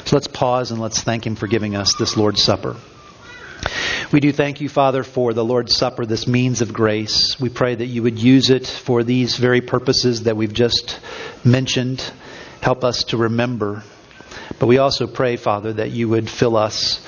So 0.04 0.16
let's 0.16 0.26
pause 0.26 0.70
and 0.70 0.82
let's 0.82 1.00
thank 1.00 1.26
Him 1.26 1.34
for 1.34 1.46
giving 1.46 1.76
us 1.76 1.94
this 1.94 2.14
Lord's 2.14 2.42
Supper. 2.42 2.76
We 4.12 4.20
do 4.20 4.32
thank 4.32 4.60
you, 4.60 4.68
Father, 4.68 5.02
for 5.02 5.32
the 5.32 5.44
Lord's 5.44 5.74
Supper, 5.74 6.04
this 6.04 6.26
means 6.26 6.60
of 6.60 6.74
grace. 6.74 7.40
We 7.40 7.48
pray 7.48 7.74
that 7.74 7.86
you 7.86 8.02
would 8.02 8.18
use 8.18 8.50
it 8.50 8.66
for 8.66 9.02
these 9.02 9.36
very 9.36 9.62
purposes 9.62 10.24
that 10.24 10.36
we've 10.36 10.52
just 10.52 11.00
mentioned. 11.42 12.04
Help 12.60 12.84
us 12.84 13.04
to 13.04 13.16
remember. 13.16 13.82
But 14.58 14.66
we 14.66 14.76
also 14.76 15.06
pray, 15.06 15.36
Father, 15.36 15.72
that 15.74 15.90
you 15.90 16.08
would 16.10 16.28
fill 16.28 16.56
us, 16.56 17.00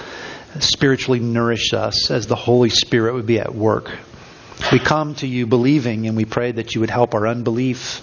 spiritually 0.61 1.20
nourish 1.20 1.72
us 1.72 2.11
as 2.11 2.26
the 2.26 2.36
Holy 2.36 2.70
Spirit 2.70 3.14
would 3.14 3.26
be 3.26 3.38
at 3.40 3.55
work. 3.55 3.90
We 4.70 4.78
come 4.78 5.14
to 5.16 5.26
you 5.26 5.46
believing 5.46 6.07
and 6.07 6.16
we 6.16 6.24
pray 6.24 6.53
that 6.53 6.74
you 6.74 6.80
would 6.80 6.90
help 6.90 7.14
our 7.14 7.26
unbelief. 7.26 8.00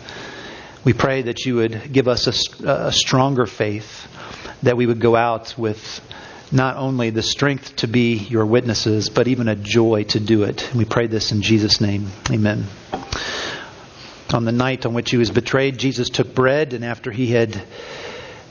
We 0.83 0.93
pray 0.93 1.23
that 1.23 1.45
you 1.45 1.55
would 1.55 1.93
give 1.93 2.07
us 2.07 2.27
a, 2.27 2.67
a 2.67 2.91
stronger 2.91 3.45
faith, 3.45 4.07
that 4.63 4.77
we 4.77 4.85
would 4.85 4.99
go 4.99 5.15
out 5.15 5.57
with 5.57 6.01
not 6.51 6.77
only 6.77 7.11
the 7.11 7.21
strength 7.21 7.75
to 7.77 7.87
be 7.87 8.15
your 8.15 8.45
witnesses, 8.45 9.09
but 9.09 9.27
even 9.27 9.47
a 9.47 9.55
joy 9.55 10.03
to 10.05 10.19
do 10.19 10.43
it. 10.43 10.71
we 10.75 10.85
pray 10.85 11.07
this 11.07 11.31
in 11.31 11.41
Jesus' 11.41 11.79
name. 11.79 12.07
Amen. 12.31 12.65
On 14.33 14.45
the 14.45 14.51
night 14.51 14.85
on 14.85 14.93
which 14.93 15.11
he 15.11 15.17
was 15.17 15.29
betrayed, 15.31 15.77
Jesus 15.77 16.09
took 16.09 16.33
bread, 16.33 16.73
and 16.73 16.83
after 16.83 17.11
he 17.11 17.27
had 17.27 17.61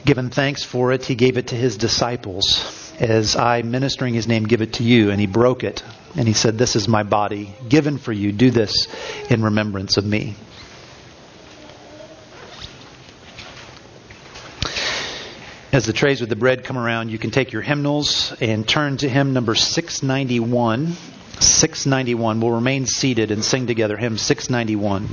given 0.04 0.30
thanks 0.30 0.64
for 0.64 0.92
it, 0.92 1.04
he 1.04 1.14
gave 1.14 1.38
it 1.38 1.48
to 1.48 1.56
his 1.56 1.76
disciples 1.76 2.87
as 3.00 3.36
I, 3.36 3.62
ministering 3.62 4.14
his 4.14 4.26
name, 4.26 4.44
give 4.44 4.62
it 4.62 4.74
to 4.74 4.82
you. 4.82 5.10
And 5.10 5.20
he 5.20 5.26
broke 5.26 5.64
it. 5.64 5.82
And 6.16 6.26
he 6.26 6.34
said, 6.34 6.58
This 6.58 6.76
is 6.76 6.88
my 6.88 7.02
body 7.02 7.54
given 7.68 7.98
for 7.98 8.12
you. 8.12 8.32
Do 8.32 8.50
this 8.50 8.88
in 9.30 9.42
remembrance 9.42 9.96
of 9.96 10.04
me. 10.04 10.34
As 15.70 15.84
the 15.84 15.92
trays 15.92 16.20
with 16.20 16.30
the 16.30 16.36
bread 16.36 16.64
come 16.64 16.78
around, 16.78 17.10
you 17.10 17.18
can 17.18 17.30
take 17.30 17.52
your 17.52 17.62
hymnals 17.62 18.34
and 18.40 18.66
turn 18.66 18.96
to 18.96 19.08
hymn 19.08 19.34
number 19.34 19.54
691. 19.54 20.94
691. 21.40 22.40
We'll 22.40 22.52
remain 22.52 22.86
seated 22.86 23.30
and 23.30 23.44
sing 23.44 23.66
together 23.66 23.96
hymn 23.96 24.16
691. 24.16 25.08